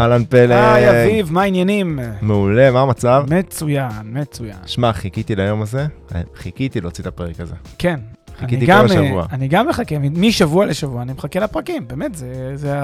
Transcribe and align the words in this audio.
אהלן 0.00 0.24
פלג. 0.24 0.50
היי 0.50 0.90
אביב, 0.90 1.32
מה 1.32 1.42
העניינים? 1.42 1.98
מעולה, 2.22 2.70
מה 2.70 2.80
המצב? 2.80 3.24
מצוין, 3.30 3.90
מצוין. 4.04 4.56
שמע, 4.66 4.92
חיכיתי 4.92 5.36
ליום 5.36 5.62
הזה, 5.62 5.86
חיכיתי 6.34 6.80
להוציא 6.80 7.02
את 7.02 7.06
הפרק 7.06 7.40
הזה. 7.40 7.54
כן. 7.78 8.00
חיכיתי 8.38 8.66
כל 8.66 8.72
השבוע. 8.72 9.26
אני 9.32 9.48
גם 9.48 9.68
מחכה, 9.68 9.94
משבוע 9.98 10.66
לשבוע 10.66 11.02
אני 11.02 11.12
מחכה 11.12 11.40
לפרקים, 11.40 11.88
באמת, 11.88 12.14
זה, 12.14 12.52
זה 12.54 12.74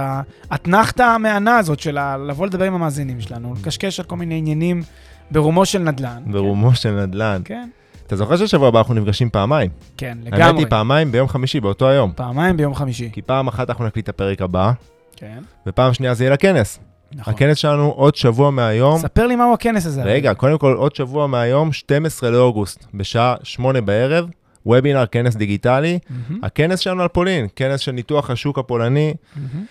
האתנחתא 0.50 1.02
המהנה 1.02 1.58
הזאת 1.58 1.80
של 1.80 1.98
לבוא 2.28 2.46
לדבר 2.46 2.64
עם 2.64 2.74
המאזינים 2.74 3.20
שלנו, 3.20 3.54
לקשקש 3.60 4.00
על 4.00 4.06
כל 4.06 4.16
מיני 4.16 4.38
עניינים 4.38 4.82
ברומו 5.30 5.66
של 5.66 5.78
נדל"ן. 5.78 6.22
ברומו 6.26 6.74
של 6.74 6.90
נדל"ן. 6.90 7.42
כן, 7.44 7.68
אתה 8.06 8.16
זוכר 8.16 8.36
ששבוע 8.36 8.68
הבא 8.68 8.78
אנחנו 8.78 8.94
נפגשים 8.94 9.30
פעמיים? 9.30 9.70
כן, 9.96 10.18
האמת 10.24 10.34
לגמרי. 10.34 10.62
היא 10.62 10.66
פעמיים 10.70 11.12
ביום 11.12 11.28
חמישי, 11.28 11.60
באותו 11.60 11.88
היום. 11.88 12.12
פעמיים 12.16 12.56
ביום 12.56 12.74
חמישי. 12.74 13.10
כי 13.12 13.22
פעם 13.22 13.48
אחת 13.48 13.70
אנחנו 13.70 13.86
נקליט 13.86 14.04
את 14.04 14.08
הפרק 14.08 14.42
הבא, 14.42 14.72
כן, 15.16 15.38
ופעם 15.66 15.94
שנייה 15.94 16.14
זה 16.14 16.24
יהיה 16.24 16.32
לכנס. 16.32 16.78
נכון. 17.14 17.34
הכנס 17.34 17.58
שלנו 17.58 17.90
עוד 17.90 18.14
שבוע 18.16 18.50
מהיום. 18.50 18.98
ספר 18.98 19.26
לי 19.26 19.36
מהו 19.36 19.54
הכנס 19.54 19.86
הזה. 19.86 20.02
רגע, 20.02 20.34
קודם 20.34 20.58
כל 20.58 20.72
עוד 20.72 20.94
שבוע 20.96 21.26
מהיום, 21.26 21.72
12 21.72 22.30
לאוגוסט, 22.30 22.84
בשעה 22.94 23.34
8 23.42 23.80
בערב, 23.80 24.28
וובינר, 24.66 25.06
כנס 25.06 25.36
דיגיטלי. 25.36 25.98
מהמם, 26.10 26.44
הכנס 26.44 26.80
שלנו 26.80 27.02
על 27.02 27.08
פולין, 27.08 27.46
כנס 27.56 27.80
של 27.80 27.92
ניתוח 27.92 28.30
השוק 28.30 28.58
הפולני, 28.58 29.14
מהמם. 29.36 29.64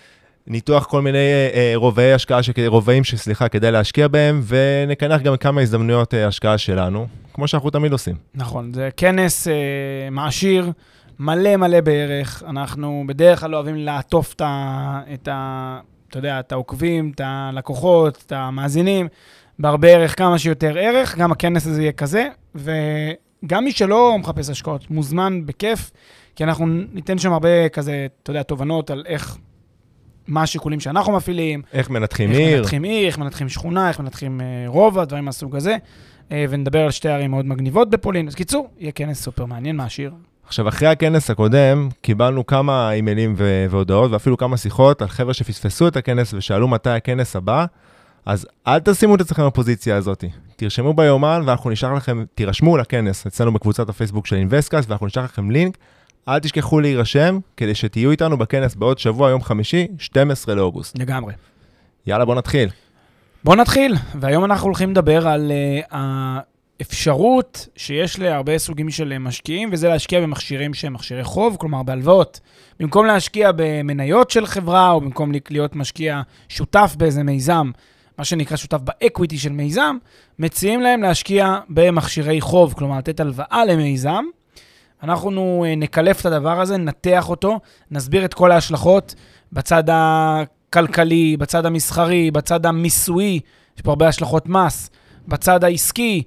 ניתוח 0.46 0.84
כל 0.84 1.02
מיני 1.02 1.18
אה, 1.18 1.50
אה, 1.54 1.72
רובעי 1.74 2.12
השקעה, 2.12 2.42
שכ- 2.42 2.66
רובעים 2.66 3.04
שסליחה, 3.04 3.48
כדאי 3.48 3.72
להשקיע 3.72 4.08
בהם, 4.08 4.42
ונקנח 4.46 5.20
גם 5.20 5.36
כמה 5.36 5.60
הזדמנויות 5.60 6.14
אה, 6.14 6.26
השקעה 6.26 6.58
שלנו, 6.58 7.06
כמו 7.34 7.48
שאנחנו 7.48 7.70
תמיד 7.70 7.92
עושים. 7.92 8.14
נכון, 8.34 8.72
זה 8.74 8.88
כנס 8.96 9.48
אה, 9.48 9.54
מעשיר, 10.10 10.70
מלא 11.18 11.56
מלא 11.56 11.80
בערך. 11.80 12.42
אנחנו 12.48 13.04
בדרך 13.06 13.40
כלל 13.40 13.54
אוהבים 13.54 13.76
לעטוף 13.76 14.32
את 14.34 14.40
ה... 14.40 15.00
את 15.14 15.28
ה 15.32 15.78
אתה 16.10 16.18
יודע, 16.18 16.40
את 16.40 16.52
העוקבים, 16.52 17.12
את 17.14 17.20
הלקוחות, 17.24 18.22
את 18.26 18.32
המאזינים, 18.32 19.08
בהרבה 19.58 19.88
ערך, 19.88 20.18
כמה 20.18 20.38
שיותר 20.38 20.78
ערך. 20.78 21.16
גם 21.18 21.32
הכנס 21.32 21.66
הזה 21.66 21.82
יהיה 21.82 21.92
כזה, 21.92 22.28
וגם 22.54 23.64
מי 23.64 23.72
שלא 23.72 24.18
מחפש 24.18 24.50
השקעות, 24.50 24.90
מוזמן 24.90 25.46
בכיף, 25.46 25.90
כי 26.36 26.44
אנחנו 26.44 26.66
ניתן 26.66 27.18
שם 27.18 27.32
הרבה 27.32 27.68
כזה, 27.68 28.06
אתה 28.22 28.30
יודע, 28.30 28.42
תובנות 28.42 28.90
על 28.90 29.04
איך, 29.06 29.36
מה 30.26 30.42
השיקולים 30.42 30.80
שאנחנו 30.80 31.12
מפעילים, 31.12 31.62
איך 31.72 31.90
מנתחים 31.90 32.30
איך 32.30 32.38
עיר, 32.38 32.58
מנתחים 32.58 32.82
עיר, 32.82 33.06
איך 33.06 33.18
מנתחים 33.18 33.48
שכונה, 33.48 33.88
איך 33.88 34.00
מנתחים 34.00 34.40
אה, 34.40 34.64
רובע, 34.66 35.04
דברים 35.04 35.24
מהסוג 35.24 35.56
הזה, 35.56 35.76
אה, 36.32 36.44
ונדבר 36.48 36.84
על 36.84 36.90
שתי 36.90 37.08
ערים 37.08 37.30
מאוד 37.30 37.46
מגניבות 37.46 37.90
בפולין. 37.90 38.28
אז 38.28 38.34
קיצור, 38.34 38.68
יהיה 38.78 38.92
כנס 38.92 39.22
סופר 39.22 39.44
מעניין, 39.44 39.76
מעשיר. 39.76 40.12
עכשיו, 40.46 40.68
אחרי 40.68 40.88
הכנס 40.88 41.30
הקודם, 41.30 41.88
קיבלנו 42.00 42.46
כמה 42.46 42.92
אימיילים 42.92 43.34
ו- 43.36 43.66
והודעות, 43.70 44.10
ואפילו 44.10 44.36
כמה 44.36 44.56
שיחות 44.56 45.02
על 45.02 45.08
חבר'ה 45.08 45.34
שפספסו 45.34 45.88
את 45.88 45.96
הכנס 45.96 46.34
ושאלו 46.34 46.68
מתי 46.68 46.90
הכנס 46.90 47.36
הבא, 47.36 47.66
אז 48.26 48.46
אל 48.66 48.78
תשימו 48.78 49.14
את 49.14 49.20
עצמכם 49.20 49.46
בפוזיציה 49.46 49.96
הזאת. 49.96 50.24
תרשמו 50.56 50.94
ביומן 50.94 51.42
ואנחנו 51.46 51.70
נשלח 51.70 51.92
לכם, 51.92 52.24
תירשמו 52.34 52.76
לכנס 52.76 53.26
אצלנו 53.26 53.52
בקבוצת 53.52 53.88
הפייסבוק 53.88 54.26
של 54.26 54.36
אינבסקאסט, 54.36 54.90
ואנחנו 54.90 55.06
נשלח 55.06 55.24
לכם 55.24 55.50
לינק. 55.50 55.78
אל 56.28 56.38
תשכחו 56.38 56.80
להירשם, 56.80 57.38
כדי 57.56 57.74
שתהיו 57.74 58.10
איתנו 58.10 58.36
בכנס 58.38 58.74
בעוד 58.74 58.98
שבוע, 58.98 59.30
יום 59.30 59.42
חמישי, 59.42 59.86
12 59.98 60.54
לאוגוסט. 60.54 60.98
לגמרי. 60.98 61.34
יאללה, 62.06 62.24
בוא 62.24 62.34
נתחיל. 62.34 62.68
בואו 63.44 63.56
נתחיל, 63.56 63.94
והיום 64.20 64.44
אנחנו 64.44 64.66
הולכים 64.66 64.90
לדבר 64.90 65.28
על 65.28 65.52
uh, 65.92 65.94
האפשרות 66.80 67.68
שיש 67.76 68.18
להרבה 68.18 68.58
סוגים 68.58 68.90
של 68.90 69.18
משקיעים, 69.18 69.68
וזה 69.72 69.88
להשקיע 69.88 70.20
במכשירים 70.20 70.74
שהם 70.74 70.92
מכשירי 70.92 71.24
חוב, 71.24 71.56
כלומר 71.60 71.82
בהלוואות. 71.82 72.40
במקום 72.80 73.06
להשקיע 73.06 73.50
במניות 73.56 74.30
של 74.30 74.46
חברה, 74.46 74.90
או 74.90 75.00
במקום 75.00 75.32
להיות 75.50 75.76
משקיע 75.76 76.22
שותף 76.48 76.94
באיזה 76.98 77.22
מיזם, 77.22 77.70
מה 78.18 78.24
שנקרא 78.24 78.56
שותף 78.56 78.78
באקוויטי 78.84 79.38
של 79.38 79.52
מיזם, 79.52 79.96
מציעים 80.38 80.80
להם 80.80 81.02
להשקיע 81.02 81.58
במכשירי 81.68 82.40
חוב, 82.40 82.72
כלומר 82.72 82.98
לתת 82.98 83.20
הלוואה 83.20 83.64
למיזם. 83.64 84.24
אנחנו 85.02 85.64
אה, 85.68 85.74
נקלף 85.74 86.20
את 86.20 86.26
הדבר 86.26 86.60
הזה, 86.60 86.76
ננתח 86.76 87.28
אותו, 87.28 87.60
נסביר 87.90 88.24
את 88.24 88.34
כל 88.34 88.52
ההשלכות 88.52 89.14
בצד 89.52 89.84
הכלכלי, 89.88 91.36
בצד 91.36 91.66
המסחרי, 91.66 92.30
בצד 92.30 92.66
המיסויי, 92.66 93.40
יש 93.76 93.82
פה 93.82 93.90
הרבה 93.90 94.08
השלכות 94.08 94.48
מס, 94.48 94.90
בצד 95.28 95.64
העסקי, 95.64 96.22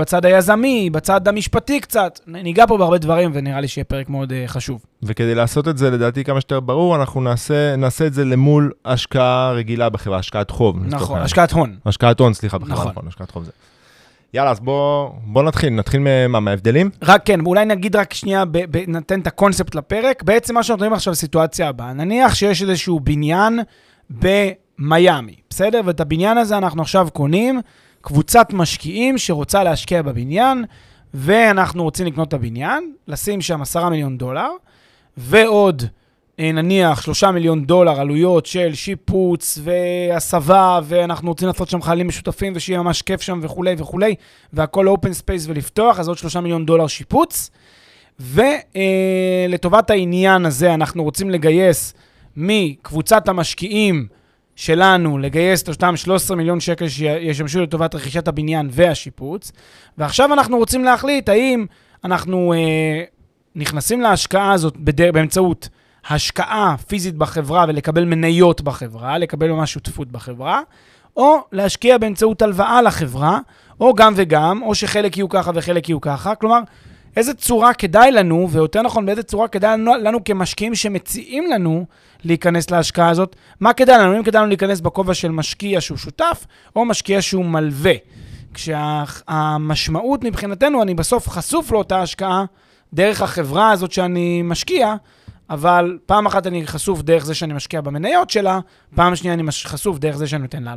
בצד 0.00 0.24
היזמי, 0.24 0.90
בצד 0.90 1.28
המשפטי 1.28 1.80
קצת. 1.80 2.20
ניגע 2.26 2.66
פה 2.66 2.78
בהרבה 2.78 2.98
דברים, 2.98 3.30
ונראה 3.34 3.60
לי 3.60 3.68
שיהיה 3.68 3.84
פרק 3.84 4.08
מאוד 4.08 4.32
אה, 4.32 4.44
חשוב. 4.46 4.84
וכדי 5.02 5.34
לעשות 5.34 5.68
את 5.68 5.78
זה, 5.78 5.90
לדעתי, 5.90 6.24
כמה 6.24 6.40
שיותר 6.40 6.60
ברור, 6.60 6.96
אנחנו 6.96 7.20
נעשה, 7.20 7.76
נעשה 7.76 8.06
את 8.06 8.14
זה 8.14 8.24
למול 8.24 8.72
השקעה 8.84 9.52
רגילה 9.52 9.88
בחברה, 9.88 10.18
השקעת 10.18 10.50
חוב. 10.50 10.76
נכון. 10.86 11.20
השקעת 11.20 11.52
הון. 11.52 11.76
השקעת 11.86 12.20
הון, 12.20 12.34
סליחה, 12.34 12.58
בחברה, 12.58 12.74
נכון. 12.74 12.90
נכון, 12.92 13.04
השקעת 13.08 13.30
חוב 13.30 13.44
זה. 13.44 13.50
יאללה, 14.34 14.50
אז 14.50 14.60
בוא, 14.60 15.10
בוא 15.26 15.42
נתחיל, 15.42 15.70
נתחיל 15.70 16.00
ממה, 16.00 16.40
מההבדלים? 16.40 16.90
רק 17.02 17.22
כן, 17.26 17.40
אולי 17.40 17.64
נגיד 17.64 17.96
רק 17.96 18.14
שנייה, 18.14 18.44
ב- 18.44 18.58
ב- 18.70 18.84
נתן 18.88 19.20
את 19.20 19.26
הקונספט 19.26 19.74
לפרק. 19.74 20.22
בעצם 20.22 20.54
מה 20.54 20.62
שאנחנו 20.62 20.76
מדברים 20.78 20.92
עכשיו 20.92 21.12
בסיטואציה 21.12 21.68
הבאה, 21.68 21.92
נניח 21.92 22.34
שיש 22.34 22.62
איזשהו 22.62 23.00
בניין 23.00 23.60
במיאמי, 24.10 25.34
בסדר? 25.50 25.80
ואת 25.84 26.00
הבניין 26.00 26.38
הזה 26.38 26.58
אנחנו 26.58 26.82
עכשיו 26.82 27.08
קונים, 27.12 27.60
קבוצת 28.04 28.52
משקיעים 28.52 29.18
שרוצה 29.18 29.64
להשקיע 29.64 30.02
בבניין, 30.02 30.64
ואנחנו 31.14 31.82
רוצים 31.82 32.06
לקנות 32.06 32.28
את 32.28 32.34
הבניין, 32.34 32.92
לשים 33.08 33.40
שם 33.40 33.62
10 33.62 33.88
מיליון 33.88 34.18
דולר, 34.18 34.48
ועוד 35.16 35.82
אה, 36.40 36.52
נניח 36.52 37.02
3 37.02 37.24
מיליון 37.24 37.64
דולר 37.64 38.00
עלויות 38.00 38.46
של 38.46 38.74
שיפוץ 38.74 39.58
והסבה, 39.62 40.80
ואנחנו 40.84 41.28
רוצים 41.28 41.48
לעשות 41.48 41.68
שם 41.68 41.82
חיילים 41.82 42.08
משותפים 42.08 42.52
ושיהיה 42.56 42.82
ממש 42.82 43.02
כיף 43.02 43.20
שם 43.20 43.40
וכולי 43.42 43.74
וכולי, 43.78 44.14
והכל 44.52 44.88
open 44.88 45.12
space 45.12 45.46
ולפתוח, 45.48 45.98
אז 45.98 46.08
עוד 46.08 46.18
3 46.18 46.36
מיליון 46.36 46.66
דולר 46.66 46.86
שיפוץ. 46.86 47.50
ולטובת 48.20 49.90
העניין 49.90 50.46
הזה 50.46 50.74
אנחנו 50.74 51.02
רוצים 51.02 51.30
לגייס 51.30 51.94
מקבוצת 52.36 53.28
המשקיעים 53.28 54.06
שלנו, 54.56 55.18
לגייס 55.18 55.62
את 55.62 55.68
אותם 55.68 55.96
13 55.96 56.36
מיליון 56.36 56.60
שקל 56.60 56.88
שישמשו 56.88 57.62
לטובת 57.62 57.94
רכישת 57.94 58.28
הבניין 58.28 58.68
והשיפוץ. 58.70 59.52
ועכשיו 59.98 60.32
אנחנו 60.32 60.56
רוצים 60.56 60.84
להחליט 60.84 61.28
האם 61.28 61.66
אנחנו 62.04 62.52
אה, 62.52 63.02
נכנסים 63.54 64.00
להשקעה 64.00 64.52
הזאת 64.52 64.76
בדר... 64.76 65.12
באמצעות 65.12 65.68
השקעה 66.08 66.76
פיזית 66.86 67.14
בחברה 67.14 67.64
ולקבל 67.68 68.04
מניות 68.04 68.60
בחברה, 68.60 69.18
לקבל 69.18 69.50
ממש 69.50 69.72
שותפות 69.72 70.12
בחברה, 70.12 70.60
או 71.16 71.38
להשקיע 71.52 71.98
באמצעות 71.98 72.42
הלוואה 72.42 72.82
לחברה, 72.82 73.38
או 73.80 73.94
גם 73.94 74.12
וגם, 74.16 74.62
או 74.62 74.74
שחלק 74.74 75.16
יהיו 75.16 75.28
ככה 75.28 75.50
וחלק 75.54 75.88
יהיו 75.88 76.00
ככה. 76.00 76.34
כלומר, 76.34 76.60
איזה 77.16 77.34
צורה 77.34 77.74
כדאי 77.74 78.12
לנו, 78.12 78.48
ויותר 78.50 78.82
נכון, 78.82 79.06
באיזה 79.06 79.22
צורה 79.22 79.48
כדאי 79.48 79.72
לנו, 79.72 79.92
לנו 79.94 80.24
כמשקיעים 80.24 80.74
שמציעים 80.74 81.50
לנו 81.50 81.86
להיכנס 82.24 82.70
להשקעה 82.70 83.08
הזאת, 83.08 83.36
מה 83.60 83.72
כדאי 83.72 83.98
לנו? 83.98 84.16
אם 84.16 84.22
כדאי 84.22 84.40
לנו 84.40 84.48
להיכנס 84.48 84.80
בכובע 84.80 85.14
של 85.14 85.30
משקיע 85.30 85.80
שהוא 85.80 85.98
שותף, 85.98 86.46
או 86.76 86.84
משקיע 86.84 87.22
שהוא 87.22 87.44
מלווה. 87.44 87.94
כשהמשמעות 88.54 90.24
מבחינתנו, 90.24 90.82
אני 90.82 90.94
בסוף 90.94 91.28
חשוף 91.28 91.72
לאותה 91.72 92.02
השקעה 92.02 92.44
דרך 92.94 93.22
החברה 93.22 93.70
הזאת 93.70 93.92
שאני 93.92 94.42
משקיע, 94.44 94.94
אבל 95.50 95.98
פעם 96.06 96.26
אחת 96.26 96.46
אני 96.46 96.66
חשוף 96.66 97.02
דרך 97.02 97.24
זה 97.24 97.34
שאני 97.34 97.54
משקיע 97.54 97.80
במניות 97.80 98.30
שלה, 98.30 98.60
פעם 98.94 99.16
שנייה 99.16 99.34
אני 99.34 99.42
חשוף 99.64 99.98
דרך 99.98 100.16
זה 100.16 100.26
שאני 100.26 100.42
נותן 100.42 100.62
לה. 100.62 100.74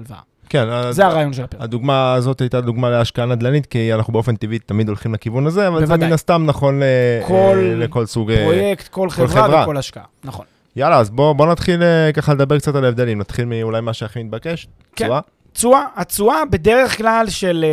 כן, 0.50 0.92
זה 0.92 1.06
הרעיון 1.06 1.34
של 1.34 1.44
הפרק. 1.44 1.62
הדוגמה 1.62 2.14
הזאת 2.14 2.42
הייתה 2.42 2.62
דוגמה 2.62 2.90
להשקעה 2.90 3.26
נדל"נית, 3.26 3.66
כי 3.66 3.94
אנחנו 3.94 4.14
באופן 4.14 4.36
טבעי 4.36 4.60
תמיד 4.60 4.88
הולכים 4.88 5.14
לכיוון 5.14 5.48
הזה, 5.48 5.68
אבל 5.68 5.80
בוודאי. 5.80 6.00
זה 6.00 6.06
מן 6.08 6.14
הסתם 6.14 6.44
נכון 6.46 6.82
כל 7.28 7.58
אה, 7.72 7.76
לכל 7.76 8.06
סוג... 8.06 8.32
אה, 8.32 8.44
פרויקט, 8.44 8.88
כל 8.88 9.10
חברה 9.10 9.28
חברה. 9.28 9.64
וכל 9.64 9.78
השקעה. 9.78 10.04
נכון. 10.24 10.46
יאללה, 10.76 10.98
אז 10.98 11.10
בוא, 11.10 11.34
בוא 11.34 11.46
נתחיל 11.46 11.84
אה, 11.84 12.12
ככה 12.14 12.34
לדבר 12.34 12.60
קצת 12.60 12.76
על 12.76 12.86
ההבדלים. 12.86 13.20
נתחיל 13.20 13.46
מאולי 13.46 13.82
מה 13.82 13.94
שהכי 13.94 14.24
מתבקש. 14.24 14.68
כן. 14.96 15.06
תשואה? 15.06 15.20
תשואה, 15.54 15.86
התשואה 15.96 16.46
בדרך 16.52 16.98
כלל 16.98 17.26
של, 17.30 17.66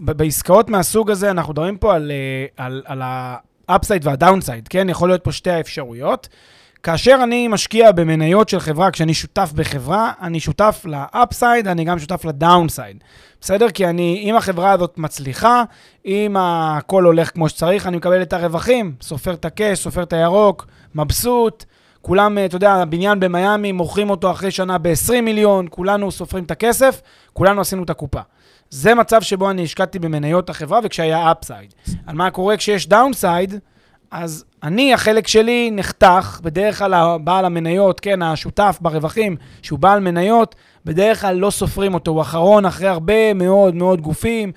בעסקאות 0.00 0.70
מהסוג 0.70 1.10
הזה, 1.10 1.30
אנחנו 1.30 1.52
מדברים 1.52 1.76
פה 1.76 1.94
על, 1.94 2.12
על, 2.56 2.82
על 2.86 3.02
ה-upside 3.02 4.02
וה-downside, 4.02 4.66
כן? 4.70 4.88
יכול 4.88 5.08
להיות 5.08 5.24
פה 5.24 5.32
שתי 5.32 5.50
האפשרויות. 5.50 6.28
כאשר 6.82 7.18
אני 7.22 7.48
משקיע 7.48 7.92
במניות 7.92 8.48
של 8.48 8.60
חברה, 8.60 8.90
כשאני 8.90 9.14
שותף 9.14 9.52
בחברה, 9.54 10.12
אני 10.22 10.40
שותף 10.40 10.82
ל-upside, 10.84 11.66
אני 11.66 11.84
גם 11.84 11.98
שותף 11.98 12.24
ל-downside. 12.24 13.02
בסדר? 13.40 13.70
כי 13.70 13.86
אני, 13.86 14.22
אם 14.24 14.36
החברה 14.36 14.70
הזאת 14.70 14.98
מצליחה, 14.98 15.62
אם 16.06 16.36
הכל 16.38 17.04
הולך 17.04 17.32
כמו 17.32 17.48
שצריך, 17.48 17.86
אני 17.86 17.96
מקבל 17.96 18.22
את 18.22 18.32
הרווחים, 18.32 18.94
סופר 19.00 19.34
את 19.34 19.44
הקש, 19.44 19.78
סופר 19.78 20.02
את 20.02 20.12
הירוק, 20.12 20.66
מבסוט. 20.94 21.64
כולם, 22.02 22.38
אה, 22.38 22.44
אתה 22.44 22.56
יודע, 22.56 22.72
הבניין 22.72 23.20
במיאמי, 23.20 23.72
מוכרים 23.72 24.10
אותו 24.10 24.30
אחרי 24.30 24.50
שנה 24.50 24.78
ב-20 24.78 25.20
מיליון, 25.22 25.66
כולנו 25.70 26.10
סופרים 26.10 26.44
את 26.44 26.50
הכסף, 26.50 27.00
כולנו 27.32 27.60
עשינו 27.60 27.82
את 27.82 27.90
הקופה. 27.90 28.20
זה 28.70 28.94
מצב 28.94 29.22
שבו 29.22 29.50
אני 29.50 29.64
השקעתי 29.64 29.98
במניות 29.98 30.50
החברה 30.50 30.80
וכשהיה 30.84 31.32
אפסייד. 31.32 31.74
על 32.06 32.16
מה 32.16 32.30
קורה 32.30 32.56
כשיש 32.56 32.88
downside, 32.88 33.54
אז 34.12 34.44
אני, 34.62 34.94
החלק 34.94 35.28
שלי 35.28 35.70
נחתך, 35.72 36.40
בדרך 36.42 36.78
כלל 36.78 36.94
הבעל 36.94 37.44
המניות, 37.44 38.00
כן, 38.00 38.22
השותף 38.22 38.78
ברווחים, 38.80 39.36
שהוא 39.62 39.78
בעל 39.78 40.00
מניות, 40.00 40.54
בדרך 40.84 41.20
כלל 41.20 41.36
לא 41.36 41.50
סופרים 41.50 41.94
אותו, 41.94 42.10
הוא 42.10 42.20
אחרון 42.20 42.64
אחרי 42.64 42.88
הרבה 42.88 43.34
מאוד 43.34 43.74
מאוד 43.74 44.00
גופים, 44.00 44.52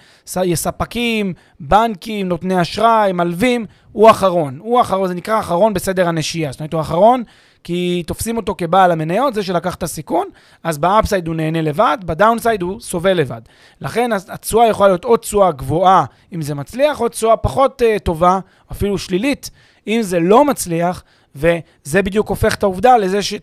ספקים, 0.56 1.34
בנקים, 1.60 2.28
נותני 2.28 2.62
אשראי, 2.62 3.12
מלווים, 3.12 3.66
הוא 3.92 4.10
אחרון. 4.10 4.58
הוא 4.62 4.82
אחרון, 4.82 5.08
זה 5.08 5.14
נקרא 5.14 5.40
אחרון 5.40 5.74
בסדר 5.74 6.08
הנשייה. 6.08 6.52
זאת 6.52 6.60
אומרת, 6.60 6.74
הוא 6.74 6.82
אחרון 6.82 7.24
כי 7.66 8.04
תופסים 8.08 8.38
אותו 8.38 8.56
כבעל 8.58 8.92
המניות, 8.92 9.34
זה 9.34 9.44
שלקח 9.44 9.76
את 9.76 9.84
הסיכון, 9.84 10.28
אז 10.64 10.78
ב 10.78 10.85
upside 10.85 11.28
הוא 11.28 11.36
נהנה 11.36 11.62
לבד, 11.62 11.98
ב 12.06 12.12
downside 12.12 12.62
הוא 12.62 12.80
סובל 12.80 13.14
לבד. 13.14 13.42
לכן 13.82 14.10
התשואה 14.28 14.68
יכולה 14.68 14.90
להיות 14.90 15.06
או 15.06 15.18
תשואה 15.18 15.52
גבוהה, 15.52 16.06
אם 16.34 16.42
זה 16.42 16.56
מצליח, 16.56 17.02
או 17.02 17.10
תשואה 17.10 17.38
פחות 17.38 17.82
uh, 17.82 18.00
טובה, 18.00 18.40
אפילו 18.72 18.98
שלילית, 18.98 19.50
אם 19.88 20.00
זה 20.02 20.20
לא 20.20 20.46
מצליח, 20.46 21.04
וזה 21.36 22.02
בדיוק 22.02 22.30
הופך 22.30 22.56
את 22.56 22.64
העובדה 22.64 22.98
לזה, 22.98 23.24
ש... 23.24 23.34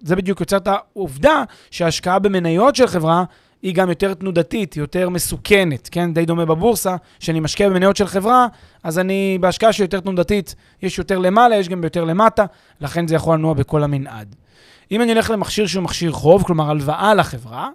זה 0.00 0.16
בדיוק 0.16 0.40
יוצר 0.40 0.56
את 0.56 0.68
העובדה 0.68 1.42
שההשקעה 1.70 2.18
במניות 2.18 2.76
של 2.76 2.86
חברה 2.86 3.24
היא 3.66 3.74
גם 3.74 3.88
יותר 3.88 4.14
תנודתית, 4.14 4.74
היא 4.74 4.80
יותר 4.80 5.08
מסוכנת, 5.08 5.88
כן? 5.92 6.14
די 6.14 6.24
דומה 6.24 6.44
בבורסה, 6.44 6.96
שאני 7.20 7.40
משקיע 7.40 7.68
במניות 7.68 7.96
של 7.96 8.06
חברה, 8.06 8.46
אז 8.82 8.98
אני 8.98 9.38
בהשקעה 9.40 9.72
שהיא 9.72 9.84
יותר 9.84 10.00
תנודתית, 10.00 10.54
יש 10.82 10.98
יותר 10.98 11.18
למעלה, 11.18 11.56
יש 11.56 11.68
גם 11.68 11.84
יותר 11.84 12.04
למטה, 12.04 12.44
לכן 12.80 13.08
זה 13.08 13.14
יכול 13.14 13.34
לנוע 13.34 13.54
בכל 13.54 13.82
המנעד. 13.82 14.36
אם 14.92 15.02
אני 15.02 15.12
הולך 15.12 15.30
למכשיר 15.30 15.66
שהוא 15.66 15.82
מכשיר 15.82 16.12
חוב, 16.12 16.42
כלומר 16.42 16.70
הלוואה 16.70 17.14
לחברה, 17.14 17.68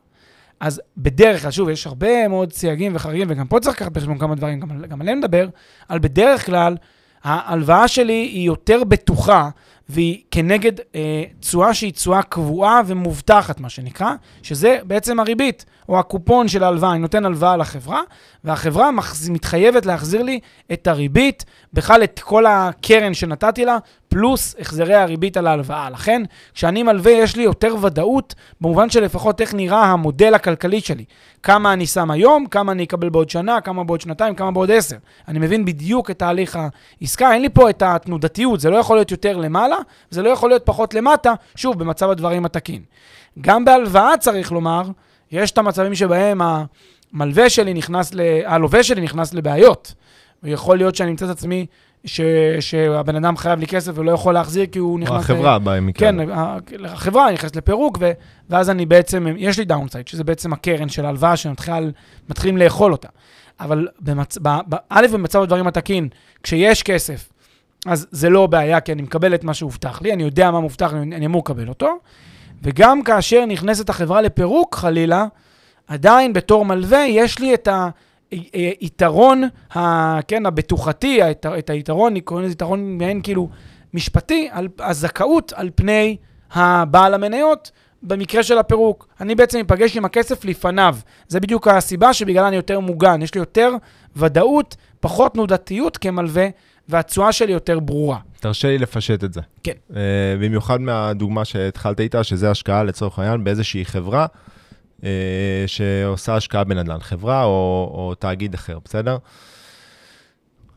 אז 0.60 0.82
בדרך 0.98 1.42
כלל, 1.42 1.52
שוב, 1.52 1.70
יש 1.70 1.88
הרבה 1.88 2.28
מאוד 2.28 2.54
סייגים 2.54 2.96
וחריגים, 2.96 3.28
וגם 3.30 3.48
פה 3.48 3.60
צריך 3.60 3.76
לקחת 3.76 3.92
בחשבון 3.92 4.18
כמה 4.18 4.36
דברים, 4.36 4.60
גם, 4.60 4.82
גם 4.82 5.02
עליהם 5.02 5.18
נדבר, 5.18 5.48
על 5.90 6.00
בדרך 6.00 6.46
כלל, 6.46 6.76
ההלוואה 7.24 7.88
שלי 7.88 8.14
היא 8.14 8.48
יותר 8.48 8.84
בטוחה, 8.84 9.50
והיא 9.90 10.22
כנגד 10.32 10.72
אה, 10.96 11.24
תשואה 11.40 11.74
שהיא 11.74 11.94
תשואה 11.94 12.24
קבועה 12.24 12.82
ומובטחת, 12.86 13.60
מה 13.60 13.70
שנקרא, 13.70 14.14
שזה 14.44 14.80
בעצם 14.84 15.20
הריבית, 15.20 15.66
או 15.92 16.00
הקופון 16.00 16.48
של 16.48 16.64
ההלוואה. 16.64 16.92
אני 16.92 17.00
נותן 17.00 17.26
הלוואה 17.26 17.58
לחברה, 17.58 18.02
והחברה 18.44 18.92
מחז... 18.92 19.30
מתחייבת 19.30 19.86
להחזיר 19.86 20.24
לי 20.24 20.40
את 20.74 20.88
הריבית, 20.88 21.46
בכלל 21.74 22.04
את 22.04 22.20
כל 22.20 22.46
הקרן 22.46 23.14
שנתתי 23.14 23.66
לה, 23.66 23.78
פלוס 24.10 24.56
החזרי 24.60 24.96
הריבית 24.96 25.38
על 25.38 25.48
ההלוואה. 25.48 25.90
לכן, 25.90 26.22
כשאני 26.54 26.84
מלווה, 26.84 27.12
יש 27.12 27.36
לי 27.36 27.44
יותר 27.44 27.76
ודאות, 27.82 28.36
במובן 28.62 28.90
של 28.90 29.04
לפחות 29.04 29.42
איך 29.42 29.54
נראה 29.54 29.84
המודל 29.84 30.34
הכלכלי 30.34 30.82
שלי. 30.82 31.06
כמה 31.44 31.74
אני 31.74 31.86
שם 31.86 32.12
היום, 32.12 32.46
כמה 32.46 32.72
אני 32.72 32.84
אקבל 32.84 33.10
בעוד 33.10 33.30
שנה, 33.30 33.62
כמה 33.62 33.84
בעוד 33.84 34.02
שנתיים, 34.02 34.36
כמה 34.36 34.52
בעוד 34.52 34.72
עשר. 34.72 34.98
אני 35.28 35.40
מבין 35.40 35.66
בדיוק 35.66 36.12
את 36.12 36.20
תהליך 36.20 36.60
העסקה, 37.02 37.34
אין 37.34 37.42
לי 37.42 37.50
פה 37.50 37.70
את 37.70 37.82
התנודתיות, 37.82 38.60
זה 38.60 38.70
לא 38.70 38.78
יכול 38.78 38.98
להיות 38.98 39.12
יותר 39.12 39.38
למעלה, 39.38 39.78
זה 40.10 40.22
לא 40.22 40.30
יכול 40.30 40.50
להיות 40.50 40.66
פחות 40.66 40.94
למטה, 40.94 41.34
שוב, 41.56 41.80
במצב 41.80 42.10
הדברים 42.10 42.46
התקין. 42.46 42.82
גם 43.42 43.66
בהלוואה, 43.66 44.18
צריך 44.20 44.52
לומר, 44.52 44.84
יש 45.32 45.52
את 45.52 45.58
המצבים 45.58 45.96
שבהם 45.96 46.42
המלווה 47.14 47.50
שלי 47.50 47.74
נכנס, 47.74 48.14
ל... 48.14 48.22
הלווה 48.46 48.84
שלי 48.84 49.02
נכנס 49.02 49.34
לבעיות. 49.34 49.94
ויכול 50.44 50.78
להיות 50.78 50.96
שאני 50.96 51.12
אמצא 51.12 51.26
את 51.26 51.30
עצמי 51.30 51.66
ש... 52.06 52.22
שהבן 52.60 53.16
אדם 53.16 53.38
חייב 53.38 53.60
לי 53.60 53.68
כסף 53.68 53.92
ולא 53.96 54.12
יכול 54.12 54.34
להחזיר 54.34 54.66
כי 54.66 54.80
הוא 54.80 55.00
נכנס... 55.00 55.12
או 55.12 55.18
החברה 55.18 55.60
במקרה. 55.60 56.12
כן, 56.12 56.30
ה- 56.30 56.58
החברה 56.86 57.32
נכנסת 57.32 57.56
לפירוק, 57.56 57.98
ו... 58.02 58.12
ואז 58.50 58.70
אני 58.70 58.86
בעצם, 58.86 59.28
יש 59.38 59.60
לי 59.60 59.66
downside, 59.66 60.08
שזה 60.08 60.24
בעצם 60.24 60.54
הקרן 60.54 60.90
של 60.90 61.06
ההלוואה 61.06 61.34
שמתחילים 61.38 62.58
לאכול 62.58 62.92
אותה. 62.92 63.08
אבל 63.60 63.88
במצ... 64.00 64.38
ב... 64.42 64.50
ב... 64.70 64.76
א', 64.90 65.08
במצב 65.14 65.42
הדברים 65.42 65.68
התקין, 65.68 66.10
כשיש 66.44 66.84
כסף, 66.84 67.30
אז 67.86 68.08
זה 68.12 68.30
לא 68.30 68.48
בעיה, 68.48 68.80
כי 68.80 68.92
אני 68.92 69.02
מקבל 69.02 69.36
את 69.36 69.44
מה 69.44 69.54
שהובטח 69.54 70.02
לי, 70.02 70.14
אני 70.14 70.24
יודע 70.24 70.52
מה 70.52 70.60
מובטח 70.60 70.94
לי, 70.94 71.00
אני 71.00 71.26
אמור 71.26 71.42
לקבל 71.46 71.70
אותו. 71.70 71.88
וגם 72.62 73.04
כאשר 73.04 73.46
נכנסת 73.46 73.90
החברה 73.90 74.22
לפירוק, 74.22 74.76
חלילה, 74.76 75.26
עדיין 75.88 76.34
בתור 76.34 76.66
מלווה 76.66 77.06
יש 77.08 77.40
לי 77.40 77.54
את 77.54 77.68
היתרון, 78.80 79.44
ה, 79.76 80.22
כן, 80.28 80.46
הבטוחתי, 80.46 81.24
היתר, 81.24 81.58
את 81.58 81.70
היתרון, 81.70 82.12
אני 82.12 82.22
קורא 82.22 82.42
לזה 82.42 82.52
יתרון 82.52 82.98
מעין 82.98 83.22
כאילו 83.22 83.50
משפטי, 83.94 84.50
על 84.52 84.68
הזכאות 84.80 85.54
על 85.56 85.70
פני 85.76 86.18
הבעל 86.52 87.14
המניות 87.14 87.72
במקרה 88.04 88.44
של 88.44 88.58
הפירוק. 88.58 89.08
אני 89.22 89.36
בעצם 89.36 89.60
אפגש 89.60 89.98
עם 89.98 90.06
הכסף 90.06 90.46
לפניו. 90.46 90.96
זה 91.28 91.40
בדיוק 91.40 91.68
הסיבה 91.68 92.14
שבגללה 92.14 92.48
אני 92.48 92.56
יותר 92.56 92.80
מוגן. 92.80 93.22
יש 93.22 93.36
לי 93.36 93.40
יותר 93.40 93.72
ודאות, 94.16 94.76
פחות 95.00 95.34
תנודתיות 95.34 95.98
כמלווה, 95.98 96.48
והתשואה 96.90 97.32
שלי 97.32 97.52
יותר 97.52 97.80
ברורה. 97.80 98.18
תרשה 98.42 98.68
לי 98.68 98.78
לפשט 98.78 99.24
את 99.24 99.34
זה. 99.34 99.42
כן. 99.64 99.72
Uh, 99.90 99.94
במיוחד 100.42 100.82
מהדוגמה 100.82 101.46
שהתחלת 101.46 102.00
איתה, 102.00 102.24
שזה 102.24 102.52
השקעה 102.52 102.84
לצורך 102.84 103.20
העניין 103.20 103.44
באיזושהי 103.44 103.86
חברה 103.86 104.26
uh, 105.00 105.04
שעושה 105.68 106.36
השקעה 106.36 106.64
בנדל"ן, 106.64 107.00
חברה 107.00 107.44
או, 107.44 107.50
או 107.94 108.16
תאגיד 108.16 108.54
אחר, 108.54 108.78
בסדר? 108.86 109.18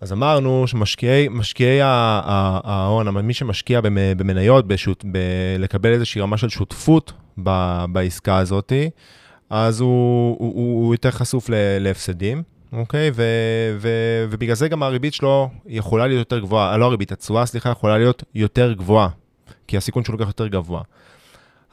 אז 0.00 0.12
אמרנו 0.12 0.66
שמשקיעי 0.66 1.28
משקיעי 1.30 1.78
ההון, 1.82 3.08
מי 3.08 3.34
שמשקיע 3.34 3.80
במ- 3.80 4.16
במניות, 4.16 4.66
בשוט, 4.68 5.04
ב- 5.12 5.18
לקבל 5.58 5.92
איזושהי 5.92 6.20
רמה 6.20 6.36
של 6.36 6.48
שותפות 6.48 7.12
ב- 7.42 7.84
בעסקה 7.92 8.36
הזאת, 8.38 8.72
אז 9.50 9.80
הוא, 9.80 10.36
הוא, 10.38 10.54
הוא, 10.54 10.94
יותר 10.94 11.10
חשוף 11.10 11.46
להפסדים. 11.80 12.42
אוקיי? 12.76 13.10
ו- 13.14 13.76
ו- 13.78 14.26
ובגלל 14.30 14.54
זה 14.54 14.68
גם 14.68 14.82
הריבית 14.82 15.14
שלו 15.14 15.50
יכולה 15.66 16.06
להיות 16.06 16.18
יותר 16.18 16.38
גבוהה, 16.38 16.76
לא 16.76 16.84
הריבית, 16.84 17.12
התשואה, 17.12 17.46
סליחה, 17.46 17.70
יכולה 17.70 17.98
להיות 17.98 18.22
יותר 18.34 18.72
גבוהה, 18.72 19.08
כי 19.66 19.76
הסיכון 19.76 20.04
שלו 20.04 20.12
לוקח 20.12 20.26
יותר 20.26 20.46
גבוה. 20.46 20.82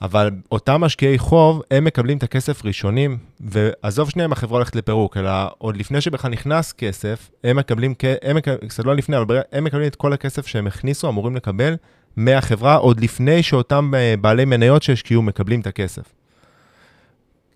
אבל 0.02 0.32
אותם 0.52 0.82
משקיעי 0.82 1.18
חוב, 1.18 1.62
הם 1.72 1.84
מקבלים 1.84 2.18
את 2.18 2.24
הכסף 2.24 2.66
ראשונים, 2.66 3.18
ועזוב 3.40 4.10
שנייה 4.10 4.26
אם 4.26 4.32
החברה 4.32 4.58
הולכת 4.58 4.76
לפירוק, 4.76 5.18
אלא 5.18 5.32
עוד 5.58 5.78
לפני 5.78 6.02
שבכלל 6.02 6.32
נכנס 6.32 6.74
כסף, 6.74 7.30
הם 7.44 7.58
מקבלים, 7.58 7.94
הם 8.22 8.36
מקבלים, 8.36 8.70
קצת 8.70 8.86
לא 8.86 8.96
לפני, 8.96 9.18
אבל 9.18 9.42
הם 9.52 9.64
מקבלים 9.64 9.88
את 9.88 9.96
כל 9.96 10.14
הכסף 10.14 10.48
שהם 10.48 10.68
הכניסו, 10.68 11.10
אמורים 11.10 11.36
לקבל 11.36 11.76
מהחברה, 12.16 12.76
עוד 12.76 13.00
לפני 13.00 13.44
שאותם 13.44 13.92
אה, 13.96 14.16
בעלי 14.22 14.46
מניות 14.46 14.84
שהשקיעו 14.84 15.22
מקבלים 15.22 15.62
את 15.62 15.68
הכסף. 15.68 16.04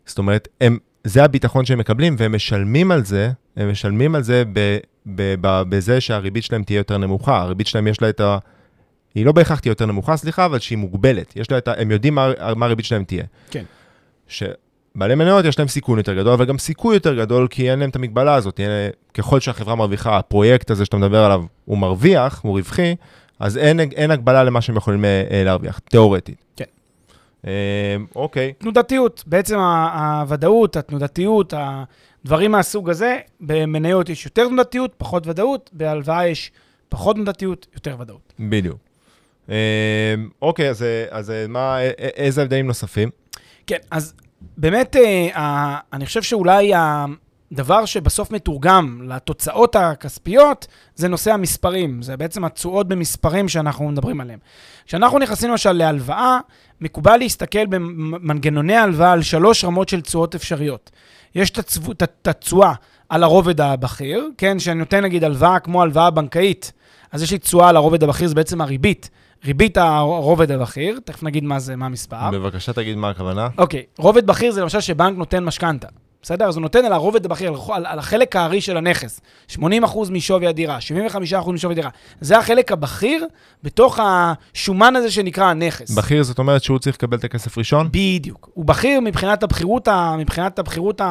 זאת 0.05 0.17
אומרת, 0.17 0.47
הם, 0.61 0.77
זה 1.05 1.23
הביטחון 1.23 1.65
שהם 1.65 1.79
מקבלים, 1.79 2.15
והם 2.17 2.35
משלמים 2.35 2.91
על 2.91 3.05
זה, 3.05 3.31
הם 3.57 3.71
משלמים 3.71 4.15
על 4.15 4.23
זה 4.23 4.43
ב, 4.53 4.77
ב, 5.15 5.35
ב, 5.41 5.61
בזה 5.69 6.01
שהריבית 6.01 6.43
שלהם 6.43 6.63
תהיה 6.63 6.77
יותר 6.77 6.97
נמוכה. 6.97 7.41
הריבית 7.41 7.67
שלהם 7.67 7.87
יש 7.87 8.01
לה 8.01 8.09
את 8.09 8.19
ה... 8.21 8.37
היא 9.15 9.25
לא 9.25 9.31
בהכרח 9.31 9.59
תהיה 9.59 9.71
יותר 9.71 9.85
נמוכה, 9.85 10.17
סליחה, 10.17 10.45
אבל 10.45 10.59
שהיא 10.59 10.77
מוגבלת. 10.77 11.33
יש 11.35 11.51
לה 11.51 11.57
את 11.57 11.67
ה... 11.67 11.73
הם 11.77 11.91
יודעים 11.91 12.15
מה, 12.15 12.31
מה 12.55 12.65
הריבית 12.65 12.85
שלהם 12.85 13.03
תהיה. 13.03 13.23
כן. 13.51 13.63
שבעלי 14.27 15.15
מניות 15.15 15.45
יש 15.45 15.59
להם 15.59 15.67
סיכון 15.67 15.97
יותר 15.97 16.13
גדול, 16.13 16.33
אבל 16.33 16.45
גם 16.45 16.57
סיכוי 16.57 16.95
יותר 16.95 17.15
גדול, 17.15 17.47
כי 17.47 17.71
אין 17.71 17.79
להם 17.79 17.89
את 17.89 17.95
המגבלה 17.95 18.35
הזאת. 18.35 18.59
אין- 18.59 18.69
ככל 19.13 19.39
שהחברה 19.39 19.75
מרוויחה, 19.75 20.17
הפרויקט 20.17 20.71
הזה 20.71 20.85
שאתה 20.85 20.97
מדבר 20.97 21.23
עליו, 21.23 21.43
הוא 21.65 21.77
מרוויח, 21.77 22.39
הוא 22.43 22.57
רווחי, 22.57 22.95
אז 23.39 23.57
אין, 23.57 23.79
אין 23.79 24.11
הגבלה 24.11 24.43
למה 24.43 24.61
שהם 24.61 24.75
יכולים 24.77 25.05
אה, 25.05 25.41
להרוויח, 25.45 25.79
תיאורטית. 25.79 26.35
כן. 26.55 26.65
אה, 27.45 27.51
אוקיי. 28.15 28.53
תנודתיות, 28.53 29.23
בעצם 29.27 29.59
הוודאות, 29.59 30.75
התנודתיות, 30.75 31.53
הדברים 31.57 32.51
מהסוג 32.51 32.89
הזה, 32.89 33.17
במניות 33.41 34.09
יש 34.09 34.25
יותר 34.25 34.47
תנודתיות, 34.47 34.93
פחות 34.97 35.27
ודאות, 35.27 35.69
בהלוואה 35.73 36.27
יש 36.27 36.51
פחות 36.89 37.15
תנודתיות, 37.15 37.67
יותר 37.73 37.95
ודאות. 37.99 38.33
בדיוק. 38.39 38.77
אה, 39.49 40.15
אוקיי, 40.41 40.69
אז, 40.69 40.85
אז 41.09 41.33
מה, 41.49 41.81
איזה 41.97 42.41
הבדלים 42.41 42.67
נוספים? 42.67 43.09
כן, 43.67 43.77
אז 43.91 44.13
באמת, 44.57 44.95
אה, 44.95 45.77
אני 45.93 46.05
חושב 46.05 46.21
שאולי 46.21 46.73
הדבר 47.51 47.85
שבסוף 47.85 48.31
מתורגם 48.31 49.01
לתוצאות 49.07 49.75
הכספיות, 49.75 50.67
זה 50.95 51.07
נושא 51.07 51.33
המספרים. 51.33 52.01
זה 52.01 52.17
בעצם 52.17 52.45
התשואות 52.45 52.87
במספרים 52.87 53.49
שאנחנו 53.49 53.89
מדברים 53.89 54.21
עליהם. 54.21 54.39
כשאנחנו 54.85 55.19
נכנסים 55.19 55.51
למשל 55.51 55.71
להלוואה, 55.71 56.39
מקובל 56.81 57.17
להסתכל 57.17 57.65
במנגנוני 57.65 58.75
ההלוואה 58.75 59.11
על 59.11 59.21
שלוש 59.21 59.65
רמות 59.65 59.89
של 59.89 60.01
תשואות 60.01 60.35
אפשריות. 60.35 60.91
יש 61.35 61.51
את 61.91 62.27
התשואה 62.27 62.73
על 63.09 63.23
הרובד 63.23 63.61
הבכיר, 63.61 64.29
כן, 64.37 64.59
שאני 64.59 64.79
נותן 64.79 65.03
נגיד 65.03 65.23
הלוואה 65.23 65.59
כמו 65.59 65.81
הלוואה 65.81 66.09
בנקאית, 66.09 66.71
אז 67.11 67.23
יש 67.23 67.31
לי 67.31 67.37
תשואה 67.37 67.69
על 67.69 67.75
הרובד 67.75 68.03
הבכיר, 68.03 68.27
זה 68.27 68.35
בעצם 68.35 68.61
הריבית. 68.61 69.09
ריבית 69.45 69.77
הרובד 69.77 70.51
הבכיר, 70.51 70.99
תכף 71.05 71.23
נגיד 71.23 71.43
מה 71.43 71.59
זה, 71.59 71.75
מה 71.75 71.85
המספר. 71.85 72.31
בבקשה 72.31 72.73
תגיד 72.73 72.97
מה 72.97 73.09
הכוונה. 73.09 73.47
אוקיי, 73.57 73.83
רובד 73.97 74.27
בכיר 74.27 74.51
זה 74.51 74.61
למשל 74.61 74.79
שבנק 74.79 75.17
נותן 75.17 75.43
משכנתה. 75.43 75.87
בסדר? 76.25 76.45
אז 76.45 76.55
הוא 76.55 76.61
נותן 76.61 76.85
על 76.85 76.93
הרובד 76.93 77.25
הבכיר, 77.25 77.53
על, 77.73 77.85
על 77.85 77.99
החלק 77.99 78.35
הארי 78.35 78.61
של 78.61 78.77
הנכס. 78.77 79.21
80% 79.51 79.59
משווי 80.11 80.47
הדירה, 80.47 80.77
75% 81.43 81.51
משווי 81.51 81.73
הדירה. 81.73 81.89
זה 82.21 82.37
החלק 82.37 82.71
הבכיר 82.71 83.27
בתוך 83.63 83.99
השומן 84.01 84.95
הזה 84.95 85.11
שנקרא 85.11 85.45
הנכס. 85.45 85.91
בכיר 85.91 86.23
זאת 86.23 86.39
אומרת 86.39 86.63
שהוא 86.63 86.79
צריך 86.79 86.95
לקבל 86.95 87.17
את 87.17 87.23
הכסף 87.23 87.57
ראשון? 87.57 87.89
בדיוק. 87.91 88.49
הוא 88.53 88.65
בכיר 88.65 88.99
מבחינת 88.99 89.43
הבכירות, 89.43 89.87
מבחינת 90.17 90.59
הבכירות, 90.59 91.01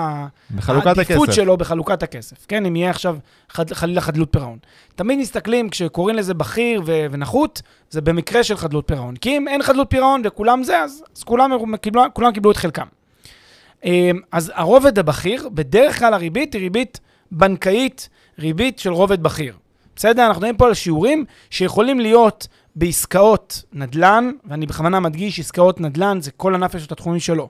בחלוקת 0.55 0.87
העדיפות 0.87 1.29
הכסף. 1.29 1.43
שלו 1.43 1.57
בחלוקת 1.57 2.03
הכסף. 2.03 2.37
כן, 2.49 2.67
אם 2.67 2.77
יהיה 2.77 2.91
עכשיו 2.91 3.17
חד, 3.49 3.73
חלילה 3.73 4.01
חדלות 4.01 4.29
פירעון. 4.31 4.59
תמיד 4.95 5.19
מסתכלים, 5.19 5.69
כשקוראים 5.69 6.17
לזה 6.17 6.35
בכיר 6.35 6.83
ו- 6.87 7.07
ונחות, 7.11 7.63
זה 7.91 8.01
במקרה 8.01 8.45
של 8.45 8.57
חדלות 8.57 8.85
פירעון. 8.87 9.17
כי 9.17 9.37
אם 9.37 9.49
אין 9.49 9.63
חדלות 9.63 9.87
פירעון 9.91 10.23
וכולם 10.25 10.63
זה, 10.63 10.79
אז, 10.79 11.05
אז 11.17 11.23
כולם, 11.23 11.51
כולם 12.13 12.33
קיבלו 12.33 12.51
את 12.51 12.57
חלקם. 12.57 12.87
אמ, 13.85 14.21
אז 14.33 14.53
הרובד 14.55 14.99
הבכיר, 14.99 15.49
בדרך 15.49 15.99
כלל 15.99 16.15
הריבית 16.15 16.53
היא 16.55 16.63
ריבית 16.63 17.01
בנקאית, 17.31 18.09
ריבית 18.39 18.79
של 18.79 18.93
רובד 18.93 19.23
בכיר. 19.23 19.55
בסדר? 19.97 20.27
אנחנו 20.27 20.41
מדברים 20.41 20.57
פה 20.57 20.67
על 20.67 20.75
שיעורים 20.75 21.25
שיכולים 21.51 22.01
להיות 22.01 22.49
בעסקאות 22.77 23.63
נדל"ן, 23.73 24.31
ואני 24.45 24.67
בכוונה 24.67 25.01
מדגיש, 25.01 25.41
עסקאות 25.41 25.81
נדל"ן, 25.81 26.21
זה 26.21 26.31
כל 26.31 26.55
ענף 26.55 26.75
יש 26.75 26.87
את 26.87 26.93
התחומים 26.93 27.21
שלו. 27.21 27.49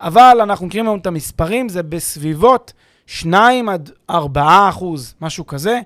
אבל 0.00 0.38
אנחנו 0.42 0.66
מכירים 0.66 0.86
היום 0.86 0.98
את 0.98 1.06
המספרים, 1.06 1.68
זה 1.68 1.82
בסביבות 1.82 2.72
2 3.06 3.68
עד 3.68 3.90
4 4.10 4.68
אחוז, 4.68 5.14
משהו 5.20 5.46
כזה. 5.46 5.80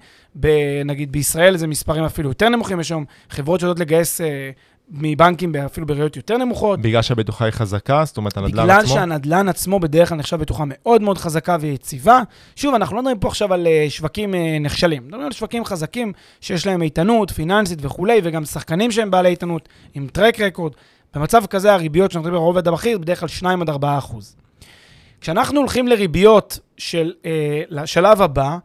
נגיד 0.84 1.12
בישראל 1.12 1.56
זה 1.56 1.66
מספרים 1.66 2.04
אפילו 2.04 2.28
יותר 2.28 2.48
נמוכים, 2.48 2.80
יש 2.80 2.90
היום 2.90 3.04
חברות 3.30 3.60
שיודעות 3.60 3.80
לגייס 3.80 4.20
אה, 4.20 4.50
מבנקים 4.90 5.56
אפילו 5.56 5.86
בראיות 5.86 6.16
יותר 6.16 6.36
נמוכות. 6.36 6.80
בגלל 6.80 7.02
שהבטוחה 7.02 7.44
היא 7.44 7.52
חזקה, 7.52 8.02
זאת 8.06 8.16
אומרת, 8.16 8.36
הנדל"ן 8.36 8.52
בגלל 8.52 8.70
עצמו? 8.70 8.82
בגלל 8.82 8.94
שהנדל"ן 8.94 9.48
עצמו 9.48 9.80
בדרך 9.80 10.08
כלל 10.08 10.18
נחשב 10.18 10.36
בטוחה 10.36 10.64
מאוד 10.66 11.02
מאוד 11.02 11.18
חזקה 11.18 11.56
ויציבה. 11.60 12.22
שוב, 12.56 12.74
אנחנו 12.74 12.96
לא 12.96 13.02
מדברים 13.02 13.18
פה 13.18 13.28
עכשיו 13.28 13.54
על 13.54 13.66
uh, 13.66 13.90
שווקים 13.90 14.34
uh, 14.34 14.36
נכשלים, 14.60 15.06
מדברים 15.06 15.26
על 15.26 15.32
שווקים 15.32 15.64
חזקים 15.64 16.12
שיש 16.40 16.66
להם 16.66 16.82
איתנות 16.82 17.30
פיננסית 17.30 17.78
וכולי, 17.82 18.20
וגם 18.24 18.44
שחקנים 18.44 18.90
שהם 18.90 19.10
בעלי 19.10 19.28
איתנות 19.28 19.68
עם 19.94 20.06
track 20.12 20.40
record. 20.40 20.72
במצב 21.14 21.46
כזה 21.46 21.72
הריביות 21.72 22.10
שאנחנו 22.10 22.28
מדברים 22.28 22.42
על 22.42 22.46
רובד 22.46 22.68
הבכיר, 22.68 22.98
בדרך 22.98 23.20
כלל 23.20 23.28
2 23.28 23.62
עד 23.62 23.68
4 23.68 23.98
אחוז. 23.98 24.36
כשאנחנו 25.20 25.60
הולכים 25.60 25.88
לריביות 25.88 26.58
של, 26.76 27.12
uh, 27.22 27.26
לשלב 27.68 28.22
הבא, 28.22 28.56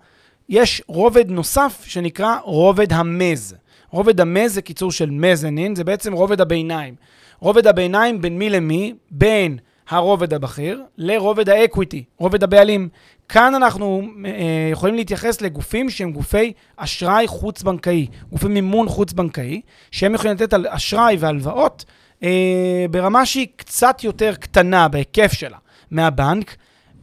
יש 0.49 0.81
רובד 0.87 1.29
נוסף 1.29 1.83
שנקרא 1.85 2.35
רובד 2.43 2.93
ה 2.93 3.04
mezz. 3.04 3.55
רובד 3.89 4.21
ה 4.21 4.28
mezz 4.28 4.53
זה 4.53 4.61
קיצור 4.61 4.91
של 4.91 5.09
mezzanine, 5.09 5.75
זה 5.75 5.83
בעצם 5.83 6.13
רובד 6.13 6.41
הביניים. 6.41 6.95
רובד 7.39 7.67
הביניים 7.67 8.21
בין 8.21 8.37
מי 8.39 8.49
למי? 8.49 8.93
בין 9.11 9.57
הרובד 9.89 10.33
הבכיר 10.33 10.83
לרובד 10.97 11.49
ה 11.49 11.56
equity, 11.56 12.03
רובד 12.17 12.43
הבעלים. 12.43 12.89
כאן 13.29 13.55
אנחנו 13.55 14.01
אה, 14.25 14.31
יכולים 14.71 14.95
להתייחס 14.95 15.41
לגופים 15.41 15.89
שהם 15.89 16.11
גופי 16.11 16.53
אשראי 16.77 17.27
חוץ-בנקאי, 17.27 18.07
גופי 18.31 18.47
מימון 18.47 18.89
חוץ-בנקאי, 18.89 19.61
שהם 19.91 20.13
יכולים 20.13 20.35
לתת 20.35 20.53
על 20.53 20.67
אשראי 20.69 21.17
והלוואות 21.19 21.85
אה, 22.23 22.85
ברמה 22.91 23.25
שהיא 23.25 23.47
קצת 23.55 24.03
יותר 24.03 24.35
קטנה 24.35 24.87
בהיקף 24.87 25.33
שלה 25.33 25.57
מהבנק, 25.91 26.55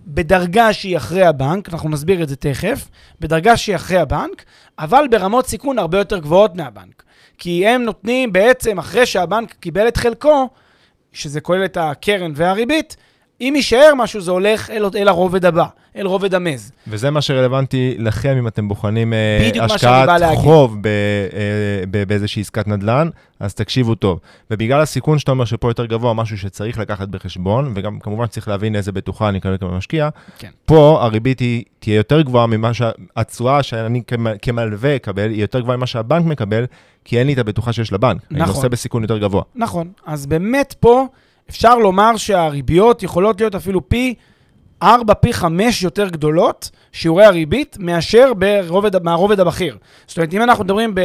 בדרגה 0.07 0.73
שהיא 0.73 0.97
אחרי 0.97 1.23
הבנק, 1.23 1.69
אנחנו 1.69 1.89
נסביר 1.89 2.23
את 2.23 2.29
זה 2.29 2.37
תכף, 2.37 2.89
בדרגה 3.21 3.57
שהיא 3.57 3.77
אחרי 3.77 3.99
הבנק, 3.99 4.45
אבל 4.79 5.05
ברמות 5.11 5.47
סיכון 5.47 5.79
הרבה 5.79 5.99
יותר 5.99 6.19
גבוהות 6.19 6.57
מהבנק. 6.57 7.03
כי 7.39 7.67
הם 7.67 7.83
נותנים 7.83 8.33
בעצם, 8.33 8.79
אחרי 8.79 9.07
שהבנק 9.07 9.53
קיבל 9.53 9.89
את 9.89 9.97
חלקו, 9.97 10.49
שזה 11.13 11.41
כולל 11.41 11.65
את 11.65 11.77
הקרן 11.77 12.33
והריבית, 12.37 12.97
אם 13.43 13.53
יישאר 13.57 13.93
משהו, 13.97 14.21
זה 14.21 14.31
הולך 14.31 14.71
אל, 14.71 14.85
אל 14.95 15.09
הרובד 15.09 15.45
הבא, 15.45 15.65
אל 15.97 16.07
רובד 16.07 16.35
המז. 16.35 16.73
וזה 16.87 17.11
מה 17.11 17.21
שרלוונטי 17.21 17.95
לכם 17.99 18.37
אם 18.39 18.49
אתם 18.49 18.69
בוחנים 18.69 19.13
אה, 19.13 19.51
השקעת 19.61 20.23
חוב 20.35 20.79
ב, 20.81 20.87
אה, 20.87 22.05
באיזושהי 22.07 22.43
עסקת 22.43 22.69
נדל"ן, 22.69 23.09
אז 23.41 23.55
תקשיבו 23.55 23.95
טוב. 23.95 24.21
ובגלל 24.51 24.81
הסיכון 24.81 25.19
שאתה 25.19 25.31
אומר 25.31 25.45
שפה 25.45 25.71
יותר 25.71 25.87
גבוה, 25.87 26.15
משהו 26.15 26.39
שצריך 26.39 26.79
לקחת 26.79 27.09
בחשבון, 27.09 27.73
וגם 27.75 27.99
כמובן 28.01 28.27
צריך 28.27 28.49
להבין 28.49 28.77
איזה 28.77 28.93
בטוחה 28.93 29.29
אני 29.29 29.41
כרגע 29.41 29.67
משקיע, 29.67 30.09
כן. 30.39 30.51
פה 30.65 30.99
הריבית 31.03 31.41
היא 31.41 31.65
תהיה 31.79 31.97
יותר 31.97 32.23
גבוהה 32.23 32.47
ממה 32.47 32.75
שהתשואה 32.75 33.63
שאני 33.63 34.03
כמלווה 34.43 34.97
אקבל, 34.97 35.31
היא 35.31 35.41
יותר 35.41 35.61
גבוהה 35.61 35.77
ממה 35.77 35.87
שהבנק 35.87 36.27
מקבל, 36.27 36.65
כי 37.05 37.19
אין 37.19 37.27
לי 37.27 37.33
את 37.33 37.39
הבטוחה 37.39 37.73
שיש 37.73 37.93
לבנק. 37.93 38.23
נכון. 38.31 38.41
אני 38.41 38.47
נושא 38.47 38.69
בסיכון 38.69 39.03
יותר 39.03 39.19
גבוה. 39.19 39.43
נכון. 39.55 39.89
אז 40.07 40.27
באמת 40.27 40.75
פה... 40.81 41.07
אפשר 41.53 41.79
לומר 41.79 42.17
שהריביות 42.17 43.03
יכולות 43.03 43.41
להיות 43.41 43.55
אפילו 43.55 43.89
פי 43.89 44.15
4, 44.83 45.15
פי 45.15 45.33
5 45.33 45.83
יותר 45.83 46.09
גדולות, 46.09 46.71
שיעורי 46.93 47.25
הריבית, 47.25 47.77
מאשר 47.81 48.33
ברובד, 48.35 49.03
מהרובד 49.03 49.41
הבכיר. 49.41 49.77
זאת 50.07 50.17
אומרת, 50.17 50.35
אם 50.35 50.43
אנחנו 50.43 50.65
מדברים 50.65 50.95
ב, 50.95 51.01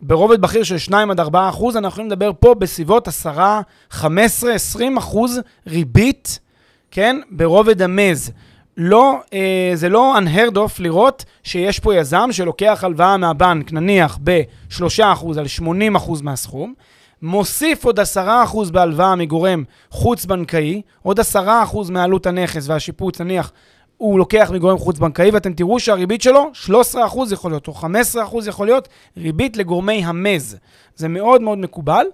ברובד 0.00 0.40
בכיר 0.40 0.62
של 0.62 0.78
2 0.78 1.10
עד 1.10 1.20
4 1.20 1.48
אחוז, 1.48 1.76
אנחנו 1.76 1.88
יכולים 1.88 2.10
לדבר 2.10 2.30
פה 2.40 2.54
בסביבות 2.54 3.08
10, 3.08 3.60
15, 3.90 4.52
20 4.52 4.96
אחוז 4.96 5.40
ריבית, 5.66 6.38
כן, 6.90 7.20
ברובד 7.30 7.82
המז. 7.82 8.32
לא, 8.76 9.14
אה, 9.32 9.70
זה 9.74 9.88
לא 9.88 10.14
unheard 10.18 10.54
of 10.54 10.72
לראות 10.78 11.24
שיש 11.42 11.80
פה 11.80 11.94
יזם 11.94 12.28
שלוקח 12.32 12.80
הלוואה 12.82 13.16
מהבנק, 13.16 13.72
נניח 13.72 14.18
ב-3% 14.24 15.38
על 15.38 15.46
80% 15.46 16.22
מהסכום, 16.22 16.74
מוסיף 17.24 17.84
עוד 17.84 18.00
10% 18.00 18.02
בהלוואה 18.72 19.14
מגורם 19.16 19.64
חוץ-בנקאי, 19.90 20.82
עוד 21.02 21.20
10% 21.20 21.22
מעלות 21.90 22.26
הנכס 22.26 22.68
והשיפוץ, 22.68 23.20
נניח, 23.20 23.52
הוא 23.96 24.18
לוקח 24.18 24.50
מגורם 24.52 24.78
חוץ-בנקאי, 24.78 25.30
ואתם 25.30 25.52
תראו 25.52 25.80
שהריבית 25.80 26.22
שלו 26.22 26.50
13% 26.66 26.96
יכול 27.32 27.50
להיות, 27.50 27.68
או 27.68 27.72
15% 27.72 28.48
יכול 28.48 28.66
להיות, 28.66 28.88
ריבית 29.16 29.56
לגורמי 29.56 30.04
המז. 30.04 30.56
זה 30.96 31.08
מאוד 31.08 31.42
מאוד 31.42 31.58
מקובל. 31.58 32.06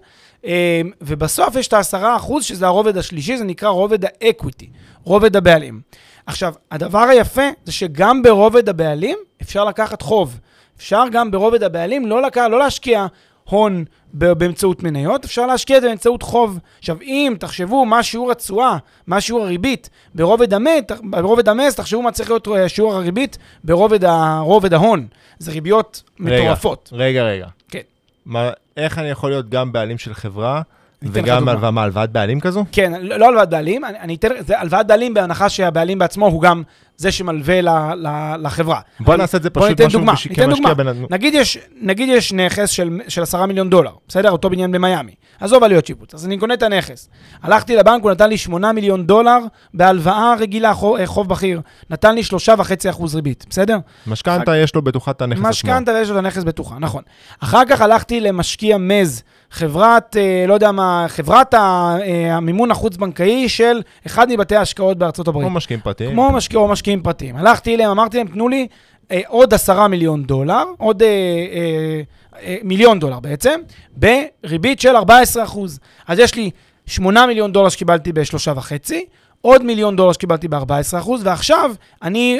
אה, 0.44 0.80
ובסוף 1.00 1.56
יש 1.56 1.68
את 1.68 1.72
ה-10%, 1.72 2.42
שזה 2.42 2.66
הרובד 2.66 2.96
השלישי, 2.96 3.36
זה 3.36 3.44
נקרא 3.44 3.68
רובד 3.68 4.04
האקוויטי, 4.04 4.70
רובד 5.04 5.36
הבעלים. 5.36 5.80
עכשיו, 6.26 6.54
הדבר 6.70 7.02
היפה 7.02 7.48
זה 7.64 7.72
שגם 7.72 8.22
ברובד 8.22 8.68
הבעלים 8.68 9.18
אפשר 9.42 9.64
לקחת 9.64 10.02
חוב. 10.02 10.38
אפשר 10.76 11.04
גם 11.12 11.30
ברובד 11.30 11.62
הבעלים 11.62 12.06
לא, 12.06 12.22
לקח, 12.22 12.46
לא 12.50 12.58
להשקיע 12.58 13.06
הון 13.50 13.84
באמצעות 14.12 14.82
מניות, 14.82 15.24
אפשר 15.24 15.46
להשקיע 15.46 15.76
את 15.76 15.82
זה 15.82 15.88
באמצעות 15.88 16.22
חוב. 16.22 16.58
עכשיו, 16.78 16.96
אם 17.02 17.34
תחשבו 17.40 17.84
מה 17.84 18.02
שיעור 18.02 18.30
התשואה, 18.30 18.76
מה 19.06 19.20
שיעור 19.20 19.42
הריבית 19.42 19.90
ברובד 20.14 20.54
המז, 20.54 20.70
ברובד 21.02 21.48
המז, 21.48 21.74
תחשבו 21.74 22.02
מה 22.02 22.12
צריך 22.12 22.30
להיות 22.30 22.48
אה, 22.48 22.68
שיעור 22.68 22.94
הריבית 22.94 23.38
ברובד 23.64 24.04
הרובד 24.04 24.72
ההון. 24.74 25.06
זה 25.38 25.52
ריביות 25.52 26.02
מטורפות. 26.18 26.90
רגע, 26.92 27.22
רגע. 27.22 27.46
כן. 27.68 27.80
מה, 28.26 28.50
איך 28.76 28.98
אני 28.98 29.10
יכול 29.10 29.30
להיות 29.30 29.48
גם 29.48 29.72
בעלים 29.72 29.98
של 29.98 30.14
חברה 30.14 30.62
וגם 31.02 31.78
הלוואת 31.78 32.10
בעלים 32.10 32.40
כזו? 32.40 32.64
כן, 32.72 32.92
לא, 33.00 33.16
לא 33.16 33.28
הלוואת 33.28 33.50
בעלים, 33.50 33.84
אני, 33.84 33.98
אני 33.98 34.14
אתן, 34.14 34.28
זה 34.46 34.60
הלוואת 34.60 34.86
בעלים 34.86 35.14
בהנחה 35.14 35.48
שהבעלים 35.48 35.98
בעצמו 35.98 36.26
הוא 36.26 36.42
גם 36.42 36.62
זה 37.00 37.12
שמלווה 37.12 37.60
ל, 37.60 37.68
ל, 37.94 38.36
לחברה. 38.42 38.80
בוא 39.00 39.16
נעשה 39.16 39.36
את 39.36 39.42
זה 39.42 39.50
פשוט 39.50 39.80
משהו 39.80 39.98
דוגמה, 39.98 40.12
כמשקיע 40.12 40.74
בין... 40.74 40.88
נגיד 41.10 41.34
יש, 41.34 41.58
נגיד 41.80 42.08
יש 42.08 42.32
נכס 42.32 42.70
של, 42.70 43.00
של 43.08 43.22
10 43.22 43.46
מיליון 43.46 43.70
דולר, 43.70 43.92
בסדר? 44.08 44.30
אותו 44.30 44.50
בניין 44.50 44.72
במיאמי. 44.72 45.12
עזוב 45.40 45.64
עלויות 45.64 45.86
שיפוץ. 45.86 46.14
אז 46.14 46.26
אני 46.26 46.38
קונה 46.38 46.54
את 46.54 46.62
הנכס. 46.62 47.08
הלכתי 47.42 47.76
לבנק, 47.76 48.02
הוא 48.02 48.10
נתן 48.10 48.28
לי 48.28 48.38
8 48.38 48.72
מיליון 48.72 49.06
דולר 49.06 49.38
בהלוואה 49.74 50.34
רגילה, 50.38 50.74
חוב, 50.74 50.96
אה, 50.96 51.06
חוב 51.06 51.28
בכיר. 51.28 51.60
נתן 51.90 52.14
לי 52.14 52.22
3.5% 52.22 53.14
ריבית, 53.14 53.46
בסדר? 53.50 53.78
משכנתה, 54.06 54.56
יש 54.56 54.74
לו 54.74 54.82
בטוחה 54.82 55.10
את 55.10 55.22
הנכס 55.22 55.38
עצמו. 55.38 55.48
משכנתה 55.48 55.92
ויש 55.92 56.08
לו 56.08 56.14
את 56.14 56.18
הנכס 56.18 56.44
בטוחה, 56.44 56.78
נכון. 56.78 57.02
אחר 57.40 57.62
כך 57.68 57.80
הלכתי 57.80 58.20
למשקיע 58.20 58.78
מז. 58.78 59.22
חברת, 59.50 60.16
אה, 60.16 60.44
לא 60.48 60.54
יודע 60.54 60.72
מה, 60.72 61.06
חברת 61.08 61.54
אה, 61.54 61.98
המימון 62.36 62.70
החוץ-בנקאי 62.70 63.48
של 63.48 63.82
אחד 64.06 64.32
מבתי 64.32 64.56
ההשקעות 64.56 64.98
בארצות 64.98 65.28
הברית. 65.28 65.46
כמו 65.46 65.56
משקיעים 65.56 65.80
פרטיים. 65.80 66.10
כמו 66.10 66.30
משקיע, 66.30 66.58
או 66.60 66.68
משקיעים 66.68 67.02
פרטיים. 67.02 67.36
הלכתי 67.36 67.74
אליהם, 67.74 67.90
אמרתי 67.90 68.16
להם, 68.16 68.26
תנו 68.26 68.48
לי 68.48 68.66
אה, 69.10 69.20
עוד 69.26 69.54
עשרה 69.54 69.88
מיליון 69.88 70.22
דולר, 70.22 70.64
עוד 70.78 71.02
אה, 71.02 71.08
אה, 71.08 72.00
אה, 72.42 72.56
מיליון 72.62 72.98
דולר 72.98 73.20
בעצם, 73.20 73.60
בריבית 73.96 74.80
של 74.80 74.96
14 74.96 75.44
אחוז. 75.44 75.80
אז 76.06 76.18
יש 76.18 76.34
לי 76.34 76.50
8 76.86 77.26
מיליון 77.26 77.52
דולר 77.52 77.68
שקיבלתי 77.68 78.12
בשלושה 78.12 78.52
וחצי, 78.56 79.04
עוד 79.42 79.62
מיליון 79.62 79.96
דולר 79.96 80.12
שקיבלתי 80.12 80.48
ב-14%, 80.48 81.10
ועכשיו 81.22 81.70
אני, 82.02 82.38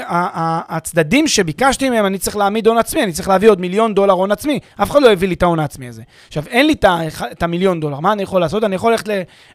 הצדדים 0.69 1.29
שביקשתי 1.29 1.91
מהם, 1.91 2.07
אני 2.07 2.19
צריך 2.19 2.37
להעמיד 2.37 2.67
הון 2.67 2.79
עצמי, 2.79 3.03
אני 3.03 3.13
צריך 3.13 3.29
להביא 3.29 3.51
עוד 3.51 3.61
מיליון 3.61 3.95
דולר 3.95 4.13
הון 4.13 4.33
עצמי. 4.33 4.59
אף 4.83 4.91
אחד 4.91 5.03
לא 5.03 5.13
הביא 5.13 5.29
לי 5.29 5.35
את 5.35 5.43
ההון 5.43 5.59
העצמי 5.59 5.89
הזה. 5.89 6.03
עכשיו, 6.29 6.45
אין 6.47 6.67
לי 6.67 6.75
את 7.33 7.43
המיליון 7.43 7.81
דולר, 7.81 8.01
מה 8.01 8.13
אני 8.13 8.23
יכול 8.23 8.41
לעשות? 8.41 8.65
אני 8.65 8.75
יכול 8.75 8.93
ללכת 8.93 9.09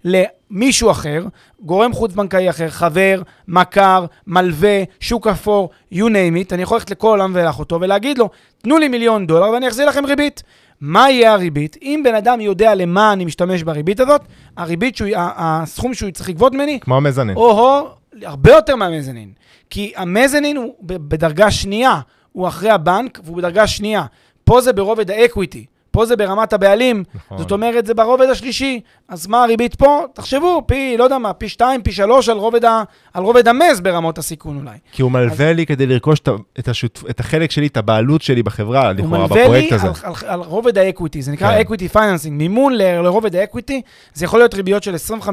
למישהו 0.04 0.92
אחר, 0.92 1.24
גורם 1.60 1.94
חוץ-בנקאי 1.94 2.50
אחר, 2.50 2.70
חבר, 2.70 3.22
מכר, 3.48 4.06
מלווה, 4.28 4.84
שוק 5.00 5.28
אפור, 5.28 5.70
you 5.94 6.06
name 6.06 6.50
it, 6.50 6.54
אני 6.54 6.64
יכול 6.64 6.76
ללכת 6.76 6.92
לכל 6.92 7.08
העולם 7.08 7.32
ולאחותו 7.36 7.82
ולהגיד 7.82 8.18
לו, 8.18 8.30
תנו 8.62 8.78
לי 8.78 8.88
מיליון 8.88 9.28
דולר 9.28 9.50
ואני 9.50 9.68
אחזיר 9.68 9.90
לכם 9.90 10.06
ריבית. 10.06 10.44
מה 10.86 11.12
יהיה 11.12 11.34
הריבית? 11.34 11.78
אם 11.82 12.02
בן 12.04 12.16
אדם 12.16 12.42
יודע 12.42 12.76
למה 12.76 13.14
אני 13.14 13.26
משתמש 13.26 13.64
בריבית 13.64 14.00
הזאת, 14.00 14.22
הריבית, 14.58 14.96
שהוא, 14.96 15.10
הסכום 15.18 15.94
שהוא 15.94 16.12
צריך 16.12 16.30
לגבות 16.30 16.54
ממני, 16.54 16.80
כמו 16.80 16.98
המזנן. 16.98 17.36
או-הו, 17.36 17.88
הרבה 18.24 18.52
יותר 18.52 18.76
מהמזנין. 18.76 19.32
כי 19.70 19.94
המזנין 19.96 20.58
הוא 20.58 20.76
בדרגה 20.82 21.52
שנייה, 21.52 22.00
הוא 22.32 22.48
אחרי 22.48 22.70
הבנק 22.70 23.20
והוא 23.24 23.38
בדרגה 23.38 23.68
שנייה. 23.68 24.06
פה 24.44 24.62
זה 24.62 24.74
ברובד 24.74 25.12
ה 25.12 25.18
equity, 25.19 25.66
פה 25.96 26.06
זה 26.06 26.16
ברמת 26.16 26.54
הבעלים, 26.54 27.04
נכון. 27.16 27.38
זאת 27.38 27.52
אומרת, 27.52 27.86
זה 27.86 27.94
ברובד 27.94 28.30
השלישי. 28.30 28.80
אז 29.10 29.28
מה 29.28 29.44
הריבית 29.44 29.76
פה? 29.76 30.04
תחשבו, 30.14 30.62
פי, 30.68 30.96
לא 30.98 31.04
יודע 31.04 31.18
מה, 31.18 31.34
פי 31.34 31.50
שתיים, 31.50 31.82
פי 31.82 31.92
שלוש 31.92 32.30
על 32.30 32.38
רובד, 32.38 32.66
ה, 32.66 32.84
על 33.14 33.24
רובד 33.24 33.48
ה 33.48 33.54
mezz 33.54 33.82
ברמות 33.82 34.18
הסיכון 34.18 34.58
אולי. 34.58 34.78
כי 34.92 35.02
הוא 35.02 35.12
מלווה 35.12 35.54
לי 35.54 35.66
כדי 35.66 35.86
לרכוש 35.86 36.20
את 36.20 36.30
את 36.60 36.68
השותפ- 36.68 37.10
את 37.10 37.20
החלק 37.20 37.52
שלי, 37.52 37.68
את 37.68 37.78
הבעלות 37.78 38.22
שלי 38.22 38.44
בחברה, 38.44 38.84
הוא 38.88 38.92
לכאורה, 38.92 39.18
מלווה 39.20 39.36
לי 39.38 39.44
בפרויקט 39.44 39.72
הזה. 39.74 39.88
על, 39.88 39.94
על, 40.04 40.14
על 40.28 40.40
רובד 40.40 40.78
ה 40.78 40.83
equity, 40.83 41.22
זה 41.22 41.32
נקרא 41.32 41.52
כן. 41.54 41.60
equity 41.60 41.88
financing. 41.90 42.38
מימון 42.38 42.74
ל- 42.74 43.02
לרובד 43.02 43.36
ה 43.36 43.41
equity, 43.41 43.82
זה 44.14 44.26
יכול 44.26 44.40
להיות 44.40 44.54
ריביות 44.54 44.84
של 44.84 44.96
25-30 44.96 45.28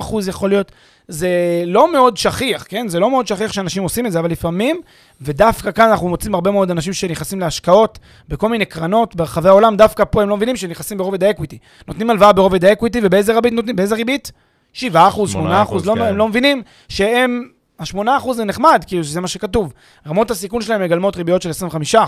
אחוז, 0.00 0.28
יכול 0.28 0.50
להיות, 0.50 0.72
זה 1.10 1.28
לא 1.66 1.92
מאוד 1.92 2.16
שכיח, 2.16 2.64
כן? 2.68 2.88
זה 2.88 3.00
לא 3.00 3.10
מאוד 3.10 3.26
שכיח 3.26 3.52
שאנשים 3.52 3.82
עושים 3.82 4.06
את 4.06 4.12
זה, 4.12 4.18
אבל 4.18 4.30
לפעמים, 4.30 4.80
ודווקא 5.20 5.70
כאן 5.70 5.88
אנחנו 5.88 6.08
מוצאים 6.08 6.34
הרבה 6.34 6.50
מאוד 6.50 6.70
אנשים 6.70 6.92
שנכנסים 6.92 7.40
להשקעות 7.40 7.98
בכל 8.28 8.48
מיני 8.48 8.64
קרנות 8.64 9.16
ברחבי 9.16 9.48
העולם, 9.48 9.76
דווקא 9.76 10.04
פה 10.10 10.22
הם 10.22 10.28
לא 10.28 10.36
מבינים 10.36 10.56
שנכנסים 10.56 10.98
ברובד 10.98 11.24
ה 11.24 11.28
equity. 11.28 11.58
נותנים 11.88 12.10
הלוואה 12.10 12.32
ברובד 12.32 12.64
ה 12.64 12.69
equity, 12.69 13.00
ובאיזה 13.02 13.34
ריבית 13.34 13.52
נותנים? 13.52 13.76
באיזה 13.76 13.94
ריבית? 13.94 14.32
7 14.72 15.08
אחוז, 15.08 15.30
8 15.30 15.62
אחוז, 15.62 15.86
לא, 15.86 15.94
כן. 15.94 16.02
הם 16.02 16.16
לא 16.16 16.28
מבינים 16.28 16.62
שהם... 16.88 17.48
ה-8% 17.78 18.32
זה 18.32 18.44
נחמד, 18.44 18.84
כאילו 18.86 19.04
שזה 19.04 19.20
מה 19.20 19.28
שכתוב. 19.28 19.72
רמות 20.06 20.30
הסיכון 20.30 20.62
שלהם 20.62 20.82
מגלמות 20.82 21.16
ריביות 21.16 21.42
של 21.42 21.50
25%. 21.94 21.98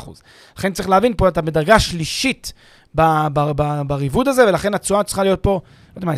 לכן 0.58 0.72
צריך 0.72 0.88
להבין, 0.88 1.12
פה 1.16 1.28
אתה 1.28 1.40
בדרגה 1.40 1.78
שלישית 1.78 2.52
בריבוד 3.86 4.28
הזה, 4.28 4.48
ולכן 4.48 4.74
התשואה 4.74 5.02
צריכה 5.02 5.22
להיות 5.22 5.40
פה, 5.42 5.60
יודע 5.96 6.06
מה, 6.06 6.14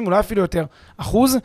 25-30, 0.00 0.06
אולי 0.06 0.20
אפילו 0.20 0.42
יותר, 0.42 0.64
אחוז, 0.96 1.36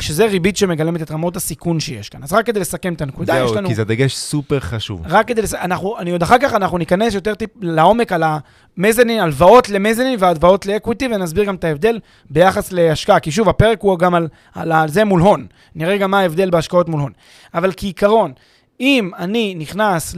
שזה 0.00 0.26
ריבית 0.26 0.56
שמגלמת 0.56 1.02
את 1.02 1.10
רמות 1.10 1.36
הסיכון 1.36 1.80
שיש 1.80 2.08
כאן. 2.08 2.22
אז 2.22 2.32
רק 2.32 2.46
כדי 2.46 2.60
לסכם 2.60 2.94
את 2.94 3.00
הנקודה, 3.00 3.38
יש 3.38 3.48
זהו, 3.48 3.56
לנו... 3.56 3.68
כי 3.68 3.74
זה 3.74 3.84
דגש 3.84 4.16
סופר 4.16 4.60
חשוב. 4.60 5.02
רק 5.06 5.28
כדי 5.28 5.42
לס... 5.42 5.54
אנחנו, 5.54 5.98
אני 5.98 6.10
עוד 6.10 6.22
אחר 6.22 6.38
כך, 6.38 6.54
אנחנו 6.54 6.78
ניכנס 6.78 7.14
יותר 7.14 7.34
טיפ 7.34 7.50
לעומק 7.60 8.12
על 8.12 8.22
המזנין, 8.26 9.20
הלוואות 9.20 9.68
למזנין 9.68 10.16
והלוואות 10.18 10.66
לאקוויטי, 10.66 11.06
ונסביר 11.06 11.44
גם 11.44 11.54
את 11.54 11.64
ההבדל 11.64 11.98
ביחס 12.30 12.72
להשקעה. 12.72 13.20
כי 13.20 13.30
שוב, 13.30 13.48
הפרק 13.48 13.80
הוא 13.80 13.98
גם 13.98 14.14
על, 14.14 14.28
על, 14.54 14.72
על 14.72 14.88
זה 14.88 15.04
מול 15.04 15.20
הון. 15.20 15.46
נראה 15.74 15.96
גם 15.96 16.10
מה 16.10 16.20
ההבדל 16.20 16.50
בהשקעות 16.50 16.88
מול 16.88 17.00
הון. 17.00 17.12
אבל 17.54 17.72
כעיקרון, 17.76 18.32
אם 18.80 19.10
אני 19.18 19.54
נכנס 19.58 20.14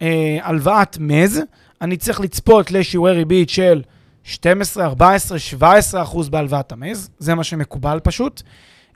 להלוואת 0.00 0.96
מז, 1.00 1.40
אני 1.80 1.96
צריך 1.96 2.20
לצפות 2.20 2.70
לשיעורי 2.70 3.12
ריבית 3.12 3.50
של 3.50 3.82
12, 4.30 4.84
14, 4.84 5.38
17 5.38 6.02
אחוז 6.02 6.28
בהלוואת 6.28 6.72
המז, 6.72 7.10
זה 7.18 7.34
מה 7.34 7.44
שמקובל 7.44 8.00
פשוט. 8.02 8.42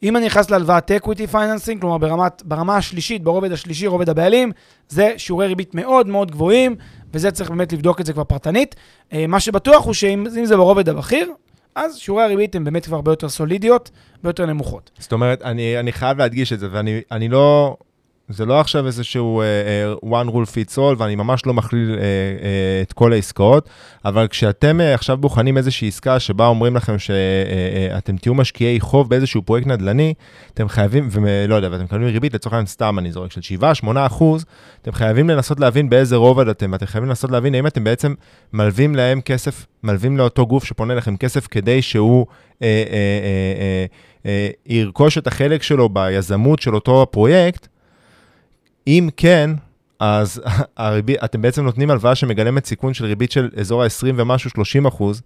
אם 0.03 0.17
אני 0.17 0.27
נכנס 0.27 0.51
להלוואת 0.51 0.91
equity 0.91 1.33
financing, 1.33 1.81
כלומר 1.81 1.99
ברמת, 1.99 2.43
ברמה 2.45 2.77
השלישית, 2.77 3.23
ברובד 3.23 3.53
השלישי, 3.53 3.87
רובד 3.87 4.09
הבעלים, 4.09 4.53
זה 4.89 5.15
שיעורי 5.17 5.47
ריבית 5.47 5.75
מאוד 5.75 6.09
מאוד 6.09 6.31
גבוהים, 6.31 6.77
וזה 7.13 7.31
צריך 7.31 7.51
באמת 7.51 7.73
לבדוק 7.73 8.01
את 8.01 8.07
זה 8.07 8.13
כבר 8.13 8.25
פרטנית. 8.25 8.75
אה, 9.13 9.27
מה 9.27 9.41
שבטוח 9.41 9.85
הוא 9.85 9.95
שאם 9.95 10.27
אם 10.39 10.45
זה 10.45 10.57
ברובד 10.57 10.89
הבכיר, 10.89 11.33
אז 11.75 11.97
שיעורי 11.97 12.25
הריבית 12.25 12.55
הן 12.55 12.65
באמת 12.65 12.85
כבר 12.85 12.97
הרבה 12.97 13.13
יותר 13.13 13.29
סולידיות, 13.29 13.91
הרבה 14.17 14.29
יותר 14.29 14.47
נמוכות. 14.47 14.91
זאת 14.99 15.13
אומרת, 15.13 15.43
אני, 15.43 15.81
אני 15.81 15.93
חייב 15.93 16.19
להדגיש 16.19 16.53
את 16.53 16.61
זה, 16.61 16.69
ואני 16.71 17.01
אני 17.11 17.29
לא... 17.29 17.77
זה 18.29 18.47
לא 18.47 18.61
עכשיו 18.61 18.87
איזשהו 18.87 19.43
uh, 20.03 20.05
one 20.05 20.29
rule 20.29 20.49
fits 20.49 20.77
all, 20.77 20.95
ואני 20.99 21.15
ממש 21.15 21.47
לא 21.47 21.55
מכליל 21.55 21.95
uh, 21.95 21.99
uh, 21.99 22.03
את 22.83 22.93
כל 22.93 23.13
העסקאות, 23.13 23.69
אבל 24.05 24.27
כשאתם 24.29 24.81
uh, 24.81 24.95
עכשיו 24.95 25.17
בוחנים 25.17 25.57
איזושהי 25.57 25.89
עסקה 25.89 26.21
שבה 26.21 26.47
אומרים 26.47 26.77
לכם 26.77 26.99
שאתם 26.99 28.15
uh, 28.15 28.19
uh, 28.19 28.21
תהיו 28.21 28.35
משקיעי 28.35 28.81
חוב 28.81 29.11
באיזשהו 29.11 29.43
פרויקט 29.43 29.67
נדל"ני, 29.67 30.15
אתם 30.55 30.69
חייבים, 30.69 31.09
ולא 31.11 31.55
יודע, 31.55 31.69
ואתם 31.73 31.85
מקבלים 31.85 32.09
ריבית, 32.09 32.35
לצורך 32.35 32.53
העניין 32.53 32.67
סתם 32.67 32.99
אני 32.99 33.13
זורק, 33.13 33.33
של 33.33 33.57
7-8 33.85 33.87
אחוז, 34.07 34.45
אתם 34.83 34.93
חייבים 34.93 35.31
לנסות 35.31 35.61
להבין 35.61 35.91
באיזה 35.91 36.17
רובד 36.17 36.49
אתם, 36.49 36.71
ואתם 36.73 36.87
חייבים 36.87 37.09
לנסות 37.09 37.31
להבין 37.31 37.55
האם 37.55 37.67
אתם 37.67 37.85
בעצם 37.85 38.15
מלווים 38.53 38.95
להם 38.95 39.21
כסף, 39.21 39.67
מלווים 39.83 40.17
לאותו 40.17 40.47
גוף 40.47 40.65
שפונה 40.65 40.95
לכם 40.95 41.17
כסף 41.17 41.47
כדי 41.47 41.83
שהוא 41.83 42.27
אה, 42.63 42.85
אה, 42.91 43.87
אה, 44.27 44.49
ירכוש 44.67 45.19
את 45.19 45.27
החלק 45.27 45.63
שלו 45.63 45.89
ביזמות 45.89 46.61
של 46.61 46.75
אותו 46.75 47.03
הפרויקט, 47.03 47.69
אם 48.87 49.09
כן, 49.17 49.51
אז 50.01 50.43
הריבית, 50.77 51.25
אתם 51.25 51.43
בעצם 51.43 51.65
נותנים 51.65 51.91
הלוואה 51.91 52.15
שמגלמת 52.15 52.67
סיכון 52.67 52.95
של 52.95 53.05
ריבית 53.05 53.33
של 53.33 53.51
אזור 53.61 53.83
ה-20 53.83 53.89
ומשהו, 54.17 54.51
30 54.51 54.87
אחוז, 54.87 55.23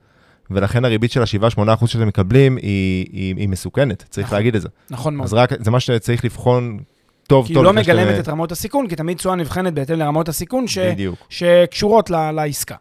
ולכן 0.50 0.84
הריבית 0.84 1.12
של 1.12 1.22
ה-7-8 1.22 1.74
אחוז 1.74 1.88
שאתם 1.90 2.08
מקבלים 2.08 2.56
היא, 2.56 3.06
היא, 3.12 3.34
היא 3.36 3.48
מסוכנת, 3.48 4.04
צריך 4.10 4.26
נכון. 4.26 4.38
להגיד 4.38 4.54
את 4.56 4.62
זה. 4.62 4.68
נכון 4.90 5.16
מאוד. 5.16 5.26
אז 5.26 5.32
רק, 5.34 5.50
זה 5.64 5.70
מה 5.70 5.80
שצריך 5.80 6.24
לבחון 6.24 6.78
טוב 7.26 7.46
כי 7.46 7.54
טוב. 7.54 7.62
היא 7.62 7.64
לא 7.64 7.80
לפני 7.80 7.84
שאתם- 7.84 7.96
מגלמת 7.96 8.20
את 8.20 8.28
רמות 8.28 8.52
הסיכון, 8.52 8.88
כי 8.88 8.96
תמיד 8.96 9.16
תשואה 9.16 9.34
נבחנת 9.34 9.74
בהתאם 9.74 9.98
לרמות 9.98 10.28
הסיכון 10.28 10.68
ש... 10.68 10.78
בדיוק. 10.78 11.18
שקשורות 11.28 12.10
ל- 12.10 12.30
לעסקה. 12.30 12.74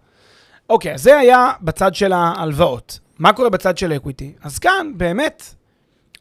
אוקיי, 0.70 0.94
אז 0.94 1.04
זה 1.04 1.18
היה 1.18 1.52
בצד 1.62 1.96
של 1.96 2.14
ההלוואות. 2.14 3.00
מה 3.20 3.34
קורה 3.34 3.50
בצד 3.50 3.78
של 3.78 3.94
equity? 3.94 4.32
אז 4.44 4.60
כאן, 4.60 4.92
באמת, 4.98 5.44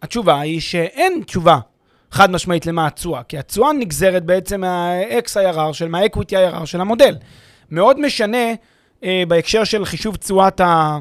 התשובה 0.02 0.40
היא 0.40 0.60
שאין 0.60 1.22
תשובה 1.26 1.58
חד 2.10 2.30
משמעית 2.30 2.66
למה 2.66 2.86
התשואה, 2.86 3.22
כי 3.22 3.38
התשואה 3.38 3.72
נגזרת 3.72 4.24
בעצם 4.24 4.60
מה-X-IRR 4.60 5.72
של, 5.72 5.88
מה-Equity 5.88 6.32
IRR 6.32 6.66
של 6.66 6.80
המודל. 6.80 7.16
מאוד 7.70 8.00
משנה 8.00 8.52
אה, 9.04 9.22
בהקשר 9.28 9.64
של 9.64 9.84
חישוב 9.84 10.16
תשואת 10.16 10.60
ה... 10.60 10.98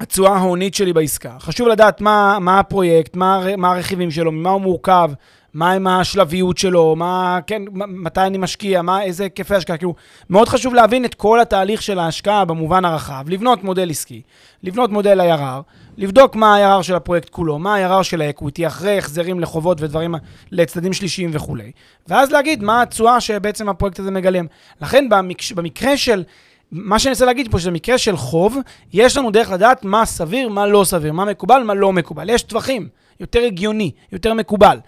התשואה 0.00 0.36
ההונית 0.36 0.74
שלי 0.74 0.92
בעסקה. 0.92 1.36
חשוב 1.40 1.68
לדעת 1.68 2.00
מה, 2.00 2.38
מה 2.40 2.58
הפרויקט, 2.58 3.16
מה, 3.16 3.56
מה 3.56 3.72
הרכיבים 3.72 4.10
שלו, 4.10 4.32
ממה 4.32 4.50
הוא 4.50 4.60
מורכב, 4.60 5.10
מה 5.54 5.72
עם 5.72 5.86
השלביות 5.86 6.58
שלו, 6.58 6.96
מה, 6.96 7.38
כן, 7.46 7.62
מתי 7.74 8.20
אני 8.20 8.38
משקיע, 8.38 8.82
מה, 8.82 9.02
איזה 9.02 9.24
היקפי 9.24 9.54
השקעה. 9.54 9.76
כאילו, 9.76 9.94
מאוד 10.30 10.48
חשוב 10.48 10.74
להבין 10.74 11.04
את 11.04 11.14
כל 11.14 11.40
התהליך 11.40 11.82
של 11.82 11.98
ההשקעה 11.98 12.44
במובן 12.44 12.84
הרחב, 12.84 13.24
לבנות 13.28 13.64
מודל 13.64 13.90
עסקי, 13.90 14.22
לבנות 14.62 14.90
מודל 14.90 15.20
IRR, 15.20 15.62
לבדוק 15.98 16.36
מה 16.36 16.56
ה-IRR 16.56 16.82
של 16.82 16.94
הפרויקט 16.94 17.28
כולו, 17.28 17.58
מה 17.58 17.76
ה-IRR 17.76 18.02
של 18.02 18.20
ה 18.20 18.26
equity, 18.26 18.66
אחרי 18.66 18.98
החזרים 18.98 19.40
לחובות 19.40 19.80
ודברים 19.80 20.14
לצדדים 20.52 20.92
שלישיים 20.92 21.30
וכולי. 21.32 21.72
ואז 22.08 22.30
להגיד 22.30 22.62
מה 22.62 22.82
התשואה 22.82 23.20
שבעצם 23.20 23.68
הפרויקט 23.68 23.98
הזה 23.98 24.10
מגלם. 24.10 24.46
לכן 24.80 25.08
במק... 25.08 25.52
במקרה 25.52 25.96
של... 25.96 26.24
מה 26.72 26.98
שאני 26.98 27.12
רוצה 27.12 27.24
להגיד 27.24 27.50
פה, 27.50 27.58
שזה 27.58 27.70
מקרה 27.70 27.98
של 27.98 28.16
חוב, 28.16 28.58
יש 28.92 29.16
לנו 29.16 29.30
דרך 29.30 29.50
לדעת 29.50 29.84
מה 29.84 30.04
סביר, 30.04 30.48
מה 30.48 30.66
לא 30.66 30.84
סביר, 30.84 31.12
מה 31.12 31.24
מקובל, 31.24 31.62
מה 31.62 31.74
לא 31.74 31.92
מקובל. 31.92 32.30
יש 32.30 32.42
טווחים, 32.42 32.88
יותר 33.20 33.40
הגיוני, 33.40 33.90
יותר 34.12 34.34
מקובל. 34.34 34.78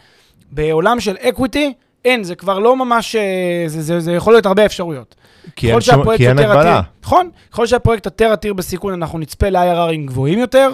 בעולם 0.50 1.00
של 1.00 1.16
equity, 1.16 1.72
אין, 2.04 2.24
זה 2.24 2.34
כבר 2.34 2.58
לא 2.58 2.76
ממש, 2.76 3.16
אה, 3.16 3.64
זה, 3.66 3.82
זה, 3.82 4.00
זה 4.00 4.12
יכול 4.12 4.32
להיות 4.32 4.46
הרבה 4.46 4.66
אפשרויות. 4.66 5.14
כי 5.56 5.66
אין, 5.66 5.80
שום, 5.80 5.96
שהפרויקט 5.96 6.22
כי 6.22 6.28
אין 6.28 6.38
יותר 6.38 6.50
הגבלה. 6.50 6.80
נכון, 7.02 7.30
ככל 7.52 7.66
שהפרויקט 7.66 8.04
יותר 8.04 8.32
עתיר 8.32 8.54
בסיכון, 8.54 8.92
אנחנו 8.92 9.18
נצפה 9.18 9.48
ל-IRRים 9.48 10.06
גבוהים 10.06 10.38
יותר, 10.38 10.70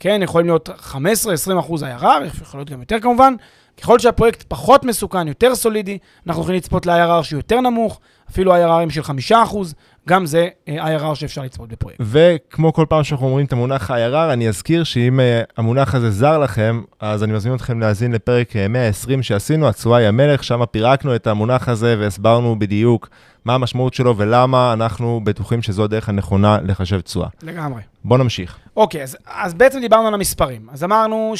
כן, 0.00 0.20
יכולים 0.22 0.46
להיות 0.46 0.68
15-20 0.68 1.60
אחוז 1.60 1.82
IRR, 1.82 2.06
יכול 2.42 2.60
להיות 2.60 2.70
גם 2.70 2.80
יותר 2.80 3.00
כמובן. 3.00 3.34
ככל 3.82 3.98
שהפרויקט 3.98 4.44
פחות 4.48 4.84
מסוכן, 4.84 5.28
יותר 5.28 5.54
סולידי, 5.54 5.98
אנחנו 6.26 6.42
יכולים 6.42 6.56
לצפות 6.58 6.86
ל-IRR 6.86 7.22
שהוא 7.22 7.38
יותר 7.38 7.60
נמוך, 7.60 8.00
אפילו 8.34 8.54
IRRים 8.54 8.90
של 8.90 9.02
5 9.02 9.32
אחוז, 9.32 9.74
גם 10.08 10.26
זה 10.26 10.48
אה, 10.68 10.98
IRR 10.98 11.14
שאפשר 11.14 11.42
לצפות 11.42 11.68
בפרויקט. 11.68 12.00
וכמו 12.00 12.72
כל 12.72 12.86
פעם 12.88 13.04
שאנחנו 13.04 13.26
אומרים 13.26 13.46
את 13.46 13.52
המונח 13.52 13.90
IRR, 13.90 14.32
אני 14.32 14.48
אזכיר 14.48 14.84
שאם 14.84 15.20
uh, 15.20 15.52
המונח 15.56 15.94
הזה 15.94 16.10
זר 16.10 16.38
לכם, 16.38 16.82
אז 17.00 17.24
אני 17.24 17.32
מזמין 17.32 17.54
אתכם 17.54 17.80
להאזין 17.80 18.12
לפרק 18.12 18.50
uh, 18.50 18.68
120 18.68 19.22
שעשינו, 19.22 19.68
התשואה 19.68 19.98
היא 19.98 20.08
המלך, 20.08 20.44
שם 20.44 20.60
פירקנו 20.70 21.14
את 21.16 21.26
המונח 21.26 21.68
הזה 21.68 21.96
והסברנו 21.98 22.58
בדיוק 22.58 23.08
מה 23.44 23.54
המשמעות 23.54 23.94
שלו 23.94 24.16
ולמה 24.16 24.72
אנחנו 24.72 25.20
בטוחים 25.24 25.62
שזו 25.62 25.84
הדרך 25.84 26.08
הנכונה 26.08 26.58
לחשב 26.64 27.00
תשואה. 27.00 27.28
לגמרי. 27.42 27.82
בואו 28.04 28.22
נמשיך. 28.22 28.58
אוקיי, 28.76 29.02
אז, 29.02 29.16
אז 29.26 29.54
בעצם 29.54 29.80
דיברנו 29.80 30.08
על 30.08 30.14
המספרים. 30.14 30.66
אז 30.72 30.84
אמרנו 30.84 31.32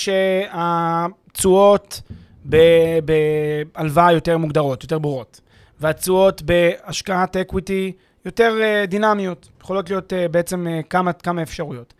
שהתשואות 1.34 2.02
בהלוואה 3.74 4.12
יותר 4.12 4.38
מוגדרות, 4.38 4.82
יותר 4.82 4.98
ברורות, 4.98 5.40
והתשואות 5.84 6.42
בהשקעת 6.42 7.36
אקוויטי 7.36 7.92
יותר 8.24 8.58
uh, 8.60 8.86
דינמיות, 8.86 9.48
יכולות 9.60 9.90
להיות 9.90 10.12
uh, 10.12 10.16
בעצם 10.30 10.66
uh, 10.66 10.86
כמה, 10.90 11.12
כמה 11.12 11.42
אפשרויות. 11.42 11.94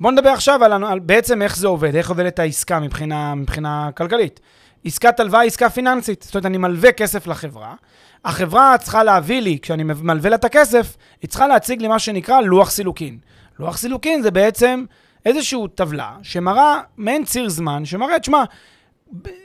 בואו 0.00 0.12
נדבר 0.12 0.28
עכשיו 0.28 0.64
על, 0.64 0.84
על 0.84 0.98
בעצם 0.98 1.42
איך 1.42 1.56
זה 1.56 1.66
עובד, 1.66 1.94
איך 1.94 2.08
עובדת 2.08 2.38
העסקה 2.38 2.80
מבחינה, 2.80 3.34
מבחינה 3.34 3.90
כלכלית. 3.96 4.40
עסקת 4.84 5.20
הלוואה 5.20 5.40
היא 5.40 5.46
עסקה 5.46 5.70
פיננסית. 5.70 6.22
זאת 6.22 6.34
אומרת, 6.34 6.46
אני 6.46 6.58
מלווה 6.58 6.92
כסף 6.92 7.26
לחברה. 7.26 7.74
החברה 8.24 8.78
צריכה 8.78 9.04
להביא 9.04 9.40
לי, 9.40 9.58
כשאני 9.62 9.82
מלווה 9.82 10.30
לה 10.30 10.36
את 10.36 10.44
הכסף, 10.44 10.96
היא 11.22 11.28
צריכה 11.28 11.46
להציג 11.46 11.82
לי 11.82 11.88
מה 11.88 11.98
שנקרא 11.98 12.40
לוח 12.40 12.70
סילוקין. 12.70 13.18
לוח 13.58 13.76
סילוקין 13.76 14.22
זה 14.22 14.30
בעצם 14.30 14.84
איזושהי 15.26 15.58
טבלה 15.74 16.16
שמראה 16.22 16.80
מעין 16.96 17.24
ציר 17.24 17.48
זמן, 17.48 17.84
שמראה, 17.84 18.18
תשמע, 18.18 18.44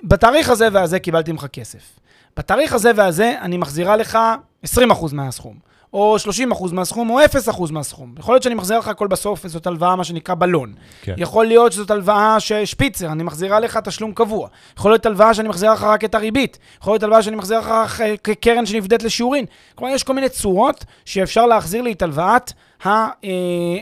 בתאריך 0.04 0.50
הזה 0.50 0.68
והזה 0.72 1.00
קיבלתי 1.00 1.32
ממך 1.32 1.46
כסף. 1.54 2.00
בתאריך 2.38 2.74
הזה 2.74 2.92
והזה 2.96 3.34
אני 3.42 3.58
מחזירה 3.58 3.96
לך 3.96 4.18
20% 4.66 4.70
מהסכום. 5.14 5.68
או 5.94 6.16
30% 6.20 6.74
מהסכום, 6.74 7.10
או 7.10 7.20
0% 7.20 7.72
מהסכום. 7.72 8.16
יכול 8.20 8.34
להיות 8.34 8.44
שאני 8.44 8.56
מחזיר 8.56 8.80
לך 8.80 8.88
הכל 8.88 9.08
בסוף, 9.08 9.46
וזאת 9.46 9.68
הלוואה, 9.68 9.96
מה 9.96 10.04
שנקרא 10.04 10.36
בלון. 10.36 10.74
כן. 11.02 11.14
יכול 11.18 11.46
להיות 11.46 11.72
שזאת 11.72 11.92
הלוואה 11.92 12.40
ששפיצר, 12.40 13.12
אני 13.12 13.24
מחזירה 13.24 13.60
לך 13.60 13.78
תשלום 13.78 14.14
קבוע. 14.14 14.48
יכול 14.78 14.92
להיות 14.92 15.06
הלוואה 15.06 15.34
שאני 15.34 15.48
מחזירה 15.48 15.74
לך 15.74 15.84
רק 15.84 16.06
את 16.06 16.16
הריבית. 16.16 16.58
יכול 16.82 16.94
להיות 16.94 17.04
הלוואה 17.04 17.22
שאני 17.22 17.36
מחזירה 17.36 17.84
לך 17.84 18.04
כקרן 18.24 18.66
שנבדית 18.66 19.04
לשיעורין. 19.04 19.46
כלומר, 19.76 19.94
יש 19.94 20.04
כל 20.04 20.14
מיני 20.14 20.30
צורות 20.30 20.86
שאפשר 21.06 21.46
להחזיר 21.46 21.82
לי 21.82 21.92
את 21.92 22.02
הלוואת 22.02 22.54
ה, 22.86 22.90
אה, 22.90 23.10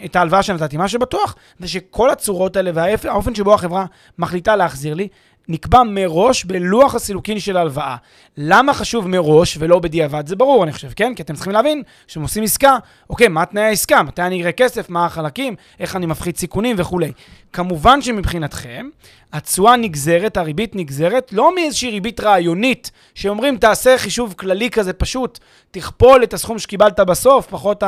את 0.06 0.16
ההלוואה 0.16 0.44
שנתתי. 0.44 0.78
מה 0.78 0.88
שבטוח 0.88 1.36
זה 1.60 1.68
שכל 1.68 2.10
הצורות 2.10 2.56
האלה 2.56 2.72
והאופן 2.74 3.36
שבו 3.36 3.54
החברה 3.54 3.86
מחליטה 4.18 4.56
להחזיר 4.56 4.94
לי, 4.94 5.08
נקבע 5.48 5.84
מראש 5.84 6.44
בלוח 6.44 6.96
הסילוקין 6.96 7.40
של 7.40 7.58
ההלוואה. 7.58 7.96
למה 8.38 8.74
חשוב 8.74 9.08
מראש 9.08 9.58
ולא 9.60 9.80
בדיעבד? 9.80 10.28
זה 10.28 10.36
ברור, 10.36 10.64
אני 10.64 10.72
חושב, 10.72 10.90
כן? 10.96 11.14
כי 11.16 11.22
אתם 11.22 11.34
צריכים 11.34 11.54
להבין 11.54 11.84
שאתם 12.08 12.22
עושים 12.22 12.44
עסקה, 12.44 12.78
אוקיי, 13.10 13.28
מה 13.28 13.46
תנאי 13.46 13.64
העסקה? 13.64 14.04
מתי 14.04 14.22
אני 14.22 14.42
אראה 14.42 14.52
כסף? 14.52 14.90
מה 14.90 15.06
החלקים? 15.06 15.56
איך 15.80 15.96
אני 15.96 16.06
מפחית 16.06 16.38
סיכונים 16.38 16.76
וכולי. 16.80 17.12
כמובן 17.54 18.02
שמבחינתכם, 18.02 18.90
התשואה 19.34 19.76
נגזרת, 19.76 20.38
הריבית 20.38 20.76
נגזרת, 20.76 21.34
לא 21.34 21.56
מאיזושהי 21.56 21.90
ריבית 21.90 22.20
רעיונית, 22.20 22.92
שאומרים, 23.16 23.58
תעשה 23.58 23.98
חישוב 23.98 24.34
כללי 24.38 24.70
כזה 24.70 24.94
פשוט, 24.94 25.40
תכפול 25.72 26.24
את 26.24 26.34
הסכום 26.34 26.60
שקיבלת 26.60 27.00
בסוף, 27.00 27.48
פחות 27.48 27.84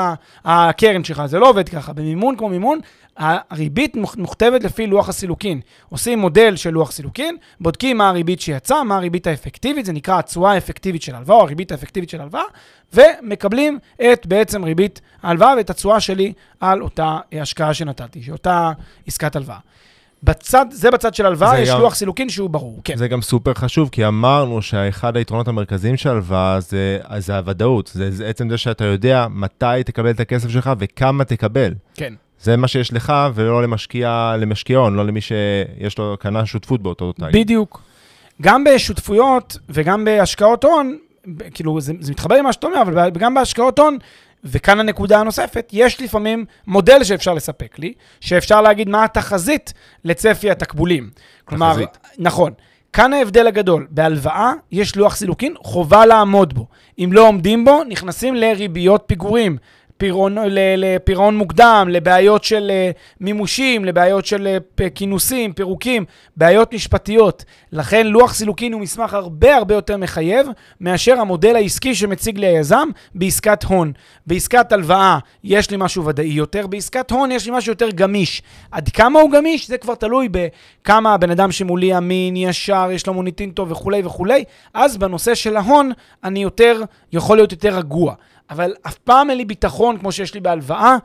הקרן 0.45 1.03
שלך. 1.03 1.25
זה 1.25 1.39
לא 1.39 1.49
עובד 1.49 1.69
ככה. 1.69 1.93
במימון 1.93 2.35
כמו 2.35 2.49
מימון, 2.49 2.79
הריבית 3.17 3.95
מוכתבת 4.17 4.63
לפי 4.63 4.87
לוח 4.87 5.09
הסילוקין. 5.09 5.59
עושים 5.89 6.19
מודל 6.19 6.55
של 6.55 6.69
לוח 6.69 6.91
סילוקין, 6.91 7.37
בודקים 7.59 7.97
מה 7.97 8.09
הריבית 8.09 8.41
שיצאה, 8.41 8.83
מה 8.83 8.95
הריבית 8.95 9.27
האפקטיבית, 9.27 9.85
זה 9.85 9.93
נקרא 9.93 10.19
התשואה 10.19 10.51
האפקטיבית 10.51 11.01
של 11.01 11.15
ההלוואה, 11.15 11.37
או 11.37 11.41
הריבית 11.41 11.71
האפקטיבית 11.71 12.09
של 12.09 12.19
ההלוואה, 12.19 12.43
ומקבלים 12.93 13.79
את 14.11 14.25
בעצם 14.25 14.63
ריבית 14.63 15.01
ההלוואה 15.23 15.53
ואת 15.57 15.69
התשואה 15.69 15.99
שלי 15.99 16.33
על 16.59 16.81
אותה 16.81 17.17
השקעה 17.31 17.73
שנתתי, 17.73 18.31
אותה 18.31 18.71
עסקת 19.07 19.35
הלוואה. 19.35 19.57
בצד, 20.23 20.65
זה 20.71 20.91
בצד 20.91 21.13
של 21.13 21.25
הלוואה, 21.25 21.59
יש 21.59 21.69
גם, 21.69 21.79
לוח 21.79 21.95
סילוקין 21.95 22.29
שהוא 22.29 22.49
ברור, 22.49 22.81
כן. 22.83 22.97
זה 22.97 23.07
גם 23.07 23.21
סופר 23.21 23.53
חשוב, 23.53 23.89
כי 23.89 24.07
אמרנו 24.07 24.61
שאחד 24.61 25.17
היתרונות 25.17 25.47
המרכזיים 25.47 25.97
של 25.97 26.09
הלוואה 26.09 26.59
זה, 26.59 26.99
זה 27.17 27.37
הוודאות. 27.37 27.91
זה, 27.93 28.11
זה 28.11 28.27
עצם 28.27 28.49
זה 28.49 28.57
שאתה 28.57 28.85
יודע 28.85 29.27
מתי 29.29 29.83
תקבל 29.85 30.09
את 30.09 30.19
הכסף 30.19 30.49
שלך 30.49 30.71
וכמה 30.79 31.23
תקבל. 31.23 31.73
כן. 31.93 32.13
זה 32.41 32.57
מה 32.57 32.67
שיש 32.67 32.93
לך, 32.93 33.13
ולא 33.33 33.63
למשקיע, 33.63 34.35
למשקיע 34.39 34.77
הון, 34.77 34.95
לא 34.95 35.05
למי 35.05 35.21
שיש 35.21 35.97
לו, 35.97 36.17
קנה 36.19 36.45
שותפות 36.45 36.81
באותו 36.81 37.13
תאגיד. 37.13 37.41
בדיוק. 37.41 37.81
גם 38.41 38.63
בשותפויות 38.63 39.57
וגם 39.69 40.05
בהשקעות 40.05 40.63
הון, 40.63 40.97
כאילו, 41.53 41.81
זה, 41.81 41.93
זה 41.99 42.11
מתחבר 42.11 42.35
למה 42.35 42.53
שאתה 42.53 42.67
אומר, 42.67 42.81
אבל 42.81 43.09
גם 43.09 43.33
בהשקעות 43.33 43.79
הון, 43.79 43.97
וכאן 44.43 44.79
הנקודה 44.79 45.19
הנוספת, 45.19 45.69
יש 45.73 46.01
לפעמים 46.01 46.45
מודל 46.67 47.03
שאפשר 47.03 47.33
לספק 47.33 47.79
לי, 47.79 47.93
שאפשר 48.19 48.61
להגיד 48.61 48.89
מה 48.89 49.03
התחזית 49.03 49.73
לצפי 50.03 50.51
התקבולים. 50.51 51.09
כלומר, 51.45 51.71
תחזית. 51.71 51.97
נכון. 52.19 52.51
כאן 52.93 53.13
ההבדל 53.13 53.47
הגדול, 53.47 53.87
בהלוואה 53.89 54.51
יש 54.71 54.95
לוח 54.95 55.15
סילוקין, 55.15 55.53
חובה 55.57 56.05
לעמוד 56.05 56.53
בו. 56.53 56.67
אם 56.99 57.09
לא 57.13 57.27
עומדים 57.27 57.65
בו, 57.65 57.83
נכנסים 57.83 58.35
לריביות 58.35 59.03
פיגורים. 59.05 59.57
פירעון, 59.97 60.37
לפירעון 60.77 61.37
מוקדם, 61.37 61.87
לבעיות 61.91 62.43
של 62.43 62.71
אה, 62.73 62.91
מימושים, 63.21 63.85
לבעיות 63.85 64.25
של 64.25 64.57
אה, 64.81 64.89
כינוסים, 64.89 65.53
פירוקים, 65.53 66.05
בעיות 66.37 66.73
משפטיות. 66.73 67.45
לכן 67.71 68.07
לוח 68.07 68.33
סילוקין 68.33 68.73
הוא 68.73 68.81
מסמך 68.81 69.13
הרבה 69.13 69.55
הרבה 69.55 69.75
יותר 69.75 69.97
מחייב 69.97 70.47
מאשר 70.81 71.19
המודל 71.19 71.55
העסקי 71.55 71.95
שמציג 71.95 72.37
לי 72.37 72.47
היזם 72.47 72.89
בעסקת 73.15 73.63
הון. 73.63 73.91
בעסקת 74.27 74.71
הלוואה 74.71 75.19
יש 75.43 75.71
לי 75.71 75.77
משהו 75.79 76.05
ודאי 76.05 76.25
יותר, 76.25 76.67
בעסקת 76.67 77.11
הון 77.11 77.31
יש 77.31 77.45
לי 77.45 77.51
משהו 77.57 77.71
יותר 77.71 77.89
גמיש. 77.89 78.41
עד 78.71 78.89
כמה 78.89 79.19
הוא 79.19 79.31
גמיש? 79.31 79.67
זה 79.67 79.77
כבר 79.77 79.95
תלוי 79.95 80.29
בכמה 80.31 81.13
הבן 81.13 81.31
אדם 81.31 81.51
שמולי 81.51 81.97
אמין, 81.97 82.35
ישר, 82.35 82.89
יש 82.91 83.07
לו 83.07 83.13
מוניטין 83.13 83.51
טוב 83.51 83.71
וכולי 83.71 84.01
וכולי. 84.05 84.43
אז 84.73 84.97
בנושא 84.97 85.35
של 85.35 85.57
ההון 85.57 85.91
אני 86.23 86.43
יותר, 86.43 86.81
יכול 87.11 87.37
להיות 87.37 87.51
יותר 87.51 87.77
רגוע. 87.77 88.15
אבל 88.49 88.73
אף 88.87 88.97
פעם 88.97 89.29
אין 89.29 89.37
לי 89.37 89.45
ביטחון 89.45 89.97
כמו 89.97 90.11
שיש 90.11 90.33
לי 90.33 90.39
בהלוואה. 90.39 90.97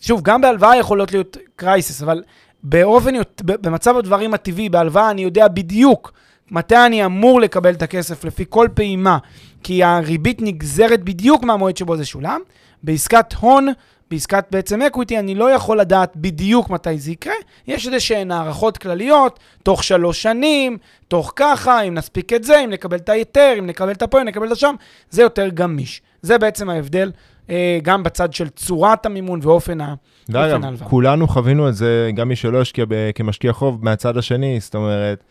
שוב, 0.00 0.22
גם 0.22 0.40
בהלוואה 0.40 0.76
יכולות 0.76 1.12
להיות 1.12 1.36
crisis, 1.56 2.02
אבל 2.02 2.22
באופן, 2.62 3.14
במצב 3.44 3.96
הדברים 3.96 4.34
הטבעי, 4.34 4.68
בהלוואה 4.68 5.10
אני 5.10 5.22
יודע 5.22 5.48
בדיוק 5.48 6.12
מתי 6.50 6.86
אני 6.86 7.04
אמור 7.04 7.40
לקבל 7.40 7.74
את 7.74 7.82
הכסף 7.82 8.24
לפי 8.24 8.44
כל 8.48 8.68
פעימה, 8.74 9.18
כי 9.62 9.84
הריבית 9.84 10.42
נגזרת 10.42 11.02
בדיוק 11.04 11.42
מהמועד 11.42 11.76
שבו 11.76 11.96
זה 11.96 12.04
שולם. 12.04 12.40
בעסקת 12.82 13.32
הון, 13.32 13.68
בעסקת 14.10 14.44
בעצם 14.50 14.82
equity, 14.82 15.18
אני 15.18 15.34
לא 15.34 15.50
יכול 15.50 15.80
לדעת 15.80 16.16
בדיוק 16.16 16.70
מתי 16.70 16.98
זה 16.98 17.12
יקרה. 17.12 17.34
יש 17.66 17.86
איזה 17.86 18.00
שהן 18.00 18.30
הערכות 18.30 18.78
כלליות, 18.78 19.38
תוך 19.62 19.84
שלוש 19.84 20.22
שנים, 20.22 20.78
תוך 21.08 21.32
ככה, 21.36 21.80
אם 21.80 21.94
נספיק 21.94 22.32
את 22.32 22.44
זה, 22.44 22.60
אם 22.60 22.70
נקבל 22.70 22.96
את 22.96 23.08
ההיתר, 23.08 23.54
אם 23.58 23.66
נקבל 23.66 23.92
את 23.92 24.02
הפה, 24.02 24.20
אם 24.20 24.26
נקבל 24.26 24.46
את 24.46 24.52
השם, 24.52 24.74
זה 25.10 25.22
יותר 25.22 25.48
גמיש. 25.48 26.02
זה 26.26 26.38
בעצם 26.38 26.70
ההבדל, 26.70 27.12
אה, 27.50 27.78
גם 27.82 28.02
בצד 28.02 28.32
של 28.32 28.48
צורת 28.48 29.06
המימון 29.06 29.40
ואופן 29.42 29.78
ההלוואה. 29.80 30.88
כולנו 30.88 31.28
חווינו 31.28 31.68
את 31.68 31.74
זה, 31.74 32.10
גם 32.14 32.28
מי 32.28 32.36
שלא 32.36 32.60
השקיע 32.60 32.84
כמשקיע 33.14 33.52
חוב, 33.52 33.84
מהצד 33.84 34.16
השני, 34.16 34.60
זאת 34.60 34.74
אומרת, 34.74 35.24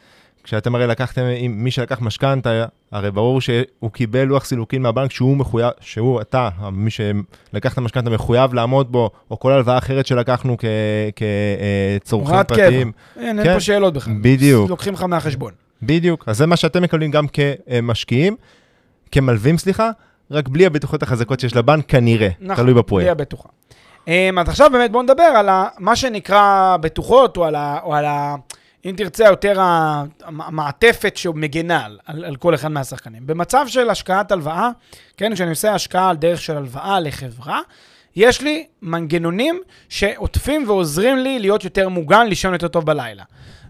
כשאתם 0.43 0.75
הרי 0.75 0.87
לקחתם, 0.87 1.21
מי 1.49 1.71
שלקח 1.71 2.01
משכנתה, 2.01 2.65
הרי 2.91 3.11
ברור 3.11 3.41
שהוא 3.41 3.91
קיבל 3.91 4.23
לוח 4.23 4.45
סילוקין 4.45 4.81
מהבנק 4.81 5.11
שהוא 5.11 5.37
מחויב, 5.37 5.69
שהוא, 5.79 6.21
אתה, 6.21 6.49
מי 6.71 6.89
שלקח 6.91 7.73
את 7.73 7.77
המשכנתה 7.77 8.09
מחויב 8.09 8.53
לעמוד 8.53 8.91
בו, 8.91 9.09
או 9.31 9.39
כל 9.39 9.51
הלוואה 9.51 9.77
אחרת 9.77 10.05
שלקחנו 10.05 10.57
כצורכים 12.01 12.43
פרטיים. 12.47 12.91
אין, 13.17 13.23
כן, 13.25 13.39
אין 13.39 13.53
פה 13.53 13.59
שאלות 13.59 13.93
בכלל. 13.93 14.13
בדיוק. 14.21 14.69
לוקחים 14.69 14.93
לך 14.93 15.03
מהחשבון. 15.03 15.53
בדיוק, 15.81 16.23
אז 16.27 16.37
זה 16.37 16.45
מה 16.45 16.55
שאתם 16.55 16.83
מקבלים 16.83 17.11
גם 17.11 17.25
כמשקיעים, 17.27 18.35
כמלווים, 19.11 19.57
סליחה, 19.57 19.89
רק 20.31 20.47
בלי 20.47 20.65
הבטוחות 20.65 21.03
החזקות 21.03 21.39
שיש 21.39 21.55
לבנק, 21.55 21.85
כנראה, 21.87 22.29
נכון, 22.39 22.63
תלוי 22.63 22.73
בפרויקט. 22.73 23.05
בלי 23.05 23.11
הבטוחה. 23.11 23.49
Um, 24.05 24.09
אז 24.41 24.49
עכשיו 24.49 24.69
באמת 24.71 24.91
בואו 24.91 25.03
נדבר 25.03 25.23
על 25.23 25.49
ה, 25.49 25.67
מה 25.79 25.95
שנקרא 25.95 26.77
בטוחות, 26.81 27.37
או 27.37 27.45
על, 27.45 27.55
ה, 27.55 27.79
או 27.83 27.95
על 27.95 28.05
ה, 28.05 28.35
אם 28.85 28.93
תרצה, 28.97 29.23
יותר 29.23 29.61
המעטפת 30.23 31.17
שמגנה 31.17 31.85
על, 31.85 31.99
על, 32.05 32.25
על 32.25 32.35
כל 32.35 32.55
אחד 32.55 32.67
מהשחקנים. 32.67 33.27
במצב 33.27 33.65
של 33.67 33.89
השקעת 33.89 34.31
הלוואה, 34.31 34.69
כן, 35.17 35.33
כשאני 35.33 35.49
עושה 35.49 35.73
השקעה 35.73 36.09
על 36.09 36.15
דרך 36.15 36.41
של 36.41 36.57
הלוואה 36.57 36.99
לחברה, 36.99 37.59
יש 38.15 38.41
לי 38.41 38.65
מנגנונים 38.81 39.61
שעוטפים 39.89 40.63
ועוזרים 40.67 41.17
לי 41.17 41.39
להיות 41.39 41.63
יותר 41.63 41.89
מוגן, 41.89 42.27
לישון 42.27 42.53
יותר 42.53 42.67
טוב 42.67 42.85
בלילה. 42.85 43.23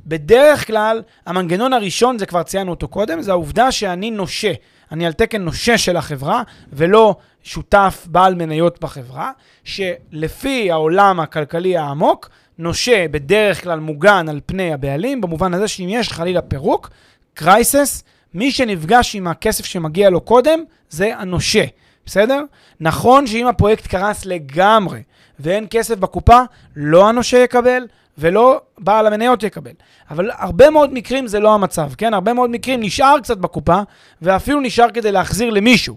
בדרך 0.06 0.68
כלל, 0.68 1.02
המנגנון 1.26 1.74
הראשון, 1.74 2.20
זה 2.20 2.26
כבר 2.26 2.44
ציינו 2.44 2.72
אותו 2.72 2.88
קודם, 2.88 3.22
זה 3.22 3.32
העובדה 3.32 3.72
שאני 3.72 4.12
נושה. 4.12 4.54
אני 4.92 5.06
על 5.06 5.14
תקן 5.14 5.42
נושה 5.42 5.78
של 5.78 5.98
החברה, 5.98 6.44
ולא 6.74 7.16
שותף 7.44 8.08
בעל 8.12 8.36
מניות 8.36 8.82
בחברה, 8.82 9.32
שלפי 9.64 10.72
העולם 10.72 11.20
הכלכלי 11.20 11.78
העמוק, 11.78 12.30
נושה 12.58 13.08
בדרך 13.08 13.64
כלל 13.64 13.80
מוגן 13.80 14.30
על 14.30 14.40
פני 14.46 14.74
הבעלים, 14.74 15.22
במובן 15.22 15.54
הזה 15.54 15.68
שאם 15.68 15.88
יש 15.90 16.12
חלילה 16.12 16.42
פירוק, 16.42 16.90
קרייסס, 17.34 18.04
מי 18.34 18.52
שנפגש 18.52 19.16
עם 19.16 19.28
הכסף 19.28 19.66
שמגיע 19.66 20.10
לו 20.10 20.22
קודם, 20.22 20.60
זה 20.90 21.18
הנושה, 21.18 21.64
בסדר? 22.06 22.42
נכון 22.80 23.28
שאם 23.28 23.48
הפרויקט 23.48 23.88
קרס 23.88 24.26
לגמרי 24.26 25.02
ואין 25.40 25.68
כסף 25.70 25.98
בקופה, 25.98 26.40
לא 26.76 27.10
הנושה 27.10 27.38
יקבל, 27.38 27.84
ולא 28.18 28.62
בעל 28.78 29.08
המניות 29.08 29.44
יקבל. 29.44 29.72
אבל 30.10 30.30
הרבה 30.34 30.70
מאוד 30.70 30.94
מקרים 30.94 31.28
זה 31.28 31.40
לא 31.40 31.54
המצב, 31.54 31.90
כן? 31.98 32.14
הרבה 32.14 32.34
מאוד 32.34 32.50
מקרים 32.50 32.80
נשאר 32.80 33.16
קצת 33.24 33.38
בקופה, 33.38 33.80
ואפילו 34.22 34.62
נשאר 34.62 34.92
כדי 34.94 35.12
להחזיר 35.12 35.50
למישהו. 35.50 35.96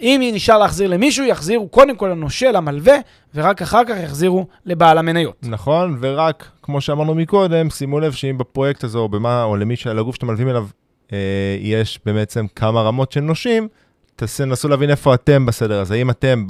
אם 0.00 0.30
נשאר 0.34 0.58
להחזיר 0.58 0.88
למישהו, 0.88 1.24
יחזירו 1.24 1.68
קודם 1.68 1.96
כל 1.96 2.06
לנושה, 2.06 2.52
למלווה, 2.52 2.94
ורק 3.34 3.62
אחר 3.62 3.84
כך 3.84 3.96
יחזירו 4.04 4.46
לבעל 4.66 4.98
המניות. 4.98 5.36
נכון, 5.42 5.98
ורק, 6.00 6.50
כמו 6.62 6.80
שאמרנו 6.80 7.14
מקודם, 7.14 7.70
שימו 7.70 8.00
לב 8.00 8.12
שאם 8.12 8.38
בפרויקט 8.38 8.84
הזה, 8.84 8.98
או 8.98 9.08
במה, 9.08 9.44
או 9.44 9.56
למי, 9.56 9.74
לגוף 9.94 10.14
שאתם 10.14 10.26
מלווים 10.26 10.48
אליו, 10.48 10.66
אה, 11.12 11.18
יש 11.60 12.00
בעצם 12.06 12.46
כמה 12.56 12.82
רמות 12.82 13.12
של 13.12 13.20
נושים, 13.20 13.68
תנסו 14.36 14.68
להבין 14.68 14.90
איפה 14.90 15.14
אתם 15.14 15.46
בסדר 15.46 15.80
הזה. 15.80 15.94
האם 15.94 16.10
אתם 16.10 16.46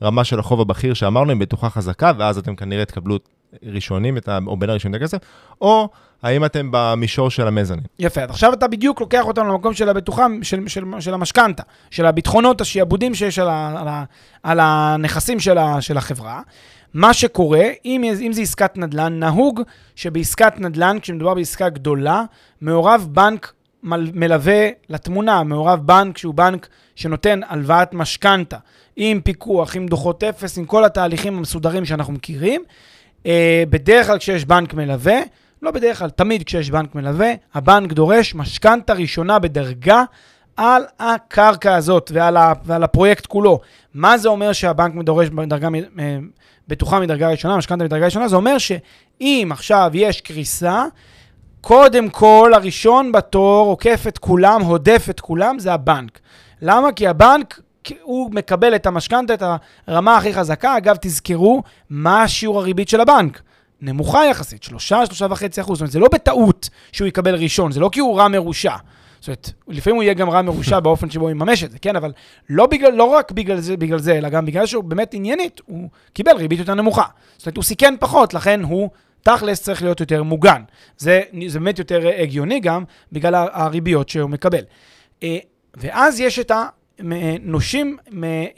ברמה 0.00 0.24
של 0.24 0.38
החוב 0.38 0.60
הבכיר 0.60 0.94
שאמרנו, 0.94 1.32
עם 1.32 1.38
בטוחה 1.38 1.70
חזקה, 1.70 2.12
ואז 2.18 2.38
אתם 2.38 2.56
כנראה 2.56 2.84
תקבלו 2.84 3.18
ראשונים, 3.62 4.16
את 4.16 4.28
ה, 4.28 4.38
או 4.46 4.56
בין 4.56 4.70
הראשונים 4.70 4.96
את 4.96 5.00
הכסף, 5.02 5.18
או 5.60 5.88
האם 6.22 6.44
אתם 6.44 6.68
במישור 6.72 7.30
של 7.30 7.46
המזנין. 7.46 7.80
יפה, 7.98 8.22
אז 8.22 8.30
עכשיו 8.30 8.52
אתה 8.52 8.68
בדיוק 8.68 9.00
לוקח 9.00 9.24
אותנו 9.24 9.48
למקום 9.48 9.74
של 9.74 9.88
הבטוחה, 9.88 10.26
של, 10.42 10.68
של, 10.68 10.84
של 11.00 11.14
המשכנתה, 11.14 11.62
של 11.90 12.06
הביטחונות, 12.06 12.60
השיעבודים 12.60 13.14
שיש 13.14 13.38
על, 13.38 13.48
ה, 13.48 13.80
על, 13.80 13.88
ה, 13.88 14.04
על 14.42 14.58
הנכסים 14.62 15.40
של, 15.40 15.58
ה, 15.58 15.80
של 15.80 15.96
החברה. 15.96 16.40
מה 16.94 17.14
שקורה, 17.14 17.64
אם, 17.84 18.04
אם 18.20 18.32
זה 18.32 18.42
עסקת 18.42 18.78
נדל"ן, 18.78 19.18
נהוג 19.18 19.62
שבעסקת 19.96 20.52
נדל"ן, 20.58 20.96
כשמדובר 21.02 21.34
בעסקה 21.34 21.68
גדולה, 21.68 22.22
מעורב 22.60 23.08
בנק 23.10 23.52
מלווה 23.82 24.68
לתמונה, 24.88 25.42
מעורב 25.42 25.80
בנק 25.86 26.18
שהוא 26.18 26.34
בנק 26.34 26.68
שנותן 26.96 27.40
הלוואת 27.48 27.94
משכנתה, 27.94 28.56
עם 28.96 29.20
פיקוח, 29.20 29.76
עם 29.76 29.86
דוחות 29.86 30.24
אפס, 30.24 30.58
עם 30.58 30.64
כל 30.64 30.84
התהליכים 30.84 31.38
המסודרים 31.38 31.84
שאנחנו 31.84 32.12
מכירים. 32.12 32.62
אה, 33.26 33.62
בדרך 33.70 34.06
כלל 34.06 34.18
כשיש 34.18 34.44
בנק 34.44 34.74
מלווה, 34.74 35.20
לא 35.62 35.70
בדרך 35.70 35.98
כלל, 35.98 36.10
תמיד 36.10 36.42
כשיש 36.42 36.70
בנק 36.70 36.94
מלווה, 36.94 37.32
הבנק 37.54 37.92
דורש 37.92 38.34
משכנתה 38.34 38.92
ראשונה 38.92 39.38
בדרגה 39.38 40.04
על 40.56 40.82
הקרקע 40.98 41.74
הזאת 41.74 42.10
ועל, 42.14 42.36
ה, 42.36 42.52
ועל 42.64 42.82
הפרויקט 42.82 43.26
כולו. 43.26 43.60
מה 43.94 44.18
זה 44.18 44.28
אומר 44.28 44.52
שהבנק 44.52 45.04
דורש 45.04 45.28
בדרגה 45.28 45.68
אה, 45.98 46.18
בטוחה 46.68 47.00
מדרגה 47.00 47.28
ראשונה, 47.28 47.56
משכנתה 47.56 47.84
מדרגה 47.84 48.04
ראשונה? 48.04 48.28
זה 48.28 48.36
אומר 48.36 48.58
שאם 48.58 49.48
עכשיו 49.52 49.90
יש 49.94 50.20
קריסה, 50.20 50.84
קודם 51.60 52.08
כל, 52.08 52.52
הראשון 52.54 53.12
בתור 53.12 53.66
עוקף 53.66 54.04
את 54.08 54.18
כולם, 54.18 54.62
הודף 54.62 55.06
את 55.10 55.20
כולם, 55.20 55.58
זה 55.58 55.72
הבנק. 55.72 56.20
למה? 56.62 56.92
כי 56.92 57.06
הבנק, 57.06 57.60
הוא 58.02 58.30
מקבל 58.34 58.74
את 58.74 58.86
המשכנתה, 58.86 59.34
את 59.34 59.42
הרמה 59.86 60.16
הכי 60.16 60.34
חזקה. 60.34 60.76
אגב, 60.76 60.96
תזכרו, 61.00 61.62
מה 61.90 62.28
שיעור 62.28 62.58
הריבית 62.58 62.88
של 62.88 63.00
הבנק? 63.00 63.42
נמוכה 63.80 64.26
יחסית, 64.26 64.62
שלושה, 64.62 65.06
שלושה 65.06 65.26
וחצי 65.30 65.60
אחוז. 65.60 65.78
זאת 65.78 65.80
אומרת, 65.80 65.92
זה 65.92 65.98
לא 65.98 66.08
בטעות 66.12 66.68
שהוא 66.92 67.08
יקבל 67.08 67.34
ראשון, 67.34 67.72
זה 67.72 67.80
לא 67.80 67.88
כי 67.92 68.00
הוא 68.00 68.18
רע 68.18 68.28
מרושע. 68.28 68.74
זאת 69.20 69.28
אומרת, 69.28 69.50
לפעמים 69.68 69.96
הוא 69.96 70.02
יהיה 70.02 70.14
גם 70.14 70.30
רע 70.30 70.42
מרושע 70.42 70.80
באופן 70.84 71.10
שבו 71.10 71.24
הוא 71.24 71.30
יממש 71.30 71.64
את 71.64 71.70
זה, 71.70 71.78
כן? 71.78 71.96
אבל 71.96 72.12
לא, 72.50 72.66
בגלל, 72.66 72.92
לא 72.92 73.04
רק 73.04 73.32
בגלל 73.32 73.60
זה, 73.60 73.76
בגלל 73.76 73.98
זה, 73.98 74.18
אלא 74.18 74.28
גם 74.28 74.46
בגלל 74.46 74.66
שהוא 74.66 74.84
באמת 74.84 75.14
עניינית, 75.14 75.60
הוא 75.66 75.88
קיבל 76.12 76.32
ריבית 76.36 76.58
יותר 76.58 76.74
נמוכה. 76.74 77.04
זאת 77.36 77.46
אומרת, 77.46 77.56
הוא 77.56 77.64
סיכן 77.64 77.94
פחות, 78.00 78.34
לכן 78.34 78.62
הוא 78.62 78.90
תכלס 79.22 79.62
צריך 79.62 79.82
להיות 79.82 80.00
יותר 80.00 80.22
מוגן. 80.22 80.62
זה, 80.98 81.20
זה 81.46 81.58
באמת 81.58 81.78
יותר 81.78 82.08
הגיוני 82.18 82.60
גם 82.60 82.84
בגלל 83.12 83.34
הריביות 83.52 84.08
שהוא 84.08 84.30
מקבל. 84.30 84.62
אה, 85.22 85.38
ואז 85.76 86.20
יש 86.20 86.38
את 86.38 86.52
הנושים 86.98 87.96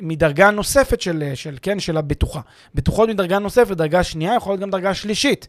מדרגה 0.01 0.51
נוספת 0.51 1.01
של, 1.01 1.31
של, 1.35 1.57
כן, 1.63 1.81
של 1.81 1.97
הבטוחה. 1.97 2.41
בטוחות 2.75 3.09
מדרגה 3.09 3.39
נוספת, 3.39 3.77
דרגה 3.77 4.03
שנייה, 4.03 4.35
יכול 4.35 4.53
להיות 4.53 4.61
גם 4.61 4.71
דרגה 4.71 4.95
שלישית. 4.95 5.49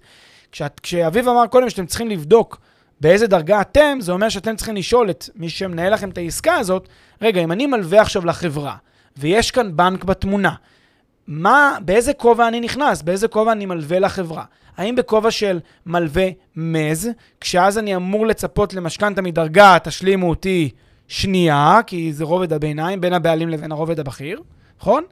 כשאת, 0.51 0.79
כשאביב 0.79 1.27
אמר 1.27 1.47
קודם 1.47 1.69
שאתם 1.69 1.85
צריכים 1.85 2.09
לבדוק 2.09 2.59
באיזה 3.01 3.27
דרגה 3.27 3.61
אתם, 3.61 3.97
זה 3.99 4.11
אומר 4.11 4.29
שאתם 4.29 4.55
צריכים 4.55 4.75
לשאול 4.75 5.09
את 5.09 5.29
מי 5.35 5.49
שמנהל 5.49 5.93
לכם 5.93 6.09
את 6.09 6.17
העסקה 6.17 6.55
הזאת, 6.55 6.87
רגע, 7.21 7.41
אם 7.43 7.51
אני 7.51 7.65
מלווה 7.65 8.01
עכשיו 8.01 8.25
לחברה, 8.25 8.75
ויש 9.17 9.51
כאן 9.51 9.75
בנק 9.75 10.03
בתמונה, 10.03 10.53
מה, 11.27 11.77
באיזה 11.85 12.13
כובע 12.13 12.47
אני 12.47 12.59
נכנס? 12.59 13.01
באיזה 13.01 13.27
כובע 13.27 13.51
אני 13.51 13.65
מלווה 13.65 13.99
לחברה? 13.99 14.43
האם 14.77 14.95
בכובע 14.95 15.31
של 15.31 15.59
מלווה 15.85 16.27
מז, 16.55 17.09
כשאז 17.41 17.77
אני 17.77 17.95
אמור 17.95 18.27
לצפות 18.27 18.73
למשכנתה 18.73 19.21
מדרגה, 19.21 19.77
תשלימו 19.83 20.29
אותי 20.29 20.69
שנייה, 21.07 21.79
כי 21.87 22.13
זה 22.13 22.23
רובד 22.23 22.53
הביניים, 22.53 23.01
בין 23.01 23.13
הבעלים 23.13 23.49
לבין 23.49 23.71
הרובד 23.71 23.99
הבכיר, 23.99 24.41
נכון? 24.79 25.03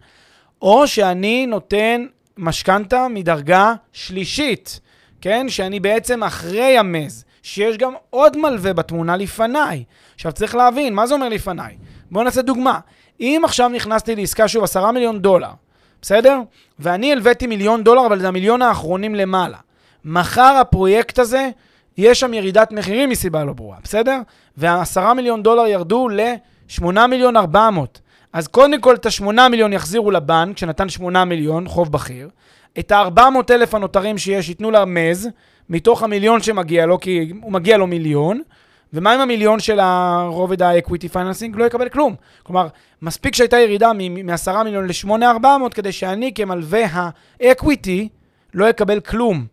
או 0.61 0.87
שאני 0.87 1.45
נותן 1.45 2.05
משכנתה 2.37 3.07
מדרגה 3.09 3.73
שלישית, 3.93 4.79
כן? 5.21 5.49
שאני 5.49 5.79
בעצם 5.79 6.23
אחרי 6.23 6.77
המז, 6.77 7.25
שיש 7.43 7.77
גם 7.77 7.93
עוד 8.09 8.37
מלווה 8.37 8.73
בתמונה 8.73 9.17
לפניי. 9.17 9.83
עכשיו 10.15 10.31
צריך 10.31 10.55
להבין, 10.55 10.93
מה 10.93 11.07
זה 11.07 11.13
אומר 11.13 11.29
לפניי? 11.29 11.77
בואו 12.11 12.23
נעשה 12.23 12.41
דוגמה. 12.41 12.79
אם 13.19 13.41
עכשיו 13.45 13.69
נכנסתי 13.69 14.15
לעסקה, 14.15 14.47
שוב, 14.47 14.63
עשרה 14.63 14.91
מיליון 14.91 15.19
דולר, 15.19 15.51
בסדר? 16.01 16.39
ואני 16.79 17.11
הלוויתי 17.11 17.47
מיליון 17.47 17.83
דולר, 17.83 18.05
אבל 18.05 18.19
זה 18.19 18.27
המיליון 18.27 18.61
האחרונים 18.61 19.15
למעלה. 19.15 19.57
מחר 20.05 20.57
הפרויקט 20.61 21.19
הזה, 21.19 21.49
יש 21.97 22.19
שם 22.19 22.33
ירידת 22.33 22.71
מחירים 22.71 23.09
מסיבה 23.09 23.43
לא 23.43 23.53
ברורה, 23.53 23.77
בסדר? 23.83 24.19
והעשרה 24.57 25.13
מיליון 25.13 25.43
דולר 25.43 25.67
ירדו 25.67 26.09
ל-8 26.09 27.07
מיליון 27.09 27.37
400. 27.37 28.01
אז 28.33 28.47
קודם 28.47 28.81
כל 28.81 28.95
את 28.95 29.05
ה-8 29.05 29.49
מיליון 29.49 29.73
יחזירו 29.73 30.11
לבנק, 30.11 30.57
שנתן 30.57 30.89
8 30.89 31.25
מיליון, 31.25 31.67
חוב 31.67 31.91
בכיר. 31.91 32.29
את 32.79 32.91
ה-400 32.91 33.21
אלף 33.49 33.75
הנותרים 33.75 34.17
שיש, 34.17 34.49
ייתנו 34.49 34.71
למז, 34.71 35.29
מתוך 35.69 36.03
המיליון 36.03 36.41
שמגיע 36.41 36.85
לו, 36.85 36.99
כי 36.99 37.33
הוא 37.41 37.51
מגיע 37.51 37.77
לו 37.77 37.87
מיליון. 37.87 38.41
ומה 38.93 39.13
עם 39.13 39.19
המיליון 39.19 39.59
של 39.59 39.79
הרובד 39.79 40.61
ה-equity 40.61 41.13
financing? 41.13 41.53
לא 41.53 41.65
יקבל 41.65 41.89
כלום. 41.89 42.15
כלומר, 42.43 42.67
מספיק 43.01 43.35
שהייתה 43.35 43.59
ירידה 43.59 43.93
מ-10 43.93 44.63
מיליון 44.63 44.87
ל-8,400 44.87 45.69
כדי 45.73 45.91
שאני 45.91 46.33
כמלווה 46.33 46.85
ה-equity 46.85 48.07
לא 48.53 48.69
אקבל 48.69 48.99
כלום. 48.99 49.45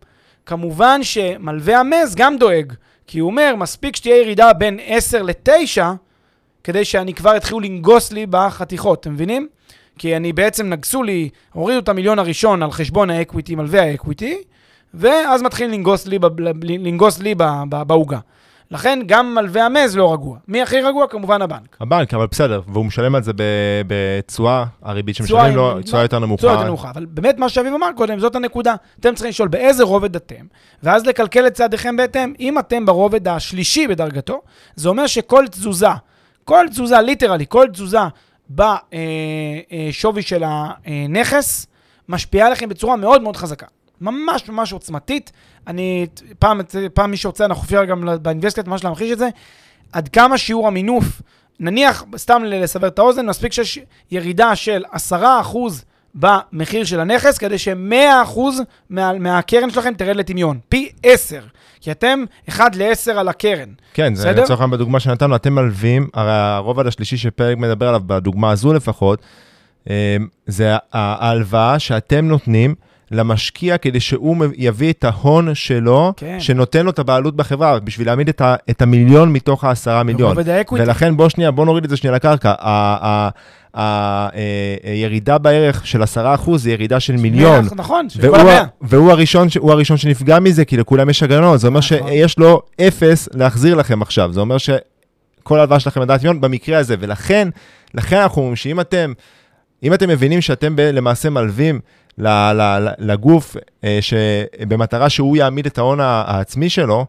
כמובן 0.45 1.03
שמלווה 1.03 1.79
ה 1.79 1.86
mezz 1.86 2.15
גם 2.15 2.37
דואג, 2.37 2.73
כי 3.07 3.19
הוא 3.19 3.29
אומר, 3.29 3.53
מספיק 3.57 3.95
שתהיה 3.95 4.21
ירידה 4.21 4.53
בין 4.53 4.79
10 4.85 5.21
ל-9, 5.23 5.81
כדי 6.63 6.85
שאני 6.85 7.13
כבר 7.13 7.37
יתחילו 7.37 7.59
לנגוס 7.59 8.11
לי 8.11 8.25
בחתיכות, 8.29 8.99
אתם 8.99 9.13
מבינים? 9.13 9.47
כי 9.97 10.15
אני 10.15 10.33
בעצם 10.33 10.69
נגסו 10.69 11.03
לי, 11.03 11.29
הורידו 11.53 11.79
את 11.79 11.89
המיליון 11.89 12.19
הראשון 12.19 12.63
על 12.63 12.71
חשבון 12.71 13.09
ה 13.09 13.15
equity, 13.15 13.55
מלווה 13.55 13.83
ה 13.83 13.90
equity, 13.90 14.37
ואז 14.93 15.41
מתחילים 15.41 15.71
לנגוס 15.71 16.07
לי, 16.07 16.19
לנגוס 16.61 17.19
לי 17.19 17.35
בעוגה. 17.69 18.19
לכן 18.71 18.99
גם 19.05 19.35
מלווה 19.35 19.65
המז 19.65 19.97
לא 19.97 20.13
רגוע. 20.13 20.37
מי 20.47 20.61
הכי 20.61 20.81
רגוע? 20.81 21.07
כמובן 21.07 21.41
הבנק. 21.41 21.77
הבנק, 21.79 22.13
אבל 22.13 22.27
בסדר, 22.31 22.61
והוא 22.67 22.85
משלם 22.85 23.15
על 23.15 23.23
זה 23.23 23.31
בתשואה, 23.87 24.65
הריבית 24.81 25.15
שמשלמים 25.15 25.55
לו, 25.55 25.81
תשואה 25.81 26.01
יותר 26.01 26.19
נמוכה. 26.19 26.41
תשואה 26.41 26.53
יותר 26.53 26.67
נמוכה, 26.67 26.89
אבל 26.89 27.05
באמת 27.05 27.37
מה 27.37 27.49
שאביב 27.49 27.73
אמר 27.73 27.89
קודם, 27.95 28.19
זאת 28.19 28.35
הנקודה. 28.35 28.75
אתם 28.99 29.15
צריכים 29.15 29.29
לשאול 29.29 29.47
באיזה 29.47 29.83
רובד 29.83 30.15
אתם, 30.15 30.45
ואז 30.83 31.05
לקלקל 31.05 31.47
את 31.47 31.53
צעדיכם 31.53 31.97
בהתאם. 31.97 32.33
אם 32.39 32.59
אתם 32.59 32.85
ברובד 32.85 33.27
השלישי 33.27 33.87
בדרגתו, 33.87 34.41
זה 34.75 34.89
אומר 34.89 35.07
שכל 35.07 35.47
תזוזה, 35.47 35.87
כל 36.43 36.65
תזוזה, 36.69 37.01
ליטרלי, 37.01 37.45
כל 37.49 37.67
תזוזה 37.73 37.99
בשווי 38.49 40.21
של 40.21 40.43
הנכס, 40.45 41.67
משפיעה 42.09 42.47
עליכם 42.47 42.69
בצורה 42.69 42.95
מאוד 42.95 43.21
מאוד 43.21 43.37
חזקה. 43.37 43.65
ממש 44.01 44.49
ממש 44.49 44.73
עוצמתית. 44.73 45.31
אני, 45.67 46.07
פעם, 46.39 46.61
פעם 46.93 47.11
מי 47.11 47.17
שרוצה, 47.17 47.45
אנחנו 47.45 47.63
אפשר 47.63 47.85
גם 47.85 48.03
באינבסטקט 48.21 48.67
ממש 48.67 48.83
להמחיש 48.83 49.11
את 49.11 49.17
זה, 49.17 49.29
עד 49.91 50.07
כמה 50.07 50.37
שיעור 50.37 50.67
המינוף, 50.67 51.21
נניח, 51.59 52.03
סתם 52.17 52.43
לסבר 52.45 52.87
את 52.87 52.99
האוזן, 52.99 53.25
מספיק 53.25 53.53
שיש 53.53 53.79
ירידה 54.11 54.55
של 54.55 54.83
10% 55.11 55.15
במחיר 56.15 56.83
של 56.83 56.99
הנכס, 56.99 57.37
כדי 57.37 57.57
ש-100% 57.57 58.39
מה, 58.89 59.13
מהקרן 59.13 59.69
שלכם 59.69 59.93
תרד 59.93 60.15
לטמיון. 60.15 60.59
פי 60.69 60.89
10. 61.03 61.41
כי 61.81 61.91
אתם 61.91 62.23
1 62.49 62.75
ל-10 62.75 63.11
על 63.11 63.27
הקרן. 63.27 63.69
כן, 63.93 64.15
זה 64.15 64.31
לצורך 64.31 64.59
העניין 64.59 64.71
בדוגמה 64.71 64.99
שנתנו, 64.99 65.35
אתם 65.35 65.53
מלווים, 65.53 66.07
הרי 66.13 66.31
הרובד 66.31 66.87
השלישי 66.87 67.17
שפרק 67.17 67.57
מדבר 67.57 67.87
עליו, 67.87 68.01
בדוגמה 68.05 68.51
הזו 68.51 68.73
לפחות, 68.73 69.21
אה, 69.89 70.17
זה 70.47 70.75
ההלוואה 70.93 71.79
שאתם 71.79 72.25
נותנים. 72.25 72.75
למשקיע 73.11 73.77
כדי 73.77 73.99
שהוא 73.99 74.45
יביא 74.57 74.93
את 74.93 75.03
ההון 75.03 75.55
שלו, 75.55 76.13
כן. 76.17 76.39
שנותן 76.39 76.85
לו 76.85 76.91
את 76.91 76.99
הבעלות 76.99 77.35
בחברה, 77.35 77.79
בשביל 77.79 78.07
להעמיד 78.07 78.29
את, 78.29 78.41
ה, 78.41 78.55
את 78.69 78.81
המיליון 78.81 79.33
מתוך 79.33 79.63
העשרה 79.63 80.03
מיליון. 80.03 80.37
ולכן 80.71 81.17
בוא 81.17 81.29
שנייה, 81.29 81.51
בוא 81.51 81.65
נוריד 81.65 81.83
את 81.83 81.89
זה 81.89 81.97
שנייה 81.97 82.15
לקרקע. 82.15 82.53
הירידה 84.83 85.33
אה, 85.33 85.37
בערך 85.37 85.87
של 85.87 86.03
עשרה 86.03 86.35
אחוז 86.35 86.63
זה 86.63 86.71
ירידה 86.71 86.99
של 86.99 87.15
מיליון. 87.15 87.65
נכון, 87.75 88.09
של 88.09 88.21
כל 88.21 88.39
המאה. 88.39 88.63
והוא 88.81 89.11
הראשון, 89.11 89.47
הראשון 89.63 89.97
שנפגע 89.97 90.39
מזה, 90.39 90.65
כי 90.65 90.77
לכולם 90.77 91.09
יש 91.09 91.23
הגנות. 91.23 91.59
זה 91.59 91.67
אומר 91.67 91.79
נכון. 91.79 91.97
שיש 92.09 92.39
לו 92.39 92.61
אפס 92.81 93.29
להחזיר 93.33 93.75
לכם 93.75 94.01
עכשיו. 94.01 94.33
זה 94.33 94.39
אומר 94.39 94.57
שכל 94.57 95.57
ההלוואה 95.57 95.79
שלכם 95.79 96.01
לדעת 96.01 96.19
מיליון 96.19 96.41
במקרה 96.41 96.77
הזה. 96.77 96.95
ולכן, 96.99 97.49
לכן 97.93 98.17
אנחנו 98.17 98.41
אומרים 98.41 98.55
שאם 98.55 98.79
אתם, 98.79 99.13
אם 99.83 99.93
אתם 99.93 100.09
מבינים 100.09 100.41
שאתם 100.41 100.75
למעשה 100.79 101.29
מלווים 101.29 101.79
לגוף, 102.97 103.55
אה, 103.83 103.99
במטרה 104.67 105.09
שהוא 105.09 105.37
יעמיד 105.37 105.65
את 105.65 105.77
ההון 105.77 105.99
העצמי 105.99 106.69
שלו, 106.69 107.05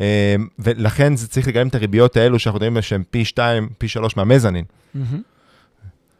אה, 0.00 0.36
ולכן 0.58 1.16
זה 1.16 1.28
צריך 1.28 1.48
לגלם 1.48 1.68
את 1.68 1.74
הריביות 1.74 2.16
האלו 2.16 2.38
שאנחנו 2.38 2.56
יודעים 2.56 2.82
שהן 2.82 3.02
פי 3.10 3.24
2, 3.24 3.68
פי 3.78 3.88
3 3.88 4.16
מהמזנין. 4.16 4.64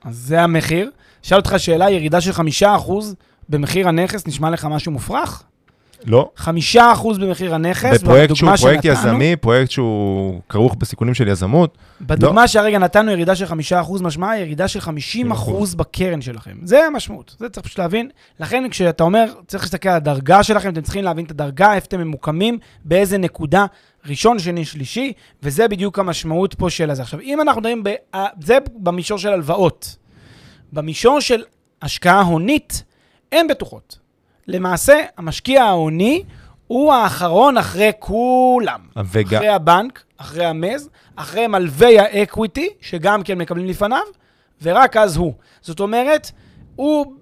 אז 0.04 0.16
זה 0.16 0.42
המחיר. 0.42 0.90
שאל 1.22 1.38
אותך 1.38 1.54
שאלה, 1.58 1.90
ירידה 1.90 2.20
של 2.20 2.32
5% 2.32 3.14
במחיר 3.48 3.88
הנכס 3.88 4.26
נשמע 4.26 4.50
לך 4.50 4.64
משהו 4.64 4.92
מופרך? 4.92 5.42
לא. 6.06 6.30
חמישה 6.36 6.92
אחוז 6.92 7.18
במחיר 7.18 7.54
הנכס, 7.54 8.02
בפרויקט 8.02 8.34
שהוא 8.34 8.56
פרויקט 8.56 8.82
שנתנו. 8.82 9.08
יזמי, 9.08 9.36
פרויקט 9.36 9.70
שהוא 9.70 10.40
כרוך 10.48 10.74
בסיכונים 10.74 11.14
של 11.14 11.28
יזמות, 11.28 11.78
בדוגמה 12.00 12.48
שהרגע 12.48 12.78
נתנו 12.78 13.10
ירידה 13.10 13.36
של 13.36 13.46
חמישה 13.46 13.80
אחוז, 13.80 14.02
משמעה 14.02 14.38
ירידה 14.38 14.68
של 14.68 14.80
חמישים 14.80 15.32
אחוז 15.32 15.74
בקרן 15.74 16.20
שלכם. 16.20 16.56
זה 16.62 16.86
המשמעות, 16.86 17.36
זה 17.38 17.48
צריך 17.48 17.66
פשוט 17.66 17.78
להבין. 17.78 18.08
לכן 18.40 18.64
כשאתה 18.70 19.04
אומר, 19.04 19.32
צריך 19.46 19.62
להסתכל 19.62 19.88
על 19.88 19.96
הדרגה 19.96 20.42
שלכם, 20.42 20.68
אתם 20.68 20.80
צריכים 20.80 21.04
להבין 21.04 21.24
את 21.24 21.30
הדרגה, 21.30 21.74
איפה 21.74 21.86
אתם 21.86 22.00
ממוקמים, 22.00 22.58
באיזה 22.84 23.18
נקודה, 23.18 23.66
ראשון, 24.06 24.38
שני, 24.38 24.64
שלישי, 24.64 25.12
וזה 25.42 25.68
בדיוק 25.68 25.98
המשמעות 25.98 26.54
פה 26.54 26.70
של 26.70 26.90
הזה. 26.90 27.02
עכשיו, 27.02 27.20
אם 27.20 27.40
אנחנו 27.40 27.60
מדברים, 27.60 27.84
ב... 27.84 27.90
זה 28.40 28.58
במישור 28.76 29.18
של 29.18 29.28
הלוואות. 29.28 29.96
במישור 30.72 31.20
של 31.20 31.42
השקעה 31.82 32.20
הונית, 32.20 32.84
אין 33.32 33.48
בטוחות. 33.48 33.98
למעשה, 34.48 35.00
המשקיע 35.16 35.64
ההוני 35.64 36.22
הוא 36.66 36.92
האחרון 36.92 37.58
אחרי 37.58 37.90
כולם. 37.98 38.80
וגם, 39.06 39.36
אחרי 39.36 39.48
הבנק, 39.48 40.02
אחרי 40.16 40.44
המז, 40.44 40.88
אחרי 41.16 41.46
מלווי 41.46 41.98
האקוויטי, 41.98 42.68
שגם 42.80 43.22
כן 43.22 43.38
מקבלים 43.38 43.66
לפניו, 43.66 44.02
ורק 44.62 44.96
אז 44.96 45.16
הוא. 45.16 45.32
זאת 45.60 45.80
אומרת, 45.80 46.30
הוא, 46.76 47.12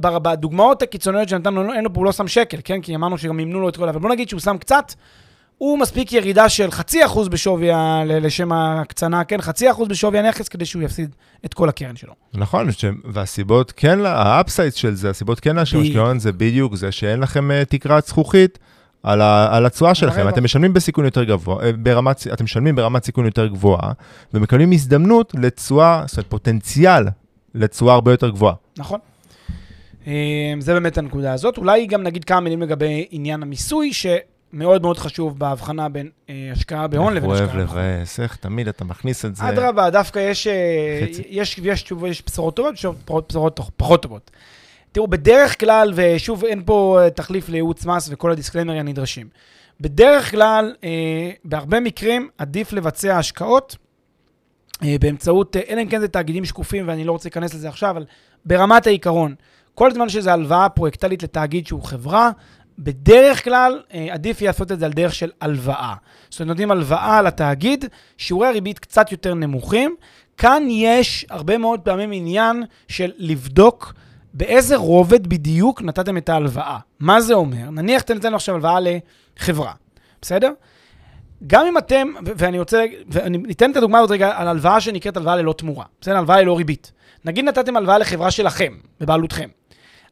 בדוגמאות 0.00 0.82
הקיצוניות 0.82 1.28
שנתנו, 1.28 1.72
אין 1.72 1.84
לו, 1.84 1.90
הוא 1.94 2.04
לא 2.04 2.12
שם 2.12 2.28
שקל, 2.28 2.58
כן? 2.64 2.80
כי 2.80 2.94
אמרנו 2.94 3.18
שגם 3.18 3.36
מימנו 3.36 3.60
לו 3.60 3.68
את 3.68 3.76
כל 3.76 3.86
ה... 3.88 3.90
אבל 3.90 4.00
בוא 4.00 4.10
נגיד 4.10 4.28
שהוא 4.28 4.40
שם 4.40 4.58
קצת, 4.58 4.92
הוא 5.58 5.78
מספיק 5.78 6.12
ירידה 6.12 6.48
של 6.48 6.70
חצי 6.70 7.04
אחוז 7.04 7.28
בשווי, 7.28 7.72
ה- 7.72 8.02
לשם 8.06 8.52
ההקצנה, 8.52 9.24
כן? 9.24 9.40
חצי 9.40 9.70
אחוז 9.70 9.88
בשווי 9.88 10.18
הנכס, 10.18 10.48
כדי 10.48 10.64
שהוא 10.64 10.82
יפסיד 10.82 11.14
את 11.44 11.54
כל 11.54 11.68
הקרן 11.68 11.96
שלו. 11.96 12.12
נכון, 12.34 12.72
ש... 12.72 12.84
והסיבות 13.04 13.72
כן, 13.76 13.98
ה 14.04 14.14
upside 14.14 14.74
של 14.74 14.94
זה, 14.94 15.10
הסיבות 15.10 15.40
כן 15.40 15.56
להשקיע. 15.56 15.82
משקיע 15.82 16.06
הון 16.06 16.18
זה 16.18 16.32
בדיוק 16.32 16.74
זה 16.74 16.92
שאין 16.92 17.20
לכם 17.20 17.50
אה, 17.50 17.64
תקרת 17.64 18.06
זכוכית 18.06 18.58
על, 19.02 19.20
ה... 19.20 19.56
על 19.56 19.66
התשואה 19.66 19.94
שלכם. 19.94 20.28
אתם 20.28 20.44
משלמים 20.44 20.72
בסיכון 20.72 21.04
יותר 21.04 21.24
גבוה, 21.24 21.64
אה, 21.64 21.72
ברמת, 21.72 22.26
אתם 22.32 22.44
משלמים 22.44 22.76
ברמת 22.76 23.04
סיכון 23.04 23.24
יותר 23.24 23.46
גבוהה, 23.46 23.92
ומקבלים 24.34 24.72
הזדמנות 24.72 25.32
לתשואה, 25.38 26.02
זאת 26.06 26.16
אומרת 26.16 26.30
פוטנציאל 26.30 27.04
לתשואה 27.54 27.94
הרבה 27.94 28.10
יותר 28.10 28.28
גבוהה. 28.30 28.54
נכון. 28.78 28.98
אה, 30.06 30.12
זה 30.58 30.72
באמת 30.74 30.98
הנקודה 30.98 31.32
הזאת. 31.32 31.58
אולי 31.58 31.86
גם 31.86 32.02
נגיד 32.02 32.24
כמה 32.24 32.40
מילים 32.40 32.62
לגבי 32.62 33.06
עניין 33.10 33.42
המיסוי, 33.42 33.92
שמאוד 33.92 34.20
מאוד 34.52 34.98
חשוב 34.98 35.38
בהבחנה 35.38 35.88
בין 35.88 36.10
אה, 36.30 36.48
השקעה 36.52 36.86
בהון 36.86 37.14
לבין 37.14 37.30
איך 37.30 37.40
השקעה 37.40 37.56
הוא 37.56 37.64
בחו"ל. 37.64 37.78
אוהב 37.78 37.90
לבאס, 37.98 38.20
איך 38.20 38.36
תמיד 38.36 38.68
אתה 38.68 38.84
מכניס 38.84 39.24
את 39.24 39.36
זה. 39.36 39.48
אדרבה, 39.48 39.90
דווקא 39.90 40.18
יש, 40.18 40.46
אה, 40.46 41.00
חצי. 41.02 41.22
יש, 41.28 41.58
יש, 41.58 41.58
יש, 41.62 41.92
יש 42.06 42.22
בשורות 42.26 42.56
טובות, 42.56 42.74
יש 42.74 42.86
בשורות 43.28 43.60
פחות 43.76 44.02
טובות. 44.02 44.30
תראו, 44.92 45.08
בדרך 45.08 45.60
כלל, 45.60 45.92
ושוב, 45.96 46.44
אין 46.44 46.62
פה 46.64 46.98
אה, 47.02 47.10
תחליף 47.10 47.48
לייעוץ 47.48 47.86
מס 47.86 48.08
וכל 48.12 48.32
הדיסקליימרים 48.32 48.80
הנדרשים. 48.80 49.28
בדרך 49.80 50.30
כלל, 50.30 50.74
אה, 50.84 51.30
בהרבה 51.44 51.80
מקרים, 51.80 52.28
עדיף 52.38 52.72
לבצע 52.72 53.18
השקעות 53.18 53.76
אה, 54.82 54.96
באמצעות, 55.00 55.56
אה, 55.56 55.60
אלא 55.68 55.82
אם 55.82 55.88
כן 55.88 56.00
זה 56.00 56.08
תאגידים 56.08 56.44
שקופים, 56.44 56.88
ואני 56.88 57.04
לא 57.04 57.12
רוצה 57.12 57.26
להיכנס 57.26 57.54
לזה 57.54 57.68
עכשיו, 57.68 57.90
אבל 57.90 58.04
ברמת 58.44 58.86
העיקרון, 58.86 59.34
כל 59.74 59.92
זמן 59.92 60.08
שזה 60.08 60.32
הלוואה 60.32 60.68
פרויקטלית 60.68 61.22
לתאגיד 61.22 61.66
שהוא 61.66 61.82
חברה, 61.82 62.30
בדרך 62.78 63.44
כלל 63.44 63.82
אה, 63.94 64.06
עדיף 64.10 64.42
לעשות 64.42 64.72
את 64.72 64.78
זה 64.78 64.86
על 64.86 64.92
דרך 64.92 65.14
של 65.14 65.30
הלוואה. 65.40 65.94
זאת 66.30 66.40
אומרת, 66.40 66.48
נותנים 66.48 66.70
הלוואה 66.70 67.22
לתאגיד, 67.22 67.84
שיעורי 68.18 68.46
הריבית 68.46 68.78
קצת 68.78 69.12
יותר 69.12 69.34
נמוכים. 69.34 69.96
כאן 70.36 70.62
יש 70.70 71.26
הרבה 71.30 71.58
מאוד 71.58 71.80
פעמים 71.80 72.12
עניין 72.12 72.62
של 72.88 73.12
לבדוק 73.16 73.94
באיזה 74.34 74.76
רובד 74.76 75.26
בדיוק 75.26 75.82
נתתם 75.82 76.16
את 76.16 76.28
ההלוואה. 76.28 76.78
מה 77.00 77.20
זה 77.20 77.34
אומר? 77.34 77.70
נניח 77.70 78.02
אתם 78.02 78.14
נותן 78.14 78.34
עכשיו 78.34 78.54
הלוואה 78.54 78.78
לחברה, 78.80 79.72
בסדר? 80.22 80.52
גם 81.46 81.66
אם 81.66 81.78
אתם, 81.78 82.08
ואני 82.24 82.58
רוצה, 82.58 82.84
ואני 83.08 83.38
ניתן 83.38 83.70
את 83.70 83.76
הדוגמה 83.76 83.98
הזאת 83.98 84.10
רגע 84.10 84.32
על 84.36 84.48
הלוואה 84.48 84.80
שנקראת 84.80 85.16
הלוואה 85.16 85.36
ללא 85.36 85.52
תמורה, 85.52 85.84
בסדר? 86.00 86.16
הלוואה 86.16 86.42
ללא 86.42 86.56
ריבית. 86.56 86.92
נגיד 87.24 87.44
נתתם 87.44 87.76
הלוואה 87.76 87.98
לחברה 87.98 88.30
שלכם, 88.30 88.72
בבעלותכם. 89.00 89.48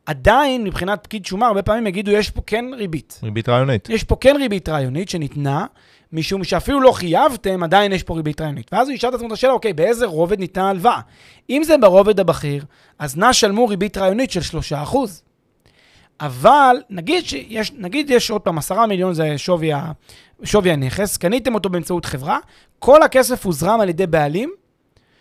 עדיין, 0.07 0.65
מבחינת 0.65 1.05
פקיד 1.05 1.27
שומה, 1.27 1.47
הרבה 1.47 1.63
פעמים 1.63 1.87
יגידו, 1.87 2.11
יש 2.11 2.31
פה 2.31 2.43
כן 2.47 2.65
ריבית. 2.77 3.21
ריבית 3.23 3.49
רעיונית. 3.49 3.89
יש 3.91 4.05
פה 4.05 4.17
כן 4.21 4.37
ריבית 4.39 4.69
רעיונית 4.69 5.09
שניתנה, 5.09 5.67
משום 6.13 6.45
שאפילו 6.45 6.81
לא 6.81 6.93
חייבתם, 6.93 7.63
עדיין 7.63 7.93
יש 7.93 8.03
פה 8.03 8.15
ריבית 8.15 8.41
רעיונית. 8.41 8.73
ואז 8.73 8.89
הוא 8.89 8.95
ישאל 8.95 9.11
את 9.11 9.15
עצמו 9.15 9.27
את 9.27 9.33
השאלה, 9.33 9.53
אוקיי, 9.53 9.73
באיזה 9.73 10.07
רובד 10.07 10.39
ניתנה 10.39 10.67
ההלוואה? 10.67 11.01
אם 11.51 11.63
זה 11.65 11.79
ברובד 11.79 12.21
הבכיר, 12.21 12.65
אז 12.99 13.17
נא 13.17 13.33
שלמו 13.33 13.67
ריבית 13.69 13.97
רעיונית 13.97 14.31
של 14.31 14.41
3%. 14.93 14.97
אבל 16.21 16.77
נגיד 16.91 17.25
שיש, 17.25 17.73
נגיד 17.73 18.11
יש 18.11 18.31
עוד 18.31 18.41
פעם, 18.41 18.59
10 18.59 18.87
מיליון 18.87 19.15
זה 19.15 19.39
שווי, 19.39 19.73
ה, 19.73 19.93
שווי 20.45 20.71
הנכס, 20.71 21.17
קניתם 21.17 21.55
אותו 21.55 21.69
באמצעות 21.69 22.05
חברה, 22.05 22.39
כל 22.79 23.03
הכסף 23.03 23.47
הוזרם 23.47 23.81
על 23.81 23.89
ידי 23.89 24.07
בעלים 24.07 24.51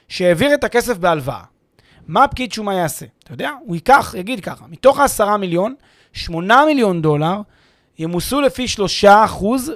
שהעביר 0.07 0.53
את 0.53 0.63
הכסף 0.63 0.97
בהלוואה. 0.97 1.52
מה 2.07 2.27
פקיד 2.27 2.51
שומה 2.53 2.73
יעשה? 2.73 3.05
אתה 3.23 3.33
יודע? 3.33 3.51
הוא 3.65 3.75
ייקח, 3.75 4.15
יגיד 4.17 4.39
ככה, 4.39 4.65
מתוך 4.69 4.99
ה-10 4.99 5.37
מיליון, 5.37 5.75
8 6.13 6.65
מיליון 6.65 7.01
דולר 7.01 7.41
ימוסו 7.99 8.41
לפי 8.41 8.65
3% 9.03 9.05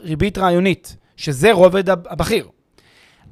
ריבית 0.04 0.38
רעיונית, 0.38 0.96
שזה 1.18 1.52
רובד 1.52 1.90
הב- 1.90 2.08
הבכיר. 2.08 2.48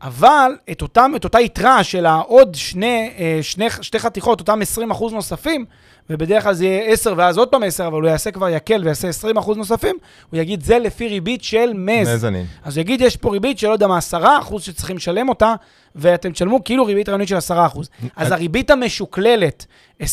אבל 0.02 0.52
את, 0.72 0.82
אותם, 0.82 1.12
את 1.16 1.24
אותה 1.24 1.40
יתרה 1.40 1.84
של 1.84 2.06
העוד 2.06 2.56
שני, 2.56 3.12
אה, 3.18 3.40
שני, 3.42 3.66
שתי 3.82 4.00
חתיכות, 4.00 4.40
אותם 4.40 4.60
20% 4.62 5.12
נוספים, 5.12 5.66
ובדרך 6.10 6.44
כלל 6.44 6.54
זה 6.54 6.66
יהיה 6.66 6.92
10 6.94 7.14
ואז 7.18 7.38
עוד 7.38 7.48
פעם 7.48 7.64
10, 7.64 7.88
אבל 7.88 8.02
הוא 8.02 8.10
יעשה 8.10 8.32
כבר 8.32 8.50
יקל 8.50 8.82
ויעשה 8.84 9.10
20% 9.36 9.56
נוספים, 9.56 9.96
הוא 10.30 10.40
יגיד 10.40 10.64
זה 10.64 10.80
לפי 10.80 11.08
ריבית 11.08 11.44
של 11.44 11.72
מז. 11.76 12.08
מזנין. 12.08 12.46
אז 12.64 12.78
הוא 12.78 12.82
יגיד, 12.82 13.02
יש 13.02 13.18
פה 13.18 13.32
ריבית 13.32 13.60
של 13.60 13.68
לא 13.68 13.74
יודע 13.74 13.88
מה, 13.88 14.00
10% 14.12 14.60
שצריכים 14.60 14.96
לשלם 14.96 15.30
אותה, 15.30 15.54
ואתם 15.96 16.32
תשלמו 16.32 16.64
כאילו 16.64 16.86
ריבית 16.86 17.10
רעיונית 17.10 17.28
של 17.28 17.38
10%. 17.38 17.80
אז 18.16 18.32
הריבית 18.32 18.70
המשוקללת, 18.72 19.66
20% 20.02 20.06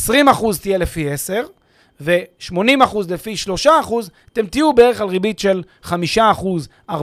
תהיה 0.60 0.78
לפי 0.78 1.10
10, 1.10 1.42
ו-80% 2.00 2.96
לפי 3.08 3.34
3%, 3.64 3.68
אתם 4.32 4.46
תהיו 4.46 4.72
בערך 4.72 5.00
על 5.00 5.08
ריבית 5.08 5.38
של 5.38 5.62
5%, 5.84 5.90
4% 6.90 6.94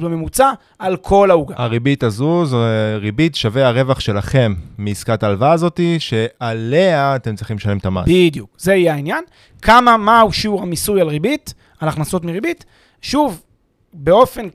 בממוצע 0.00 0.50
על 0.78 0.96
כל 0.96 1.30
העוגה. 1.30 1.54
הריבית 1.58 2.02
הזו 2.02 2.46
זו 2.46 2.62
אה, 2.62 2.96
ריבית 2.96 3.34
שווה 3.34 3.68
הרווח 3.68 4.00
שלכם 4.00 4.54
מעסקת 4.78 5.22
ההלוואה 5.22 5.52
הזאתי, 5.52 5.96
שעליה 6.00 7.16
אתם 7.16 7.36
צריכים 7.36 7.56
לשלם 7.56 7.78
את 7.78 7.86
המס. 7.86 8.04
בדיוק, 8.08 8.50
זה 8.58 8.74
יהיה 8.74 8.94
העניין. 8.94 9.24
כמה, 9.62 9.96
מהו 9.96 10.32
שיעור 10.32 10.62
המיסוי 10.62 11.00
על 11.00 11.08
ריבית, 11.08 11.54
על 11.80 11.88
הכנסות 11.88 12.24
מריבית? 12.24 12.64
שוב, 13.02 13.42
באופן 13.92 14.48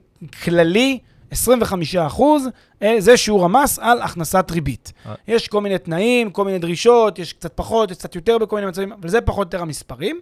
כללי, 0.43 0.99
25 1.33 1.95
אחוז, 1.95 2.47
אה, 2.81 2.95
זה 2.99 3.17
שיעור 3.17 3.45
המס 3.45 3.79
על 3.79 4.01
הכנסת 4.01 4.51
ריבית. 4.51 4.93
אה. 5.05 5.13
יש 5.27 5.47
כל 5.47 5.61
מיני 5.61 5.77
תנאים, 5.77 6.31
כל 6.31 6.45
מיני 6.45 6.59
דרישות, 6.59 7.19
יש 7.19 7.33
קצת 7.33 7.51
פחות, 7.55 7.91
יש 7.91 7.97
קצת 7.97 8.15
יותר 8.15 8.37
בכל 8.37 8.55
מיני 8.55 8.67
מצבים, 8.67 8.91
אבל 8.91 9.09
זה 9.09 9.21
פחות 9.21 9.37
או 9.37 9.57
יותר 9.57 9.61
המספרים. 9.61 10.19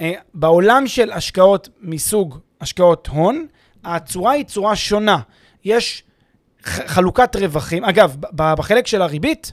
אה, 0.00 0.12
בעולם 0.34 0.86
של 0.86 1.12
השקעות 1.12 1.68
מסוג 1.80 2.38
השקעות 2.60 3.06
הון, 3.06 3.46
הצורה 3.84 4.32
היא 4.32 4.44
צורה 4.44 4.76
שונה. 4.76 5.18
יש 5.64 6.02
חלוקת 6.64 7.36
רווחים. 7.36 7.84
אגב, 7.84 8.16
בחלק 8.32 8.86
של 8.86 9.02
הריבית, 9.02 9.52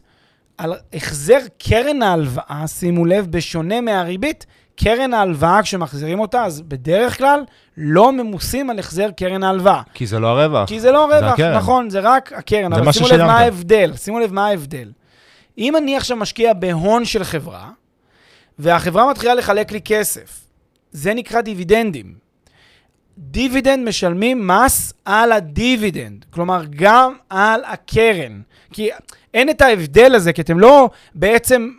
על 0.58 0.74
החזר 0.94 1.40
קרן 1.58 2.02
ההלוואה, 2.02 2.64
שימו 2.68 3.06
לב, 3.06 3.28
בשונה 3.32 3.82
מהריבית, 3.82 4.46
קרן 4.84 5.14
ההלוואה, 5.14 5.64
כשמחזירים 5.64 6.20
אותה, 6.20 6.44
אז 6.46 6.62
בדרך 6.62 7.18
כלל 7.18 7.44
לא 7.78 8.12
ממוסים 8.12 8.70
על 8.70 8.80
החזר 8.80 9.12
קרן 9.12 9.44
ההלוואה. 9.44 9.82
כי 9.94 10.08
זה 10.08 10.20
לא 10.20 10.28
הרווח. 10.28 10.70
כי 10.70 10.80
זה 10.80 10.92
לא 10.92 11.08
זה 11.12 11.20
רווח, 11.20 11.34
הקרן. 11.34 11.58
נכון, 11.58 11.90
זה 11.90 12.00
רק 12.00 12.34
הקרן. 12.34 12.76
זה 12.76 12.82
אבל 12.82 12.92
שימו 12.92 13.08
לב. 13.08 13.22
מה 13.22 13.38
ההבדל, 13.38 13.94
שימו 13.96 14.20
לב 14.20 14.34
מה 14.34 14.48
ההבדל. 14.48 14.92
אם 15.58 15.76
אני 15.76 15.98
עכשיו 15.98 16.18
משקיע 16.18 16.54
בהון 16.54 17.06
של 17.06 17.24
חברה, 17.24 17.70
והחברה 18.60 19.10
מתחילה 19.10 19.34
לחלק 19.34 19.72
לי 19.72 19.82
כסף, 19.82 20.40
זה 20.92 21.14
נקרא 21.14 21.42
דיבידנדים. 21.42 22.14
דיבידנד 23.22 23.88
משלמים 23.88 24.48
מס 24.48 24.94
על 25.06 25.32
הדיבידנד, 25.32 26.26
כלומר 26.30 26.62
גם 26.76 27.14
על 27.30 27.62
הקרן. 27.68 28.42
כי 28.74 28.90
אין 29.34 29.50
את 29.50 29.62
ההבדל 29.62 30.16
הזה, 30.16 30.34
כי 30.34 30.42
אתם 30.42 30.60
לא 30.60 30.90
בעצם, 31.16 31.70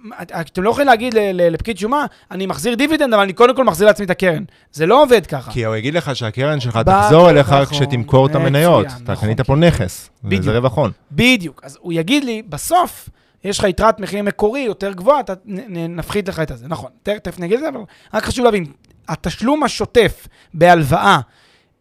אתם 0.40 0.62
לא 0.62 0.70
יכולים 0.70 0.88
להגיד 0.88 1.14
לפקיד 1.34 1.78
שומה, 1.78 2.06
אני 2.30 2.46
מחזיר 2.46 2.74
דיבידנד, 2.74 3.14
אבל 3.14 3.22
אני 3.22 3.32
קודם 3.32 3.56
כל 3.56 3.64
מחזיר 3.64 3.86
לעצמי 3.86 4.06
את 4.06 4.10
הקרן. 4.10 4.44
זה 4.72 4.86
לא 4.86 5.02
עובד 5.02 5.26
ככה. 5.26 5.52
כי 5.52 5.64
הוא 5.64 5.76
יגיד 5.76 5.94
לך 5.94 6.16
שהקרן 6.16 6.60
שלך 6.60 6.78
תחזור 6.86 7.30
אליך 7.30 7.52
נכון, 7.52 7.64
כשתמכור 7.64 8.26
את 8.26 8.34
המניות. 8.34 8.86
אתה 8.86 9.12
נכון, 9.12 9.28
קנית 9.28 9.40
פה 9.40 9.56
נכס, 9.56 10.10
בדיוק. 10.24 10.40
וזה 10.40 10.58
רווח 10.58 10.76
הון. 10.76 10.90
בדיוק. 11.12 11.60
אז 11.64 11.78
הוא 11.80 11.92
יגיד 11.92 12.24
לי, 12.24 12.42
בסוף, 12.48 13.08
יש 13.44 13.58
לך 13.58 13.64
יתרת 13.64 14.00
מחירים 14.00 14.24
מקורי 14.24 14.60
יותר 14.60 14.92
גבוהה, 14.92 15.20
אתה, 15.20 15.32
נפחית 15.68 16.28
לך 16.28 16.40
את 16.40 16.50
הזה. 16.50 16.68
נכון, 16.68 16.90
תכף 17.02 17.38
נגיד 17.38 17.54
את 17.54 17.60
זה, 17.60 17.68
אבל 17.68 17.80
רק 18.14 18.24
חשוב 18.24 18.44
להבין, 18.44 18.64
התשלום 19.08 19.62
השוטף 19.62 20.28
בהלוואה 20.54 21.20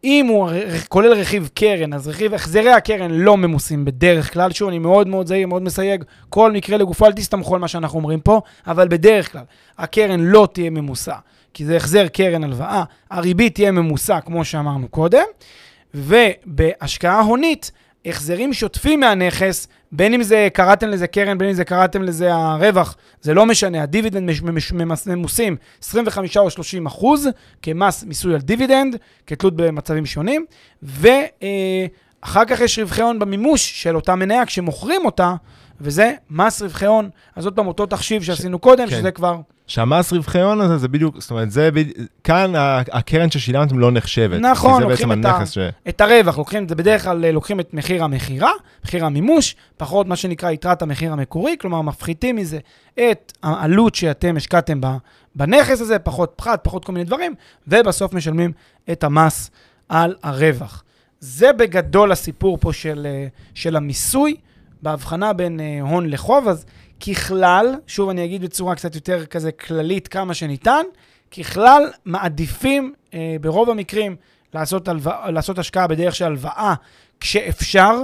אם 0.04 0.26
הוא 0.26 0.50
כולל 0.88 1.12
רכיב 1.12 1.50
קרן, 1.54 1.94
אז 1.94 2.08
רכיב 2.08 2.34
החזרי 2.34 2.72
הקרן 2.72 3.10
לא 3.10 3.36
ממוסים 3.36 3.84
בדרך 3.84 4.32
כלל. 4.32 4.52
שוב, 4.52 4.68
אני 4.68 4.78
מאוד 4.78 5.08
מאוד 5.08 5.26
זהיר, 5.26 5.46
מאוד 5.46 5.62
מסייג. 5.62 6.04
כל 6.28 6.52
מקרה 6.52 6.76
לגופו, 6.76 7.06
אל 7.06 7.12
תסתמכו 7.12 7.54
על 7.54 7.60
מה 7.60 7.68
שאנחנו 7.68 7.98
אומרים 7.98 8.20
פה, 8.20 8.40
אבל 8.66 8.88
בדרך 8.88 9.32
כלל, 9.32 9.42
הקרן 9.78 10.20
לא 10.20 10.48
תהיה 10.52 10.70
ממוסה, 10.70 11.14
כי 11.54 11.64
זה 11.64 11.76
החזר 11.76 12.08
קרן 12.08 12.44
הלוואה. 12.44 12.84
הריבית 13.10 13.54
תהיה 13.54 13.70
ממוסה, 13.70 14.20
כמו 14.20 14.44
שאמרנו 14.44 14.88
קודם. 14.88 15.24
ובהשקעה 15.94 17.20
הונית, 17.20 17.70
החזרים 18.06 18.52
שוטפים 18.52 19.00
מהנכס, 19.00 19.68
בין 19.92 20.14
אם 20.14 20.22
זה 20.22 20.48
קראתם 20.52 20.88
לזה 20.88 21.06
קרן, 21.06 21.38
בין 21.38 21.48
אם 21.48 21.54
זה 21.54 21.64
קראתם 21.64 22.02
לזה 22.02 22.34
הרווח, 22.34 22.96
זה 23.20 23.34
לא 23.34 23.46
משנה, 23.46 23.82
הדיבידנד 23.82 24.30
ממוסים 25.06 25.56
25 25.82 26.36
או 26.36 26.50
30 26.50 26.86
אחוז 26.86 27.28
כמס 27.62 28.04
מיסוי 28.04 28.34
על 28.34 28.40
דיבידנד, 28.40 28.96
כתלות 29.26 29.56
במצבים 29.56 30.06
שונים, 30.06 30.44
ואחר 30.82 32.44
כך 32.44 32.60
יש 32.60 32.78
רווחי 32.78 33.02
הון 33.02 33.18
במימוש 33.18 33.82
של 33.82 33.96
אותה 33.96 34.14
מניה 34.14 34.46
כשמוכרים 34.46 35.04
אותה, 35.04 35.34
וזה 35.82 36.12
מס 36.30 36.62
רווחי 36.62 36.86
הון. 36.86 37.10
אז 37.36 37.44
עוד 37.44 37.56
פעם, 37.56 37.66
אותו 37.66 37.86
תחשיב 37.86 38.22
שעשינו 38.22 38.58
קודם, 38.58 38.88
כן. 38.88 38.96
שזה 38.96 39.10
כבר... 39.10 39.36
שהמס 39.66 40.12
רווחי 40.12 40.40
הון 40.40 40.60
הזה, 40.60 40.78
זה 40.78 40.88
בדיוק, 40.88 41.20
זאת 41.20 41.30
אומרת, 41.30 41.50
זה 41.50 41.70
בדיוק, 41.70 41.96
כאן 42.24 42.52
הקרן 42.92 43.30
ששילמתם 43.30 43.78
לא 43.78 43.90
נחשבת. 43.90 44.40
נכון, 44.40 44.82
לוקחים 44.82 45.12
את 45.12 45.24
ה- 45.24 45.46
ש... 45.46 45.58
את 45.88 46.00
הרווח, 46.00 46.38
לוקחים 46.38 46.64
את 46.64 46.68
זה 46.68 46.74
בדרך 46.74 47.04
כלל, 47.04 47.24
אה, 47.24 47.32
לוקחים 47.32 47.60
את 47.60 47.74
מחיר 47.74 48.04
המכירה, 48.04 48.50
מחיר 48.84 49.04
המימוש, 49.04 49.56
פחות 49.76 50.06
מה 50.06 50.16
שנקרא 50.16 50.50
יתרת 50.50 50.82
המחיר 50.82 51.12
המקורי, 51.12 51.56
כלומר 51.60 51.82
מפחיתים 51.82 52.36
מזה 52.36 52.58
את 52.94 53.32
העלות 53.42 53.94
שאתם 53.94 54.36
השקעתם 54.36 54.80
בנכס 55.34 55.80
הזה, 55.80 55.98
פחות 55.98 56.32
פחת, 56.36 56.60
פחות 56.64 56.84
כל 56.84 56.92
מיני 56.92 57.04
דברים, 57.04 57.34
ובסוף 57.68 58.12
משלמים 58.12 58.52
את 58.92 59.04
המס 59.04 59.50
על 59.88 60.14
הרווח. 60.22 60.84
זה 61.20 61.52
בגדול 61.52 62.12
הסיפור 62.12 62.58
פה 62.60 62.72
של, 62.72 63.06
אה, 63.10 63.26
של 63.54 63.76
המיסוי, 63.76 64.36
בהבחנה 64.82 65.32
בין 65.32 65.60
אה, 65.60 65.78
הון 65.80 66.08
לחוב, 66.08 66.48
אז 66.48 66.66
ככלל, 67.06 67.74
שוב 67.86 68.08
אני 68.08 68.24
אגיד 68.24 68.42
בצורה 68.42 68.74
קצת 68.74 68.94
יותר 68.94 69.26
כזה 69.26 69.52
כללית 69.52 70.08
כמה 70.08 70.34
שניתן, 70.34 70.82
ככלל 71.38 71.82
מעדיפים 72.04 72.92
אה, 73.14 73.36
ברוב 73.40 73.70
המקרים 73.70 74.16
לעשות, 74.54 74.88
הלוואה, 74.88 75.30
לעשות 75.30 75.58
השקעה 75.58 75.86
בדרך 75.86 76.14
של 76.14 76.24
הלוואה 76.24 76.74
כשאפשר, 77.20 78.00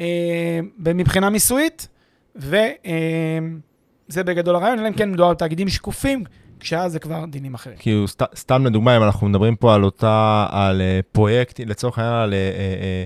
אה, 0.00 0.60
מבחינה 0.78 1.30
מיסויית, 1.30 1.88
וזה 2.36 4.24
בגדול 4.24 4.56
הרעיון, 4.56 4.78
אלא 4.78 4.88
אם 4.88 4.92
כן 4.92 5.10
מדובר 5.10 5.28
על 5.28 5.34
תאגידים 5.34 5.68
שקופים, 5.68 6.24
כשאז 6.60 6.92
זה 6.92 6.98
כבר 6.98 7.24
דינים 7.24 7.54
אחרים. 7.54 7.76
כאילו, 7.78 8.08
סת, 8.08 8.22
סתם 8.36 8.66
לדוגמה, 8.66 8.96
אם 8.96 9.02
אנחנו 9.02 9.28
מדברים 9.28 9.56
פה 9.56 9.74
על 9.74 9.84
אותה, 9.84 10.46
על 10.50 10.80
אה, 10.80 11.00
פרויקטים, 11.12 11.68
לצורך 11.68 11.98
העניין, 11.98 12.16
על 12.16 12.32
אה, 12.34 12.38
אה, 12.38 12.74
אה, 12.82 13.04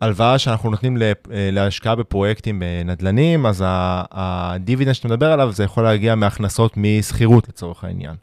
הלוואה 0.00 0.38
שאנחנו 0.38 0.70
נותנים 0.70 0.96
אה, 1.02 1.12
להשקעה 1.52 1.94
בפרויקטים 1.94 2.62
נדל"נים, 2.84 3.46
אז 3.46 3.62
ה- 3.66 4.02
הדיבידנד 4.10 4.94
שאתה 4.94 5.08
מדבר 5.08 5.32
עליו, 5.32 5.52
זה 5.52 5.64
יכול 5.64 5.84
להגיע 5.84 6.14
מהכנסות 6.14 6.72
משכירות 6.76 7.48
לצורך 7.48 7.84
העניין. 7.84 8.14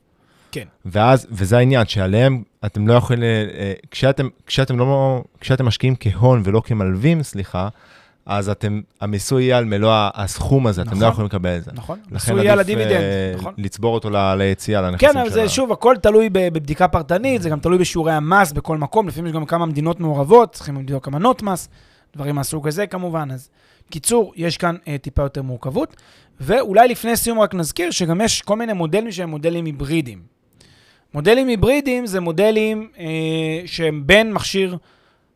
כן. 0.52 0.66
ואז, 0.86 1.28
וזה 1.32 1.58
העניין, 1.58 1.88
שעליהם 1.88 2.44
אתם 2.66 2.88
לא 2.88 2.94
יכולים, 2.94 3.24
אה, 3.24 3.28
אה, 3.60 3.74
כשאתם, 3.92 4.28
כשאתם 4.46 4.80
לא, 4.80 5.24
כשאתם 5.40 5.66
משקיעים 5.66 5.96
כהון 6.00 6.42
ולא 6.46 6.62
כמלווים, 6.66 7.24
סליחה, 7.24 7.68
אז 8.26 8.50
אתם, 8.50 8.82
המיסוי 9.02 9.44
יהיה 9.44 9.58
על 9.58 9.66
מלוא 9.66 9.92
הסכום 9.94 10.68
הזה, 10.68 10.82
אתם 10.82 10.90
נכון. 10.90 11.02
לא 11.04 11.08
יכולים 11.08 11.26
לקבל 11.26 11.58
את 11.58 11.64
זה. 11.64 11.72
נכון? 11.74 12.00
לכן 12.00 12.14
מיסוי 12.14 12.40
יהיה 12.42 12.54
על 12.54 12.60
הדיבידנד, 12.60 12.92
אה, 12.92 13.34
נכון? 13.38 13.54
לצבור 13.58 13.94
אותו 13.94 14.10
ל- 14.10 14.36
ליציאה, 14.36 14.82
לנכסים 14.82 15.10
כן, 15.10 15.18
אבל 15.18 15.30
זה. 15.30 15.50
שוב, 15.50 15.72
הכל 15.72 15.96
תלוי 16.02 16.30
בבדיקה 16.32 16.88
פרטנית, 16.88 17.42
זה 17.42 17.50
גם 17.50 17.60
תלוי 17.60 17.78
בשיעורי 17.78 18.14
המס 18.14 18.52
בכל 18.52 18.78
מקום, 18.78 19.08
לפעמים 19.08 19.28
יש 19.28 19.34
גם 19.34 19.46
כמה 19.46 19.66
מדינות 19.66 20.00
מעורבות, 20.00 20.52
צריכים 20.52 20.78
לבדוק 20.78 21.08
אמנות 21.08 21.42
מס, 21.44 21.70
דברים 22.16 22.36
מהסוג 22.36 22.68
הזה 22.68 22.88
כמובן. 22.88 23.32
אז 23.32 23.50
קיצור, 23.90 24.34
יש 24.36 24.58
כאן 24.58 24.76
אה, 24.88 24.98
טיפה 24.98 25.22
יותר 25.22 25.42
מורכבות. 25.42 25.96
ואולי 26.40 26.88
לפני 26.88 27.18
סיום 27.18 27.40
רק 27.40 27.56
נזכיר 27.56 27.92
שגם 27.92 28.22
יש 28.22 28.42
כל 28.42 28.56
מיני 28.56 28.74
מודלים 28.74 29.12
שהם 29.12 29.30
מודלים 29.30 29.66
היברידיים. 29.66 30.22
מודלים 31.14 31.48
היברידיים 31.48 32.06
זה 32.06 32.20
מודלים 32.20 32.90
אה, 33.00 33.06
שהם 33.66 34.04
בין 34.06 34.34
מכשיר 34.34 34.78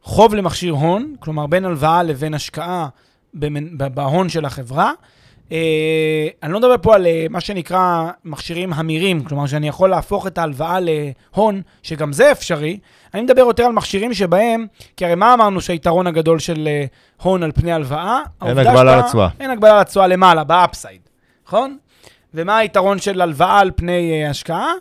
חוב 0.07 0.35
למכשיר 0.35 0.73
הון, 0.73 1.15
כלומר 1.19 1.47
בין 1.47 1.65
הלוואה 1.65 2.03
לבין 2.03 2.33
השקעה 2.33 2.87
בהון 3.93 4.29
של 4.29 4.45
החברה. 4.45 4.91
אה, 5.51 6.27
אני 6.43 6.53
לא 6.53 6.59
מדבר 6.59 6.75
פה 6.81 6.95
על 6.95 7.05
אה, 7.05 7.25
מה 7.29 7.41
שנקרא 7.41 8.09
מכשירים 8.25 8.73
המירים, 8.73 9.23
כלומר 9.23 9.45
שאני 9.45 9.67
יכול 9.67 9.89
להפוך 9.89 10.27
את 10.27 10.37
ההלוואה 10.37 10.77
להון, 10.79 11.61
שגם 11.83 12.13
זה 12.13 12.31
אפשרי. 12.31 12.79
אני 13.13 13.21
מדבר 13.21 13.41
יותר 13.41 13.63
על 13.63 13.71
מכשירים 13.71 14.13
שבהם, 14.13 14.65
כי 14.97 15.05
הרי 15.05 15.15
מה 15.15 15.33
אמרנו 15.33 15.61
שהיתרון 15.61 16.07
הגדול 16.07 16.39
של 16.39 16.67
אה, 16.67 16.85
הון 17.21 17.43
על 17.43 17.51
פני 17.51 17.71
הלוואה? 17.71 18.19
אין 18.45 18.57
הגבלה 18.57 18.97
לתשואה. 18.97 19.29
אין 19.39 19.49
הגבלה 19.49 19.79
לתשואה 19.79 20.07
למעלה, 20.07 20.43
באפסייד, 20.43 21.01
נכון? 21.47 21.77
ומה 22.33 22.57
היתרון 22.57 22.99
של 22.99 23.21
הלוואה 23.21 23.59
על 23.59 23.71
פני 23.75 24.23
אה, 24.23 24.29
השקעה? 24.29 24.71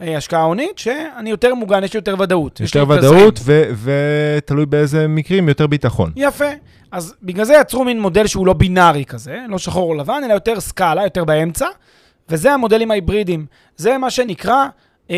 אה, 0.00 0.16
השקעה 0.16 0.42
הונית, 0.42 0.78
שאני 0.78 1.30
יותר 1.30 1.54
מוגן, 1.54 1.84
יש 1.84 1.92
לי 1.94 1.98
יותר 1.98 2.14
ודאות. 2.18 2.60
יותר. 2.60 2.84
ודאות, 3.14 3.40
ו- 3.42 3.70
ותלוי 3.84 4.66
באיזה 4.66 5.08
מקרים, 5.08 5.48
יותר 5.48 5.66
ביטחון. 5.66 6.12
יפה. 6.16 6.44
אז 6.92 7.14
בגלל 7.22 7.44
זה 7.44 7.54
יצרו 7.60 7.84
מין 7.84 8.00
מודל 8.00 8.26
שהוא 8.26 8.46
לא 8.46 8.52
בינארי 8.52 9.04
כזה, 9.04 9.38
לא 9.48 9.58
שחור 9.58 9.90
או 9.90 9.94
לבן, 9.94 10.20
אלא 10.24 10.32
יותר 10.32 10.60
סקאלה, 10.60 11.02
יותר 11.04 11.24
באמצע, 11.24 11.66
וזה 12.28 12.52
המודלים 12.52 12.90
ההיברידיים. 12.90 13.46
זה 13.76 13.98
מה 13.98 14.10
שנקרא 14.10 14.66
אה, 15.10 15.16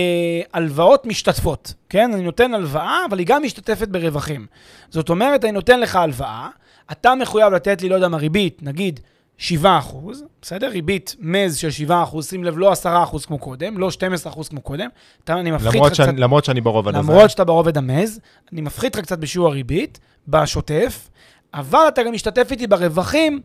הלוואות 0.52 1.06
משתתפות, 1.06 1.74
כן? 1.88 2.12
אני 2.14 2.22
נותן 2.22 2.54
הלוואה, 2.54 2.98
אבל 3.08 3.18
היא 3.18 3.26
גם 3.26 3.42
משתתפת 3.42 3.88
ברווחים. 3.88 4.46
זאת 4.90 5.08
אומרת, 5.08 5.44
אני 5.44 5.52
נותן 5.52 5.80
לך 5.80 5.96
הלוואה, 5.96 6.48
אתה 6.92 7.14
מחויב 7.14 7.52
לתת 7.52 7.82
לי, 7.82 7.88
לא 7.88 7.94
יודע 7.94 8.08
מה, 8.08 8.16
ריבית, 8.16 8.58
נגיד 8.62 9.00
7 9.38 9.78
אחוז, 9.78 10.24
בסדר? 10.42 10.68
ריבית 10.68 11.16
מז 11.20 11.56
של 11.56 11.70
7 11.70 12.02
אחוז, 12.02 12.28
שים 12.28 12.44
לב, 12.44 12.58
לא 12.58 12.72
10 12.72 13.02
אחוז 13.02 13.26
כמו 13.26 13.38
קודם, 13.38 13.78
לא 13.78 13.90
12 13.90 14.32
אחוז 14.32 14.48
כמו 14.48 14.60
קודם, 14.60 14.88
אתה, 15.24 15.40
אני 15.40 15.50
מפחית 15.50 15.82
לך 15.82 15.92
קצת... 15.92 16.08
למרות 16.16 16.44
שאני 16.44 16.60
ברובד 16.60 16.94
הזה. 16.94 17.12
למרות 17.12 17.30
שאתה 17.30 17.44
ברובד 17.44 17.78
המז, 17.78 18.20
אני 18.52 18.60
מפחית 18.60 18.96
לך 18.96 19.02
קצת 19.02 19.18
בשיעור 19.18 19.48
הריבית, 19.48 19.98
בשוטף, 20.28 21.08
אבל 21.54 21.88
אתה 21.88 22.02
גם 22.02 22.12
משתתף 22.12 22.48
איתי 22.50 22.66
ברווחים, 22.66 23.40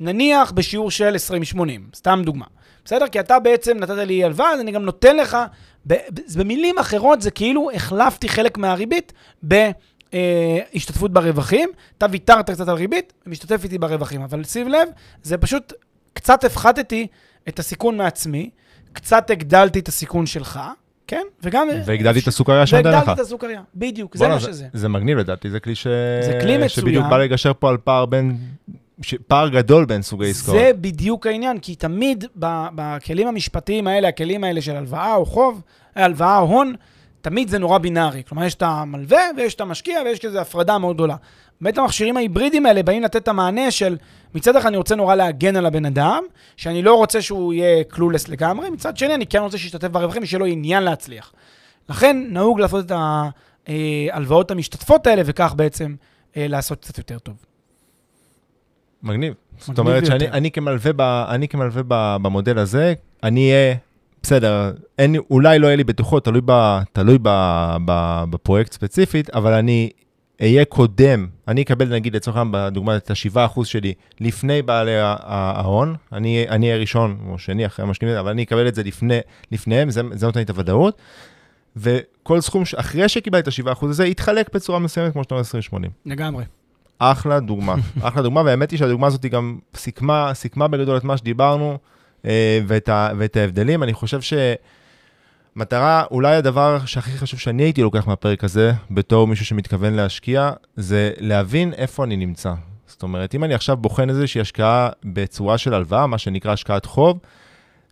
נניח 0.00 0.52
בשיעור 0.52 0.90
של 0.90 1.16
20-80, 1.54 1.58
סתם 1.94 2.22
דוגמה. 2.24 2.44
בסדר? 2.84 3.08
כי 3.08 3.20
אתה 3.20 3.38
בעצם 3.38 3.76
נתת 3.78 3.96
לי 3.96 4.24
הלוואה, 4.24 4.52
אז 4.52 4.60
אני 4.60 4.72
גם 4.72 4.82
נותן 4.82 5.16
לך, 5.16 5.36
ב- 5.86 5.94
ב- 5.94 6.38
במילים 6.38 6.78
אחרות, 6.78 7.22
זה 7.22 7.30
כאילו 7.30 7.70
החלפתי 7.74 8.28
חלק 8.28 8.58
מהריבית 8.58 9.12
בהשתתפות 10.72 11.12
ברווחים. 11.12 11.68
אתה 11.98 12.06
ויתרת 12.10 12.50
קצת 12.50 12.68
על 12.68 12.76
ריבית, 12.76 13.12
ומשתתף 13.26 13.64
איתי 13.64 13.78
ברווחים. 13.78 14.22
אבל 14.22 14.44
שים 14.44 14.68
לב, 14.68 14.88
זה 15.22 15.38
פשוט, 15.38 15.72
קצת 16.12 16.44
הפחתתי 16.44 17.06
את 17.48 17.58
הסיכון 17.58 17.96
מעצמי, 17.96 18.50
קצת 18.92 19.30
הגדלתי 19.30 19.78
את 19.78 19.88
הסיכון 19.88 20.26
שלך, 20.26 20.60
כן? 21.06 21.22
וגם... 21.42 21.68
והגדלתי 21.84 22.18
את 22.18 22.28
הסוכריה 22.28 22.60
נותן 22.60 22.78
לך. 22.78 22.84
והגדלתי 22.84 23.12
את 23.12 23.18
הסוכריה, 23.18 23.62
בדיוק, 23.74 24.16
זה 24.16 24.28
מה 24.28 24.40
שזה. 24.40 24.66
זה 24.72 24.88
מגניב 24.88 25.18
לדעתי, 25.18 25.50
זה 25.50 25.60
כלי 25.60 25.74
ש... 25.74 25.86
זה 26.22 26.38
כלי 26.40 26.54
מצוין. 26.56 26.68
שבדיוק 26.68 27.06
בא 27.10 27.18
לגשר 27.18 27.52
פה 27.58 27.68
על 27.68 27.76
פער 27.76 28.06
בין... 28.06 28.36
פער 29.26 29.48
גדול 29.48 29.84
בין 29.84 30.02
סוגי 30.02 30.30
עסקאות. 30.30 30.56
זה 30.58 30.70
בדיוק 30.80 31.26
העניין, 31.26 31.58
כי 31.58 31.74
תמיד 31.74 32.24
בכלים 32.36 33.28
המשפטיים 33.28 33.86
האלה, 33.86 34.08
הכלים 34.08 34.44
האלה 34.44 34.62
של 34.62 34.76
הלוואה 34.76 35.14
או 35.14 35.26
חוב, 35.26 35.62
אה, 35.96 36.04
הלוואה 36.04 36.38
או 36.38 36.46
הון, 36.46 36.74
תמיד 37.26 37.48
זה 37.48 37.58
נורא 37.58 37.78
בינארי. 37.78 38.22
כלומר, 38.28 38.44
יש 38.44 38.54
את 38.54 38.62
המלווה 38.62 39.20
ויש 39.36 39.54
את 39.54 39.60
המשקיע 39.60 40.00
ויש 40.04 40.18
כזה 40.18 40.40
הפרדה 40.40 40.78
מאוד 40.78 40.96
גדולה. 40.96 41.16
באמת 41.60 41.78
המכשירים 41.78 42.16
ההיברידיים 42.16 42.66
האלה 42.66 42.82
באים 42.82 43.02
לתת 43.02 43.16
את 43.16 43.28
המענה 43.28 43.70
של, 43.70 43.96
מצד 44.34 44.56
אחד 44.56 44.66
אני 44.66 44.76
רוצה 44.76 44.94
נורא 44.94 45.14
להגן 45.14 45.56
על 45.56 45.66
הבן 45.66 45.84
אדם, 45.84 46.22
שאני 46.56 46.82
לא 46.82 46.94
רוצה 46.94 47.22
שהוא 47.22 47.52
יהיה 47.52 47.84
קלולס 47.84 48.28
לגמרי, 48.28 48.70
מצד 48.70 48.96
שני 48.96 49.14
אני 49.14 49.26
כן 49.26 49.38
רוצה 49.38 49.58
שישתתף 49.58 49.88
ברווחים 49.88 50.22
ושיהיה 50.22 50.38
לו 50.38 50.46
עניין 50.46 50.82
להצליח. 50.82 51.32
לכן 51.88 52.16
נהוג 52.28 52.60
לעשות 52.60 52.86
את 52.86 52.92
ההלוואות 53.68 54.50
המשתתפות 54.50 55.06
האלה, 55.06 55.22
וכך 55.24 55.54
בעצם 55.56 55.94
אה, 56.36 56.48
לעשות 56.48 56.80
קצת 56.80 56.98
יותר 56.98 57.18
טוב. 57.18 57.34
מגניב. 59.02 59.34
זאת 59.58 59.78
אומרת 59.78 60.06
שאני. 60.06 60.28
אני 60.28 60.50
כמלווה, 60.50 60.92
ב, 60.92 61.00
אני 61.00 61.48
כמלווה 61.48 61.82
ב, 61.88 62.16
במודל 62.22 62.58
הזה, 62.58 62.94
אני 63.22 63.52
אהיה, 63.52 63.74
בסדר, 64.26 64.70
אין, 64.98 65.12
לי- 65.12 65.18
אולי 65.30 65.58
לא 65.58 65.66
יהיה 65.66 65.76
לי 65.76 65.84
בטוחות, 65.84 66.24
תלוי, 66.24 66.40
ב, 66.44 66.78
תלוי 66.92 67.18
ב, 67.22 67.28
ב, 67.84 68.22
בפרויקט 68.30 68.72
ספציפית, 68.72 69.30
אבל 69.30 69.52
אני 69.52 69.90
אהיה 70.42 70.64
קודם, 70.64 71.26
אני 71.48 71.62
אקבל 71.62 71.88
נגיד 71.94 72.16
לצורך 72.16 72.36
העניין 72.36 72.52
בדוגמה 72.52 72.96
את 72.96 73.10
ה-7% 73.10 73.64
שלי 73.64 73.94
לפני 74.20 74.62
בעלי 74.62 74.92
ההון, 75.00 75.94
אני 76.12 76.46
אני 76.48 76.66
אהיה 76.66 76.80
ראשון 76.80 77.18
או 77.28 77.38
שני 77.38 77.66
אחרי 77.66 77.84
המשקיעים, 77.84 78.16
אבל 78.16 78.30
אני 78.30 78.42
אקבל 78.42 78.68
את 78.68 78.74
זה 78.74 78.82
לפני, 78.82 79.18
לפניהם, 79.52 79.90
זה, 79.90 80.02
זה 80.12 80.26
נותן 80.26 80.40
לי 80.40 80.44
את 80.44 80.50
הוודאות. 80.50 80.98
וכל 81.76 82.40
סכום 82.40 82.62
אחרי 82.76 83.08
שקיבלתי 83.08 83.50
את 83.50 83.68
ה-7% 83.68 83.86
הזה, 83.86 84.06
יתחלק 84.06 84.54
בצורה 84.54 84.78
מסוימת, 84.78 85.12
כמו 85.12 85.22
שאתה 85.24 85.34
אומר, 85.34 85.44
20-80. 85.86 85.88
לגמרי. 86.06 86.44
אחלה 86.98 87.40
דוגמה, 87.40 87.74
אחלה 88.02 88.22
דוגמה, 88.22 88.42
והאמת 88.44 88.70
היא 88.70 88.78
שהדוגמה 88.78 89.06
הזאת 89.06 89.22
היא 89.22 89.30
גם 89.30 89.58
סיכמה, 89.74 90.34
סיכמה 90.34 90.68
בגדול 90.68 90.96
את 90.96 91.04
מה 91.04 91.16
שדיברנו 91.16 91.78
ואת, 92.66 92.88
ה, 92.88 93.10
ואת 93.18 93.36
ההבדלים. 93.36 93.82
אני 93.82 93.92
חושב 93.92 94.20
מטרה, 95.56 96.04
אולי 96.10 96.36
הדבר 96.36 96.78
שהכי 96.86 97.10
חשוב 97.10 97.40
שאני 97.40 97.62
הייתי 97.62 97.82
לוקח 97.82 98.06
מהפרק 98.06 98.44
הזה, 98.44 98.72
בתור 98.90 99.26
מישהו 99.26 99.46
שמתכוון 99.46 99.94
להשקיע, 99.94 100.50
זה 100.76 101.10
להבין 101.18 101.72
איפה 101.72 102.04
אני 102.04 102.16
נמצא. 102.16 102.54
זאת 102.86 103.02
אומרת, 103.02 103.34
אם 103.34 103.44
אני 103.44 103.54
עכשיו 103.54 103.76
בוחן 103.76 104.10
איזושהי 104.10 104.40
השקעה 104.40 104.88
בצורה 105.04 105.58
של 105.58 105.74
הלוואה, 105.74 106.06
מה 106.06 106.18
שנקרא 106.18 106.52
השקעת 106.52 106.84
חוב, 106.84 107.18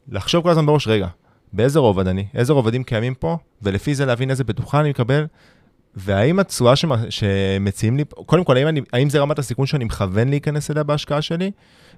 לחשוב 0.09 0.43
כל 0.43 0.51
הזמן 0.51 0.66
בראש, 0.66 0.89
רגע, 0.89 1.07
באיזה 1.53 1.78
רובד 1.78 2.07
אני? 2.07 2.26
איזה 2.35 2.53
רובדים 2.53 2.85
קיימים 2.85 3.14
פה? 3.14 3.37
ולפי 3.62 3.95
זה 3.95 4.07
להבין 4.07 4.30
איזה 4.30 4.45
בטוחה 4.45 4.80
אני 4.80 4.91
מקבל, 4.91 5.26
והאם 5.97 6.39
התשואה 6.39 6.77
שמ- 6.77 7.11
שמציעים 7.11 7.97
לי, 7.97 8.05
קודם 8.27 8.45
כל, 8.45 8.57
האם, 8.57 8.69
אני, 8.69 8.81
האם 8.93 9.11
זה 9.11 9.19
רמת 9.21 9.39
הסיכון 9.39 9.67
שאני 9.67 9.85
מכוון 9.85 10.29
להיכנס 10.29 10.71
אליה 10.71 10.83
בהשקעה 10.83 11.23
שלי? 11.23 11.51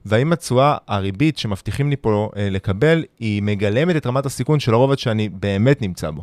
והאם 0.06 0.32
התשואה, 0.32 0.76
הריבית 0.88 1.38
שמבטיחים 1.38 1.90
לי 1.90 1.96
פה 1.96 2.30
אה, 2.36 2.48
לקבל, 2.50 3.04
היא 3.18 3.42
מגלמת 3.42 3.96
את 3.96 4.06
רמת 4.06 4.26
הסיכון 4.26 4.60
של 4.60 4.74
הרובד 4.74 4.98
שאני 4.98 5.28
באמת 5.28 5.82
נמצא 5.82 6.10
בו. 6.10 6.22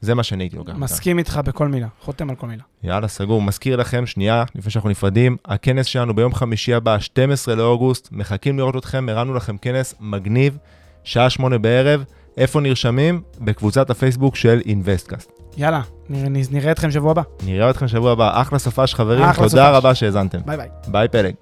זה 0.00 0.14
מה 0.14 0.22
שאני 0.22 0.44
הייתי 0.44 0.56
לוקח. 0.56 0.72
מסכים 0.76 1.18
איתך 1.18 1.40
בכל 1.44 1.68
מילה, 1.68 1.86
חותם 2.00 2.30
על 2.30 2.36
כל 2.36 2.46
מילה. 2.46 2.62
יאללה, 2.82 3.08
סגור. 3.08 3.42
מזכיר 3.42 3.76
לכם, 3.76 4.06
שנייה, 4.06 4.44
לפני 4.54 4.70
שאנחנו 4.70 4.90
נפרדים, 4.90 5.36
הכנס 5.44 5.86
שלנו 5.86 6.14
ביום 6.14 6.34
חמישי 6.34 6.74
הבא, 6.74 6.98
12 7.00 7.54
לאוגוסט, 7.54 8.08
מחכים 8.12 8.58
לראות 8.58 8.76
אתכם, 8.76 9.08
הרמנו 9.08 9.34
לכם 9.34 9.56
כנס 9.56 9.94
מגניב, 10.00 10.58
שעה 11.04 11.30
שמונה 11.30 11.58
בערב. 11.58 12.04
איפה 12.36 12.60
נרשמים? 12.60 13.22
בקבוצת 13.40 13.90
הפייסבוק 13.90 14.36
של 14.36 14.60
אינבסטקאסט. 14.66 15.30
יאללה, 15.56 15.80
נראה, 16.08 16.28
נראה 16.50 16.72
אתכם 16.72 16.90
שבוע 16.90 17.10
הבא. 17.10 17.22
נראה 17.46 17.70
אתכם 17.70 17.88
שבוע 17.88 18.12
הבא. 18.12 18.40
אחלה 18.40 18.58
סופש, 18.58 18.94
חברים. 18.94 19.22
אחלה 19.24 19.48
תודה 19.48 19.64
סופש. 19.64 19.76
רבה 19.76 19.94
שהאזנתם. 19.94 20.38
ביי 20.46 20.56
ביי. 20.56 20.68
ביי, 20.88 21.08
פלג. 21.08 21.34